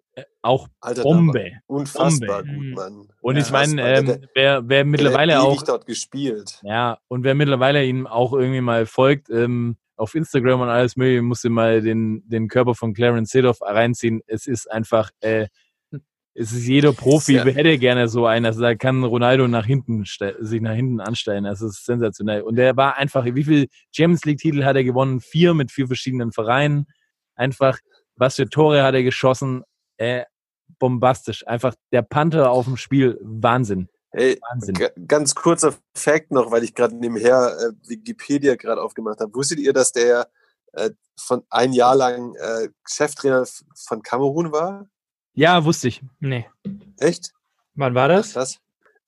[0.43, 1.53] auch Alter, Bombe.
[1.67, 2.55] Unfassbar Bombe.
[2.55, 3.09] gut, Mann.
[3.21, 6.61] Und ich meine, ähm, wer, wer mittlerweile der auch dort gespielt.
[6.63, 11.23] Ja, und wer mittlerweile ihm auch irgendwie mal folgt, ähm, auf Instagram und alles mögliche,
[11.23, 14.21] musste mal den, den Körper von Clarence Seedorf reinziehen.
[14.27, 15.49] Es ist einfach, äh,
[16.35, 17.45] es ist jeder Profi, Ja.
[17.45, 18.45] hätte gerne so einen.
[18.47, 21.45] Also da kann Ronaldo nach hinten sich nach hinten anstellen.
[21.45, 22.43] Das ist sensationell.
[22.43, 25.21] Und der war einfach, wie viel Champions League-Titel hat er gewonnen?
[25.21, 26.87] Vier mit vier verschiedenen Vereinen.
[27.35, 27.79] Einfach,
[28.17, 29.63] was für Tore hat er geschossen?
[29.97, 30.25] Äh,
[30.79, 31.47] bombastisch.
[31.47, 33.19] Einfach der Panther auf dem Spiel.
[33.23, 33.89] Wahnsinn.
[34.13, 34.77] Hey, Wahnsinn.
[35.07, 39.35] ganz kurzer Fact noch, weil ich gerade nebenher äh, Wikipedia gerade aufgemacht habe.
[39.35, 40.29] Wusstet ihr, dass der
[40.73, 43.45] äh, von ein Jahr lang äh, Cheftrainer
[43.75, 44.89] von Kamerun war?
[45.35, 46.03] Ja, wusste ich.
[46.19, 46.47] Nee.
[46.99, 47.33] Echt?
[47.75, 48.33] Wann war das?
[48.33, 48.59] Das?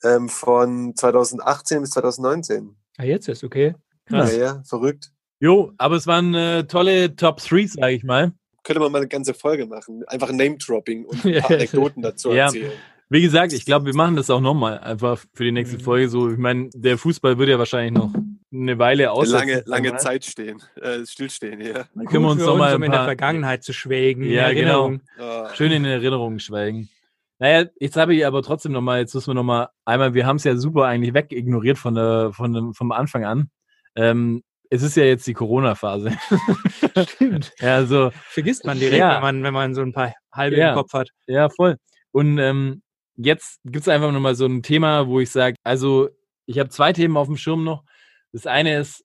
[0.05, 2.77] Ähm, von 2018 bis 2019.
[2.99, 3.75] Ah, jetzt ist okay.
[4.07, 4.33] Krass.
[4.33, 5.11] Ja, ja, verrückt.
[5.41, 8.33] Jo, aber es waren äh, tolle Top 3, sage ich mal.
[8.69, 10.05] Könnte man mal eine ganze Folge machen.
[10.09, 11.41] Einfach Name-Dropping und ein Ja.
[11.41, 12.45] paar Anekdoten dazu Ja.
[12.45, 12.71] erzählen.
[13.09, 15.81] Wie gesagt, ich glaube, wir machen das auch nochmal, einfach für die nächste Mhm.
[15.81, 16.11] Folge.
[16.11, 18.13] So, ich meine, der Fußball wird ja wahrscheinlich noch
[18.53, 19.31] eine Weile aus.
[19.31, 21.87] Lange, lange Zeit stehen, äh, stillstehen, ja.
[21.95, 24.23] Dann können wir uns für noch mal um in der Vergangenheit zu schwelgen.
[24.25, 24.93] in Ja, genau.
[25.19, 25.49] Ah.
[25.55, 26.91] schön in Erinnerung schwelgen.
[27.39, 30.45] Naja, jetzt habe ich aber trotzdem nochmal, jetzt müssen wir nochmal, einmal, wir haben es
[30.45, 33.49] ja super eigentlich wegignoriert von der, von dem, vom Anfang an.
[33.97, 36.13] Ähm, es ist ja jetzt die Corona-Phase.
[37.09, 37.53] Stimmt.
[37.61, 39.15] ja, also, Vergisst man direkt, Ja.
[39.17, 40.71] wenn, man, wenn man so ein paar halbe Ja.
[40.71, 41.09] im Kopf hat.
[41.27, 41.77] Ja, voll.
[42.13, 42.83] Und ähm,
[43.17, 46.09] jetzt gibt es einfach nochmal so ein Thema, wo ich sage, also
[46.47, 47.85] ich habe zwei Themen auf dem Schirm noch.
[48.33, 49.05] Das eine ist,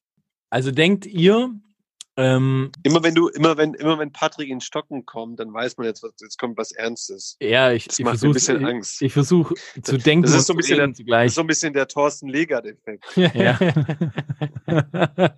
[0.49, 1.51] also denkt ihr,
[2.15, 5.87] ähm, Immer wenn du, immer wenn, immer wenn Patrick in Stocken kommt, dann weiß man
[5.87, 7.37] jetzt, was, jetzt kommt was Ernstes.
[7.41, 9.01] ja, ich, Das ich macht ein versuche bisschen Angst.
[9.01, 9.51] ich versuch
[9.81, 12.27] zu denken ist und so ein bisschen reden Das ist so ein bisschen der Thorsten
[12.29, 13.03] Legert-Effekt.
[13.33, 13.57] Ja.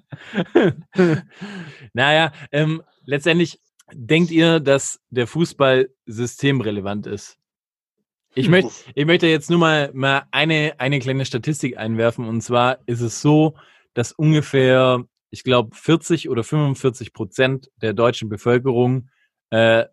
[1.94, 3.62] naja, ähm, letztendlich
[3.94, 7.38] denkt ihr, dass der Fußball systemrelevant ist?
[8.34, 12.28] Ich möchte, ich möchte jetzt nur mal, mal eine, eine kleine Statistik einwerfen.
[12.28, 13.56] Und zwar ist es so,
[13.94, 15.06] dass ungefähr,
[15.36, 19.10] ich glaube, 40 oder 45 Prozent der deutschen Bevölkerung
[19.50, 19.84] äh,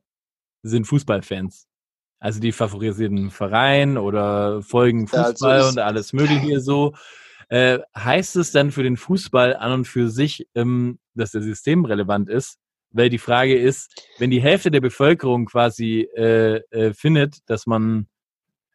[0.62, 1.66] sind Fußballfans.
[2.20, 6.95] Also die favorisierten einen Verein oder folgen Ja, also Fußball und alles Mögliche so.
[7.49, 12.28] Äh, heißt es dann für den Fußball an und für sich, ähm, dass der systemrelevant
[12.28, 12.59] ist?
[12.93, 18.07] Weil die Frage ist, wenn die Hälfte der Bevölkerung quasi äh, äh, findet, dass man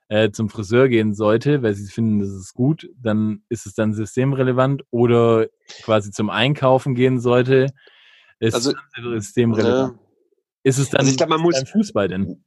[0.09, 3.93] äh, zum Friseur gehen sollte, weil sie finden, das ist gut, dann ist es dann
[3.93, 5.47] systemrelevant oder
[5.83, 7.67] quasi zum Einkaufen gehen sollte,
[8.39, 8.73] ist Also,
[9.17, 9.93] systemrelevant.
[9.97, 9.99] Ja.
[10.63, 12.43] Ist es dann Also ich glaube, man muss, Fußball denn?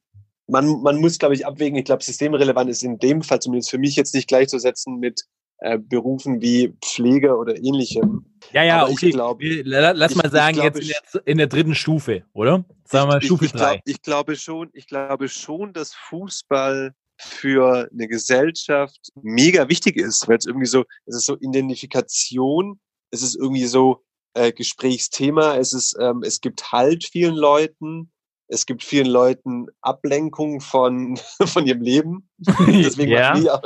[0.46, 1.78] man, man muss, glaube ich, abwägen.
[1.78, 5.22] Ich glaube, systemrelevant ist in dem Fall zumindest für mich jetzt nicht gleichzusetzen mit
[5.58, 8.24] äh, Berufen wie Pflege oder ähnlichem.
[8.52, 9.10] Ja, ja, Aber ich okay.
[9.10, 12.64] glaub- Lass ich- mal sagen, glaub, jetzt in der, in der dritten Stufe, oder?
[12.84, 13.80] Sagen wir mal Stufe ich, ich, glaub, 3.
[13.84, 20.38] ich glaube schon, ich glaube schon, dass Fußball für eine Gesellschaft mega wichtig ist, weil
[20.38, 24.02] es irgendwie so, es ist so Identifikation, es ist irgendwie so
[24.34, 28.10] äh, Gesprächsthema, es ist, ähm, es gibt Halt vielen Leuten,
[28.52, 31.16] es gibt vielen Leuten Ablenkung von,
[31.46, 32.28] von ihrem Leben.
[32.66, 33.30] Deswegen, Ja.
[33.30, 33.62] machen wir auch,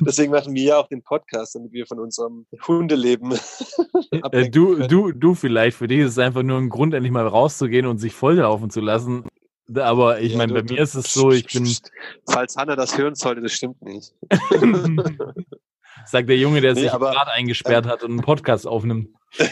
[0.00, 3.32] deswegen machen wir ja auch den Podcast, damit wir von unserem Hundeleben
[4.10, 4.88] Äh, ablenken du, können.
[4.88, 7.98] du, du vielleicht, für dich ist es einfach nur ein Grund, endlich mal rauszugehen und
[7.98, 9.24] sich volllaufen zu lassen.
[9.74, 11.66] Aber ich Ja, meine, bei du- mir ist es so, ich bin,
[12.30, 14.12] Falls Hanna das hören sollte, das stimmt nicht.
[16.06, 19.08] sagt der Junge, der Nee, sich aber- gerade eingesperrt hat und einen Podcast aufnimmt.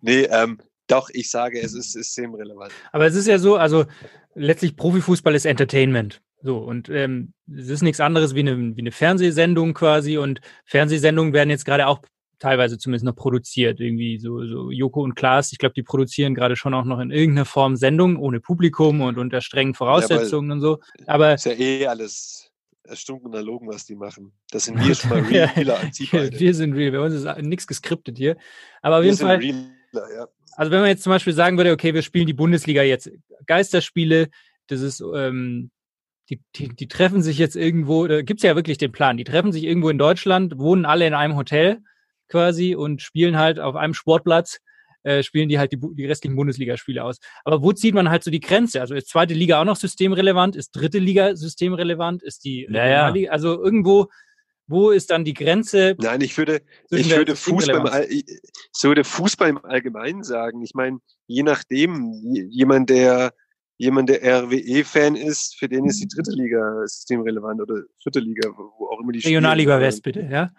[0.00, 2.72] nee, ähm, doch, ich sage, es ist systemrelevant.
[2.92, 3.84] Aber es ist ja so, also
[4.34, 6.20] letztlich Profifußball ist Entertainment.
[6.42, 10.18] So, und ähm, es ist nichts anderes wie eine, wie eine Fernsehsendung quasi.
[10.18, 12.00] Und Fernsehsendungen werden jetzt gerade auch
[12.42, 13.80] teilweise zumindest noch produziert.
[13.80, 17.10] Irgendwie so, so Joko und Klaas, ich glaube, die produzieren gerade schon auch noch in
[17.10, 20.80] irgendeiner Form Sendungen ohne Publikum und unter strengen Voraussetzungen und so.
[21.06, 22.50] Aber Ist ja eh alles
[22.84, 24.32] erstunken Logen, was die machen.
[24.50, 26.38] Das sind wir schon mal Ja, realer als die beide.
[26.38, 28.36] wir sind real, bei uns ist nichts geskriptet hier.
[28.82, 29.36] Aber auf Wir jeden sind Fall.
[29.38, 30.28] realer, ja.
[30.56, 33.10] Also wenn man jetzt zum Beispiel sagen würde, okay, wir spielen die Bundesliga jetzt
[33.46, 34.28] Geisterspiele,
[34.66, 35.70] das ist, ähm,
[36.28, 39.52] die, die, die treffen sich jetzt irgendwo, da gibt's ja wirklich den Plan, die treffen
[39.52, 41.78] sich irgendwo in Deutschland, wohnen alle in einem Hotel
[42.32, 44.58] quasi und spielen halt auf einem Sportplatz
[45.04, 47.18] äh, spielen die halt die, die restlichen Bundesligaspiele aus.
[47.44, 48.80] Aber wo zieht man halt so die Grenze?
[48.80, 50.54] Also ist zweite Liga auch noch systemrelevant?
[50.56, 52.22] Ist dritte Liga systemrelevant?
[52.22, 52.82] Ist die Ja, ja.
[52.82, 53.30] Regionalliga?
[53.32, 54.08] Also irgendwo,
[54.68, 55.96] wo ist dann die Grenze?
[55.98, 58.24] Nein, ich würde, ich würde Fußball, im ich-
[58.82, 60.62] würde Fußball im Allgemeinen sagen.
[60.62, 62.12] Ich meine, je nachdem,
[62.50, 63.34] jemand, der,
[63.82, 68.86] jemand, der RWE-Fan ist, für den ist die dritte Liga systemrelevant oder vierte Liga, wo
[68.86, 69.18] auch immer die.
[69.18, 70.50] Regionalliga West, bitte, ja?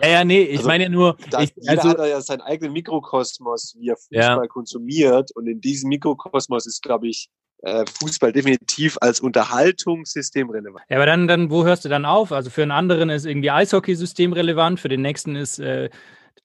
[0.00, 2.72] Ja, ja, nee, ich Also, meine ja nur, ich, jeder also, hat ja seinen eigenen
[2.72, 4.28] Mikrokosmos, wie er Ja.
[4.28, 5.30] Fußball konsumiert.
[5.34, 7.28] Und in diesem Mikrokosmos ist, glaube ich,
[7.62, 10.84] äh, Fußball definitiv als Unterhaltung systemrelevant.
[10.88, 12.32] Ja, aber dann, dann, wo hörst du dann auf?
[12.32, 15.90] Also für einen anderen ist irgendwie Eishockey systemrelevant, für den nächsten ist äh,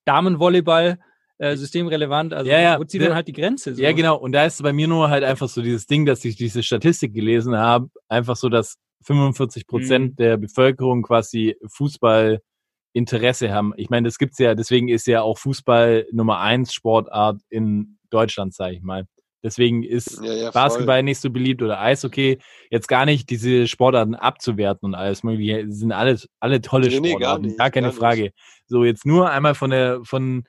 [0.03, 0.99] Damenvolleyball
[1.37, 2.33] äh, systemrelevant.
[2.33, 2.79] Also Ja, ja.
[2.79, 3.75] wo zieht man halt die Grenze?
[3.75, 3.81] So?
[3.81, 4.17] Ja, genau.
[4.17, 7.13] Und da ist bei mir nur halt einfach so dieses Ding, dass ich diese Statistik
[7.13, 10.15] gelesen habe, einfach so, dass 45 Prozent Mhm.
[10.15, 11.55] der Bevölkerung quasi
[12.95, 13.73] Fußballinteresse haben.
[13.77, 18.53] Ich meine, das gibt's ja, deswegen ist ja auch Fußball Nummer eins Sportart in Deutschland,
[18.53, 19.05] sage ich mal.
[19.43, 20.51] Deswegen ist Ja, ja, voll.
[20.53, 22.39] Basketball nicht so beliebt oder Eishockey.
[22.71, 25.65] Jetzt gar nicht diese Sportarten abzuwerten und alles mögliche.
[25.69, 27.45] Sind alles, alle tolle Nee, nee, gar Sportarten.
[27.45, 27.99] nicht, gar keine gar nicht.
[27.99, 28.31] Frage.
[28.65, 30.45] So, jetzt nur einmal von der, von,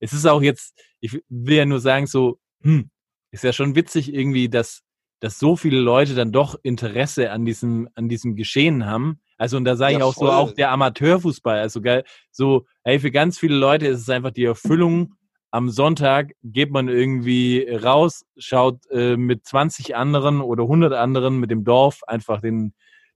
[0.00, 2.90] es ist auch jetzt, ich will ja nur sagen, so, hm,
[3.30, 4.82] ist ja schon witzig irgendwie, dass,
[5.20, 9.20] dass so viele Leute dann doch Interesse an diesem, an diesem Geschehen haben.
[9.36, 10.30] Also, und da sage ich Ja, auch so, voll.
[10.30, 14.44] auch der Amateurfußball, also geil, so, hey, für ganz viele Leute ist es einfach die
[14.44, 15.14] Erfüllung,
[15.50, 21.50] am Sonntag geht man irgendwie raus, schaut äh, mit 20 anderen oder 100 anderen mit
[21.50, 22.74] dem Dorf einfach den,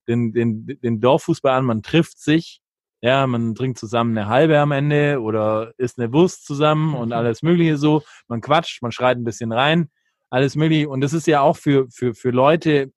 [0.08, 2.61] den, den, den Dorffußball an, man trifft sich,
[3.02, 7.42] ja, man trinkt zusammen eine halbe am Ende oder isst eine Wurst zusammen und alles
[7.42, 8.02] Mögliche so.
[8.28, 9.90] Man quatscht, man schreit ein bisschen rein,
[10.30, 10.88] alles Mögliche.
[10.88, 12.92] Und das ist ja auch für, für, für Leute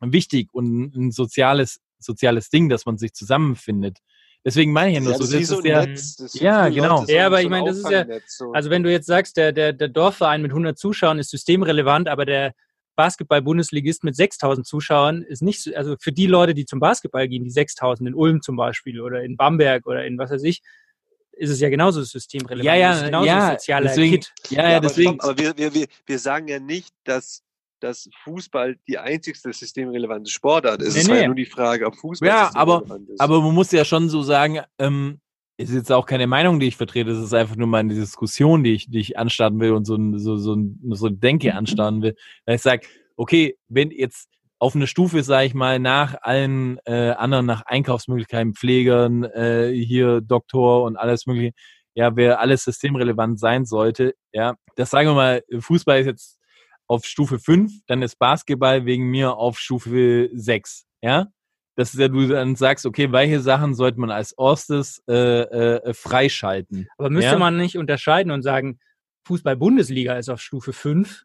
[0.00, 3.98] wichtig und ein soziales, soziales Ding, dass man sich zusammenfindet.
[4.44, 6.16] Deswegen meine ich ja nur Ja, so, das ist so ja, Netz.
[6.16, 7.04] Das ist Ja, Leute genau.
[7.06, 8.06] Ja, aber so ich ein meine, das ist ja-.
[8.52, 12.24] Also wenn du jetzt sagst, der, der, der Dorfverein mit 100 Zuschauern ist systemrelevant, aber
[12.24, 12.54] der
[13.00, 17.44] Basketball-Bundesligist mit 6000 Zuschauern ist nicht, so- also für die Leute, die zum Basketball gehen,
[17.44, 20.60] die 6000 in Ulm zum Beispiel oder in Bamberg oder in was weiß ich,
[21.32, 22.64] ist es ja genauso systemrelevant.
[22.66, 24.32] ja, ja, genauso ja, sozialer deswegen, Kit.
[24.50, 27.42] ja, Ja, ja, aber, deswegen, stopp, aber wir, wir, wir, sagen ja nicht, dass,
[27.80, 30.94] dass Fußball die einzigste systemrelevante Sportart ist.
[30.94, 31.20] Nee, es war nee.
[31.22, 33.18] ja nur die Frage, ob Fußball Ja, aber- ist.
[33.20, 35.20] Aber man muss ja schon so sagen, ähm,
[35.68, 38.72] ist jetzt auch keine Meinung, die ich vertrete, es ist einfach nur meine Diskussion, die
[38.74, 42.02] ich, die ich anstarten will und so, ein- so, so, ein- so eine Denke anstarten
[42.02, 42.14] will.
[42.46, 42.86] Weil ich sage,
[43.16, 48.54] okay, wenn jetzt auf eine Stufe, sage ich mal, nach allen äh, anderen, nach Einkaufsmöglichkeiten,
[48.54, 51.52] Pflegern, äh, hier Doktor und alles mögliche,
[51.94, 56.38] ja, wer alles systemrelevant sein sollte, ja, das sagen wir mal, Fußball ist jetzt
[56.86, 61.28] auf Stufe 5, dann ist Basketball wegen mir auf Stufe 6, ja
[61.80, 66.86] dass ja du dann sagst, okay, welche Sachen sollte man als erstes äh, äh, freischalten?
[66.98, 67.38] Aber müsste Ja.
[67.38, 68.78] man nicht unterscheiden und sagen,
[69.26, 71.24] Fußball-Bundesliga ist auf Stufe 5?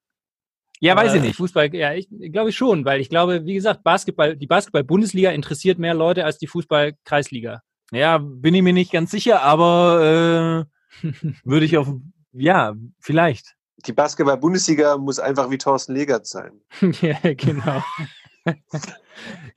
[0.80, 1.36] Ja, weiß Äh, ich nicht.
[1.38, 5.80] Fußball, ja, ich glaube ich schon, weil ich glaube, wie gesagt, Basketball, die Basketball-Bundesliga interessiert
[5.80, 7.62] mehr Leute als die Fußball-Kreisliga.
[7.92, 10.66] Ja, bin ich mir nicht ganz sicher, aber
[11.04, 11.10] äh,
[11.44, 11.88] würde ich auf,
[12.34, 13.56] ja, vielleicht.
[13.86, 16.62] die Basketball-Bundesliga muss einfach wie Thorsten Legert sein.
[17.02, 17.84] ja, genau.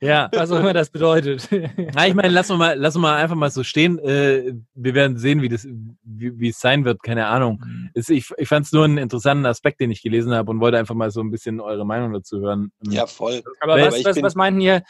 [0.01, 0.29] Ja.
[0.33, 1.49] Was auch immer das bedeutet.
[1.93, 3.99] Na, ich meine, lass uns mal, lass uns mal einfach mal so stehen.
[3.99, 5.67] Äh, wir werden sehen, wie das,
[6.03, 7.03] wie, wie es sein wird.
[7.03, 7.61] Keine Ahnung.
[7.93, 10.77] Es, ich ich fand es nur einen interessanten Aspekt, den ich gelesen habe und wollte
[10.77, 12.71] einfach mal so ein bisschen eure Meinung dazu hören.
[12.87, 13.43] Ja, voll.
[13.59, 14.83] Aber Weil- was, ich was, was meinten ihr,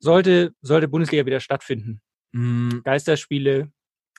[0.00, 2.00] sollte, sollte Bundesliga wieder stattfinden?
[2.32, 3.70] Mm, Geisterspiele?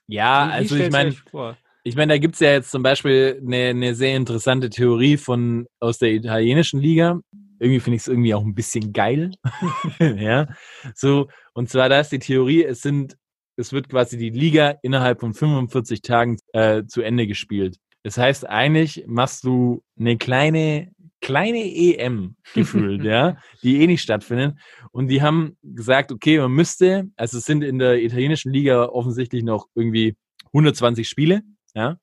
[0.07, 1.57] Ja, Wie- wie also ich stellt ihr meine?
[1.83, 5.97] Ich meine, da gibt's ja jetzt zum Beispiel eine, eine sehr interessante Theorie von aus
[5.97, 7.19] der italienischen Liga.
[7.59, 9.31] Irgendwie finde ich es irgendwie auch ein bisschen geil.
[9.99, 10.47] ja.
[10.95, 13.17] So, und zwar da ist die Theorie, es sind,
[13.57, 17.77] es wird quasi die Liga innerhalb von 45 Tagen äh, zu Ende gespielt.
[18.03, 20.91] Das heißt, eigentlich machst du eine kleine,
[21.21, 24.55] kleine EM gefühlt, ja, die eh nicht stattfindet.
[24.91, 29.43] Und die haben gesagt, okay, man müsste, also es sind in der italienischen Liga offensichtlich
[29.43, 30.15] noch irgendwie
[30.47, 31.41] 120 Spiele,
[31.75, 31.97] ja.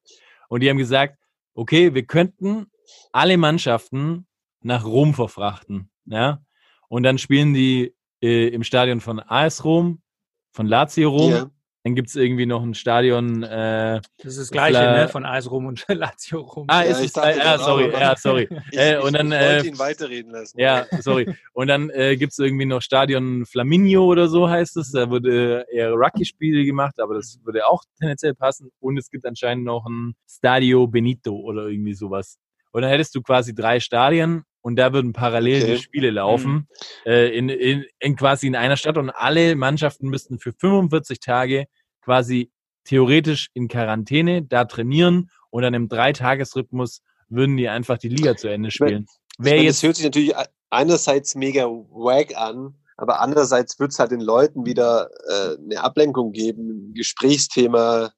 [0.49, 1.17] Und die haben gesagt,
[1.55, 2.67] okay, wir könnten
[3.13, 4.27] alle Mannschaften
[4.67, 6.41] nach Rom verfrachten, ja.
[6.89, 10.01] Und dann spielen die äh, im Stadion von AS Rom,
[10.53, 11.31] von Lazio Rom.
[11.31, 11.51] Ja.
[11.85, 15.09] Dann gibt's irgendwie noch ein Stadion, äh, Das ist das Gleiche, Fla- ne?
[15.09, 16.65] Von AS Rom und Lazio Rom.
[16.69, 18.49] ah, Ja, ist es, äh, ja, das auch, sorry, ja, sorry.
[18.73, 20.59] Ich, äh, ich, und dann, ich äh, wollte ihn weiterreden lassen.
[20.59, 21.33] ja, sorry.
[21.53, 24.91] Und dann äh, gibt's irgendwie noch Stadion Flaminio oder so heißt es.
[24.91, 28.71] Da wurde eher Rugby-Spiele gemacht, aber das würde auch tendenziell passen.
[28.81, 32.39] Und es gibt anscheinend noch ein Stadio Benito oder irgendwie sowas.
[32.73, 35.77] Und dann hättest du quasi drei Stadien und da würden parallel Okay.
[35.77, 36.67] die Spiele laufen
[37.07, 41.67] äh, in, in, in quasi in einer Stadt und alle Mannschaften müssten für 45 Tage
[42.01, 42.51] quasi
[42.83, 48.49] theoretisch in Quarantäne da trainieren und dann im Dreitagesrhythmus würden die einfach die Liga zu
[48.49, 49.07] Ende spielen.
[49.39, 50.35] Ich meine, das hört sich natürlich
[50.71, 56.33] einerseits mega wack an, aber andererseits wird es halt den Leuten wieder äh, eine Ablenkung
[56.33, 58.11] geben, ein Gesprächsthema,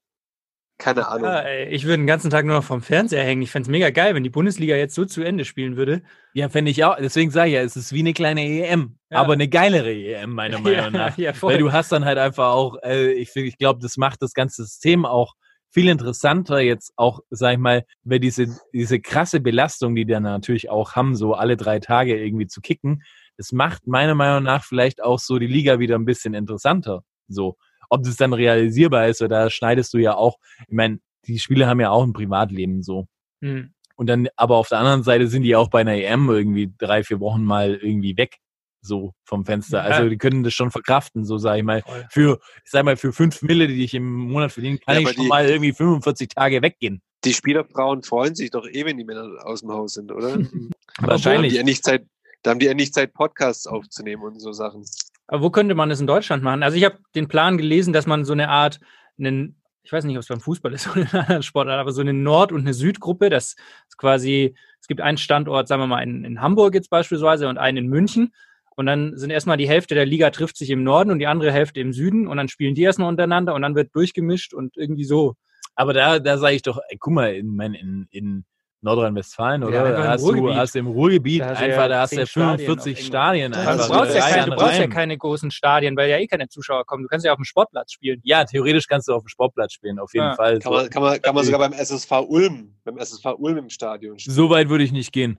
[0.78, 1.24] keine Ahnung.
[1.28, 3.42] Ja, ey, ich würde den ganzen Tag nur noch vom Fernseher hängen.
[3.42, 6.02] Ich fände es mega geil, wenn die Bundesliga jetzt so zu Ende spielen würde.
[6.34, 6.96] Ja, fände ich auch.
[6.96, 9.18] Deswegen sage ich ja, es ist wie eine kleine EM, Ja.
[9.18, 11.18] aber eine geilere EM, meiner Meinung Ja, nach.
[11.18, 11.54] ja, voll.
[11.54, 14.62] Weil du hast dann halt einfach auch, äh, ich, ich glaube, das macht das ganze
[14.64, 15.34] System auch
[15.70, 20.22] viel interessanter jetzt auch, sag ich mal, weil diese, diese krasse Belastung, die die dann
[20.22, 23.02] natürlich auch haben, so alle drei Tage irgendwie zu kicken,
[23.36, 27.02] das macht meiner Meinung nach vielleicht auch so die Liga wieder ein bisschen interessanter.
[27.28, 27.56] So.
[27.88, 31.66] Ob das dann realisierbar ist, oder da schneidest du ja auch, ich meine, die Spieler
[31.66, 33.06] haben ja auch ein Privatleben so.
[33.42, 33.72] Hm.
[33.96, 37.02] Und dann, aber auf der anderen Seite sind die auch bei einer EM irgendwie drei,
[37.02, 38.36] vier Wochen mal irgendwie weg.
[38.80, 39.78] So vom Fenster.
[39.78, 39.96] Ja.
[39.96, 41.82] Also die können das schon verkraften, so sage ich mal.
[41.82, 42.06] Voll.
[42.10, 45.14] Für, ich sag mal, für fünf Mille, die ich im Monat verdiene, kann Ja, ich
[45.16, 47.02] schon die- mal irgendwie 45 Tage weggehen.
[47.24, 50.38] Die Spielerfrauen freuen sich doch eh, wenn die Männer aus dem Haus sind, oder?
[50.98, 51.52] Da haben Wahrscheinlich.
[51.52, 52.06] die ja nicht Zeit,
[52.42, 54.84] da haben die ja nicht Zeit, Podcasts aufzunehmen und so Sachen.
[55.28, 56.62] Aber wo könnte man das in Deutschland machen?
[56.62, 58.80] Also ich habe den Plan gelesen, dass man so eine Art,
[59.18, 62.00] einen, ich weiß nicht, ob es beim Fußball ist oder in anderen Sportart, aber so
[62.00, 63.54] eine Nord- und eine Südgruppe, das
[63.88, 67.58] ist quasi, es gibt einen Standort, sagen wir mal, in, in Hamburg jetzt beispielsweise und
[67.58, 68.32] einen in München.
[68.74, 71.52] Und dann sind erstmal die Hälfte der Liga trifft sich im Norden und die andere
[71.52, 75.04] Hälfte im Süden und dann spielen die erstmal untereinander und dann wird durchgemischt und irgendwie
[75.04, 75.34] so.
[75.74, 78.44] Aber da, da sage ich doch, ey, guck mal, in, in, in
[78.80, 79.90] Nordrhein-Westfalen, oder?
[79.92, 80.56] da hast du Ruhrgebiet.
[80.56, 83.04] hast du im Ruhrgebiet Da du einfach, ja da hast du ja Stadien 45 auf
[83.06, 83.52] Stadien.
[83.52, 86.18] Ja, Du einfach also brauchst, ja keine, du brauchst ja keine großen Stadien, weil ja
[86.18, 87.02] eh keine Zuschauer kommen.
[87.02, 88.20] Du kannst ja auf dem Sportplatz spielen.
[88.22, 90.34] Ja, theoretisch kannst du auf dem Sportplatz spielen, auf jeden Ja.
[90.34, 90.58] Fall.
[90.60, 94.18] Kann man, kann man, kann man sogar beim SSV Ulm, beim SSV Ulm im Stadion
[94.18, 94.34] spielen.
[94.36, 95.38] so weit würde ich nicht gehen.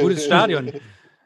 [0.00, 0.72] Gutes Stadion.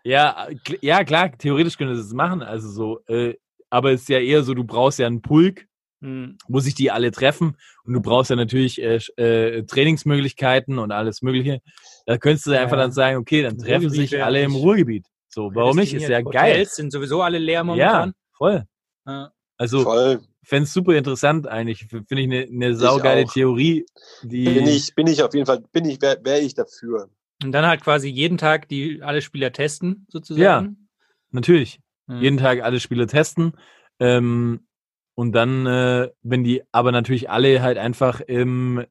[0.07, 0.49] Ja,
[0.83, 3.37] ja, klar, theoretisch können sie das machen, also so, äh,
[3.71, 5.67] aber es ist ja eher so, du brauchst ja einen Pulk,
[6.05, 6.36] Hm.
[6.48, 11.22] wo sich die alle treffen und du brauchst ja natürlich äh, äh, Trainingsmöglichkeiten und alles
[11.22, 11.62] Mögliche.
[12.05, 12.82] Da könntest du Ja, einfach ja.
[12.82, 15.06] dann sagen, okay, dann treffen Ruhrgebiet sich alle im Ruhrgebiet.
[15.28, 15.94] So, warum nicht?
[15.94, 16.35] Ist ja Prädestiniert.
[16.35, 16.51] geil.
[16.52, 18.12] Hotels sind sowieso alle leer Ja, momentan.
[18.32, 18.64] voll.
[19.06, 19.32] Ja.
[19.56, 20.20] Also, Voll.
[20.43, 21.86] fände super interessant eigentlich.
[21.89, 23.32] Finde ich eine ne saugeile auch.
[23.32, 23.86] Theorie,
[24.22, 27.09] die Bin ich, bin ich auf jeden Fall, bin ich, wäre wär ich dafür.
[27.43, 30.89] Und dann halt quasi jeden Tag die alle Spieler testen, sozusagen.
[31.31, 32.18] natürlich Ja.
[32.20, 33.55] jeden Tag alle Spiele testen.
[34.01, 34.66] Ähm,
[35.15, 38.85] und dann, äh, wenn die aber natürlich alle halt einfach im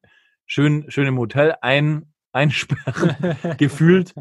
[0.45, 4.13] schön, schön im Hotel ein, einsperren, gefühlt.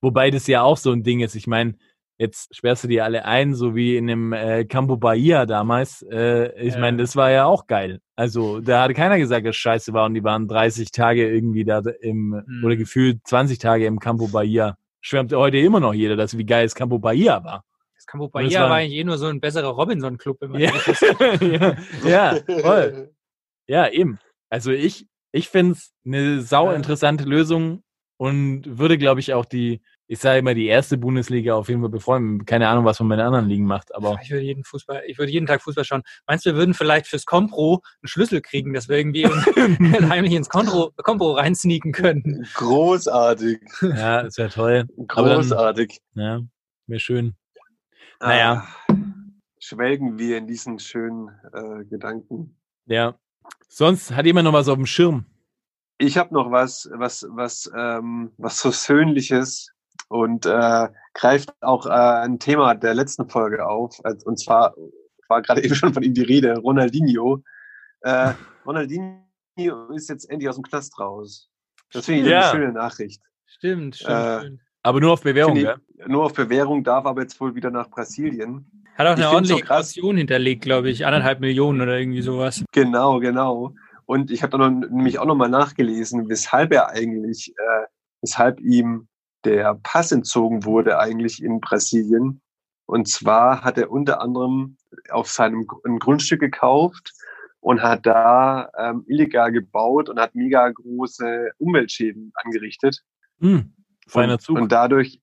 [0.00, 1.34] Wobei das ja auch so ein Ding ist.
[1.36, 1.74] Ich meine,
[2.18, 6.02] jetzt sperrst du die alle ein, so wie in dem äh, Campo Bahia damals.
[6.10, 6.80] Äh, ich Ja.
[6.80, 8.00] meine, das war ja auch geil.
[8.16, 11.82] Also da hat keiner gesagt, dass scheiße war und die waren 30 Tage irgendwie da
[12.00, 12.64] im, Mhm.
[12.64, 14.76] oder gefühlt 20 Tage im Campo Bahia.
[15.00, 17.64] Schwärmt heute immer noch jeder, dass wie geil das Campo Bahia war.
[18.06, 20.72] Das Und das Bahia war- eigentlich eh nur so ein besserer Robinson-Club, wenn man Ja,
[21.40, 23.14] ja, ja, voll.
[23.66, 24.18] Ja, eben.
[24.50, 26.76] Also ich, ich finde es eine sau Ja.
[26.76, 27.82] interessante Lösung
[28.18, 31.88] und würde, glaube ich, auch die, ich sage immer, die erste Bundesliga auf jeden Fall
[31.90, 32.44] befreuen.
[32.44, 35.16] Keine Ahnung, was man bei den anderen Ligen macht, aber Ich würde jeden Fußball, ich
[35.18, 36.02] würde jeden Tag Fußball schauen.
[36.26, 39.44] Meinst du, wir würden vielleicht fürs Kompro einen Schlüssel kriegen, dass wir irgendwie uns
[40.10, 42.46] heimlich ins Kompro, Kompro reinsneaken können?
[42.54, 43.60] Großartig.
[43.80, 44.84] ja, es wäre toll.
[45.08, 46.00] Aber dann- Großartig.
[46.14, 46.40] Ja,
[46.86, 47.34] wäre schön.
[48.22, 48.66] Naja.
[48.88, 48.94] Ah,
[49.58, 52.56] schwelgen wir in diesen schönen äh, Gedanken.
[52.86, 53.18] Ja.
[53.68, 55.26] Sonst hat jemand noch was auf dem Schirm?
[55.98, 59.68] Ich habe noch was, was, was, ähm, was so Söhnliches
[60.08, 63.98] und äh, greift auch äh, ein Thema der letzten Folge auf.
[64.24, 64.74] Und zwar
[65.28, 67.42] war gerade eben schon von ihm die Rede, Ronaldinho.
[68.02, 68.34] Äh,
[68.66, 69.20] Ronaldinho
[69.94, 71.48] ist jetzt endlich aus dem Knast raus.
[71.92, 72.50] Das finde ich Ja.
[72.50, 73.22] eine schöne Nachricht.
[73.46, 74.60] Stimmt, stimmt, Äh, stimmt.
[74.82, 75.76] Aber nur auf Bewährung, Finde ja?
[75.98, 78.66] ich, nur auf Bewährung darf aber jetzt wohl wieder nach Brasilien.
[78.96, 79.94] Hat auch ich eine so ordentliche krass.
[79.94, 81.06] Kaution hinterlegt, glaube ich.
[81.06, 82.64] Anderthalb Millionen oder irgendwie sowas.
[82.72, 83.74] Genau, genau.
[84.06, 87.86] Und ich habe dann noch, nämlich auch nochmal nachgelesen, weshalb er eigentlich, äh,
[88.20, 89.08] weshalb ihm
[89.44, 92.40] der Pass entzogen wurde eigentlich in Brasilien.
[92.86, 94.76] Und zwar hat er unter anderem
[95.10, 97.12] auf seinem ein Grundstück gekauft
[97.60, 103.00] und hat da ähm, illegal gebaut und hat mega große Umweltschäden angerichtet.
[103.40, 103.72] Hm,
[104.12, 104.58] feiner und, Zug.
[104.58, 105.20] Und dadurch,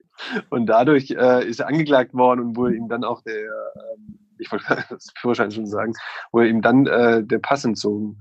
[0.49, 4.51] und dadurch äh, ist er angeklagt worden und wurde ihm dann auch der, ähm, ich
[4.51, 5.93] wollte das Führerschein schon sagen,
[6.31, 8.17] wurde ihm dann äh, der Pass entzogen.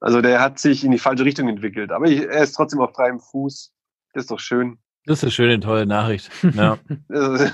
[0.00, 1.90] Also der hat sich in die falsche Richtung entwickelt.
[1.90, 3.72] Aber ich, er ist trotzdem auf freiem Fuß.
[4.12, 4.78] Das ist doch schön.
[5.06, 6.30] Das ist eine schöne, tolle Nachricht.
[6.54, 6.78] Ja.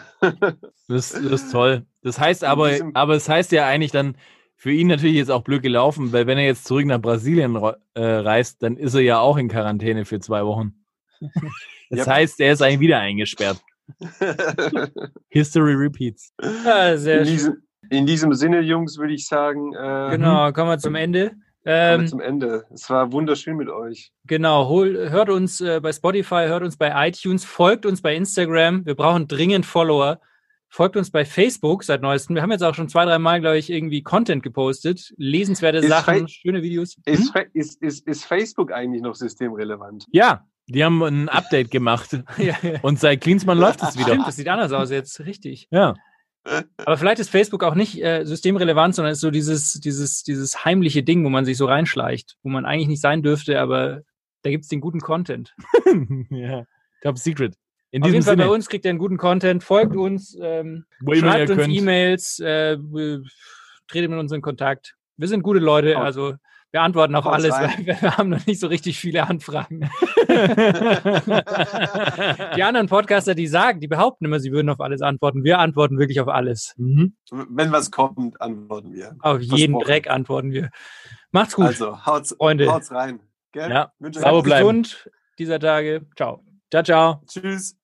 [0.88, 1.86] Das, das ist toll.
[2.02, 4.16] Das heißt aber, aber es heißt ja eigentlich dann
[4.56, 7.54] für ihn natürlich jetzt auch blöd gelaufen, weil wenn er jetzt zurück nach Brasilien
[7.94, 10.74] äh, reist, dann ist er ja auch in Quarantäne für zwei Wochen.
[11.90, 12.06] Das Yep.
[12.08, 13.60] heißt, er ist eigentlich wieder eingesperrt.
[15.28, 16.32] History repeats.
[16.64, 20.78] Ja, sehr in, diesem, in diesem Sinne, Jungs, würde ich sagen, äh, Genau, kommen wir
[20.78, 21.30] zum Ende.
[21.30, 22.64] Kommen wir Ähm, zum Ende.
[22.72, 24.12] Es war wunderschön mit euch.
[24.24, 28.86] genau, hol, hört uns äh, bei Spotify, hört uns bei iTunes, folgt uns bei Instagram.
[28.86, 30.20] Wir brauchen dringend Follower.
[30.72, 32.36] Folgt uns bei Facebook seit neuestem.
[32.36, 35.12] Wir haben jetzt auch schon zwei, drei Mal, glaube ich, irgendwie Content gepostet.
[35.16, 36.96] Lesenswerte Ist Sachen, schöne Videos.
[37.06, 37.42] Ist, Hm?
[37.54, 40.04] Ist, ist, ist Facebook eigentlich noch systemrelevant?
[40.12, 42.22] Ja, die haben ein Update gemacht.
[42.38, 42.80] ja, ja.
[42.82, 44.24] Und seit Klinsmann läuft es Stimmt, wieder.
[44.24, 45.68] das sieht anders aus jetzt, richtig.
[45.70, 45.94] Ja.
[46.78, 51.02] Aber vielleicht ist Facebook auch nicht äh, systemrelevant, sondern ist so dieses, dieses, dieses heimliche
[51.02, 54.00] Ding, wo man sich so reinschleicht, wo man eigentlich nicht sein dürfte, aber
[54.42, 55.54] da gibt's den guten Content.
[56.30, 56.64] ja.
[57.02, 57.56] Top Secret.
[57.90, 60.38] In Auf diesem jeden Fall Sinne, bei uns kriegt ihr einen guten Content, folgt uns,
[60.40, 61.68] ähm, schreibt uns.
[61.68, 62.78] E-Mails, äh,
[63.88, 64.94] tretet mit uns in Kontakt.
[65.16, 66.34] Wir sind gute Leute, also
[66.72, 67.86] wir antworten auf alles, rein.
[67.86, 69.90] weil wir haben noch nicht so richtig viele Anfragen.
[72.56, 75.44] Die anderen Podcaster, die sagen, die behaupten immer, sie würden auf alles antworten.
[75.44, 76.74] Wir antworten wirklich auf alles.
[76.76, 77.14] Mhm.
[77.30, 79.16] Wenn was kommt, antworten wir.
[79.20, 79.84] Auf jeden Versprochen.
[79.84, 80.70] Dreck antworten wir.
[81.32, 81.66] Macht's gut.
[81.66, 82.72] Also, haut's, Freunde.
[82.72, 83.20] haut's rein.
[83.52, 83.70] Gell?
[83.70, 83.92] Ja.
[83.98, 84.82] Wünsche Sauber euch- bleiben.
[84.82, 86.06] gesund dieser Tage.
[86.16, 86.44] Ciao.
[86.70, 87.22] Ciao, ciao.
[87.26, 87.76] Tschüss.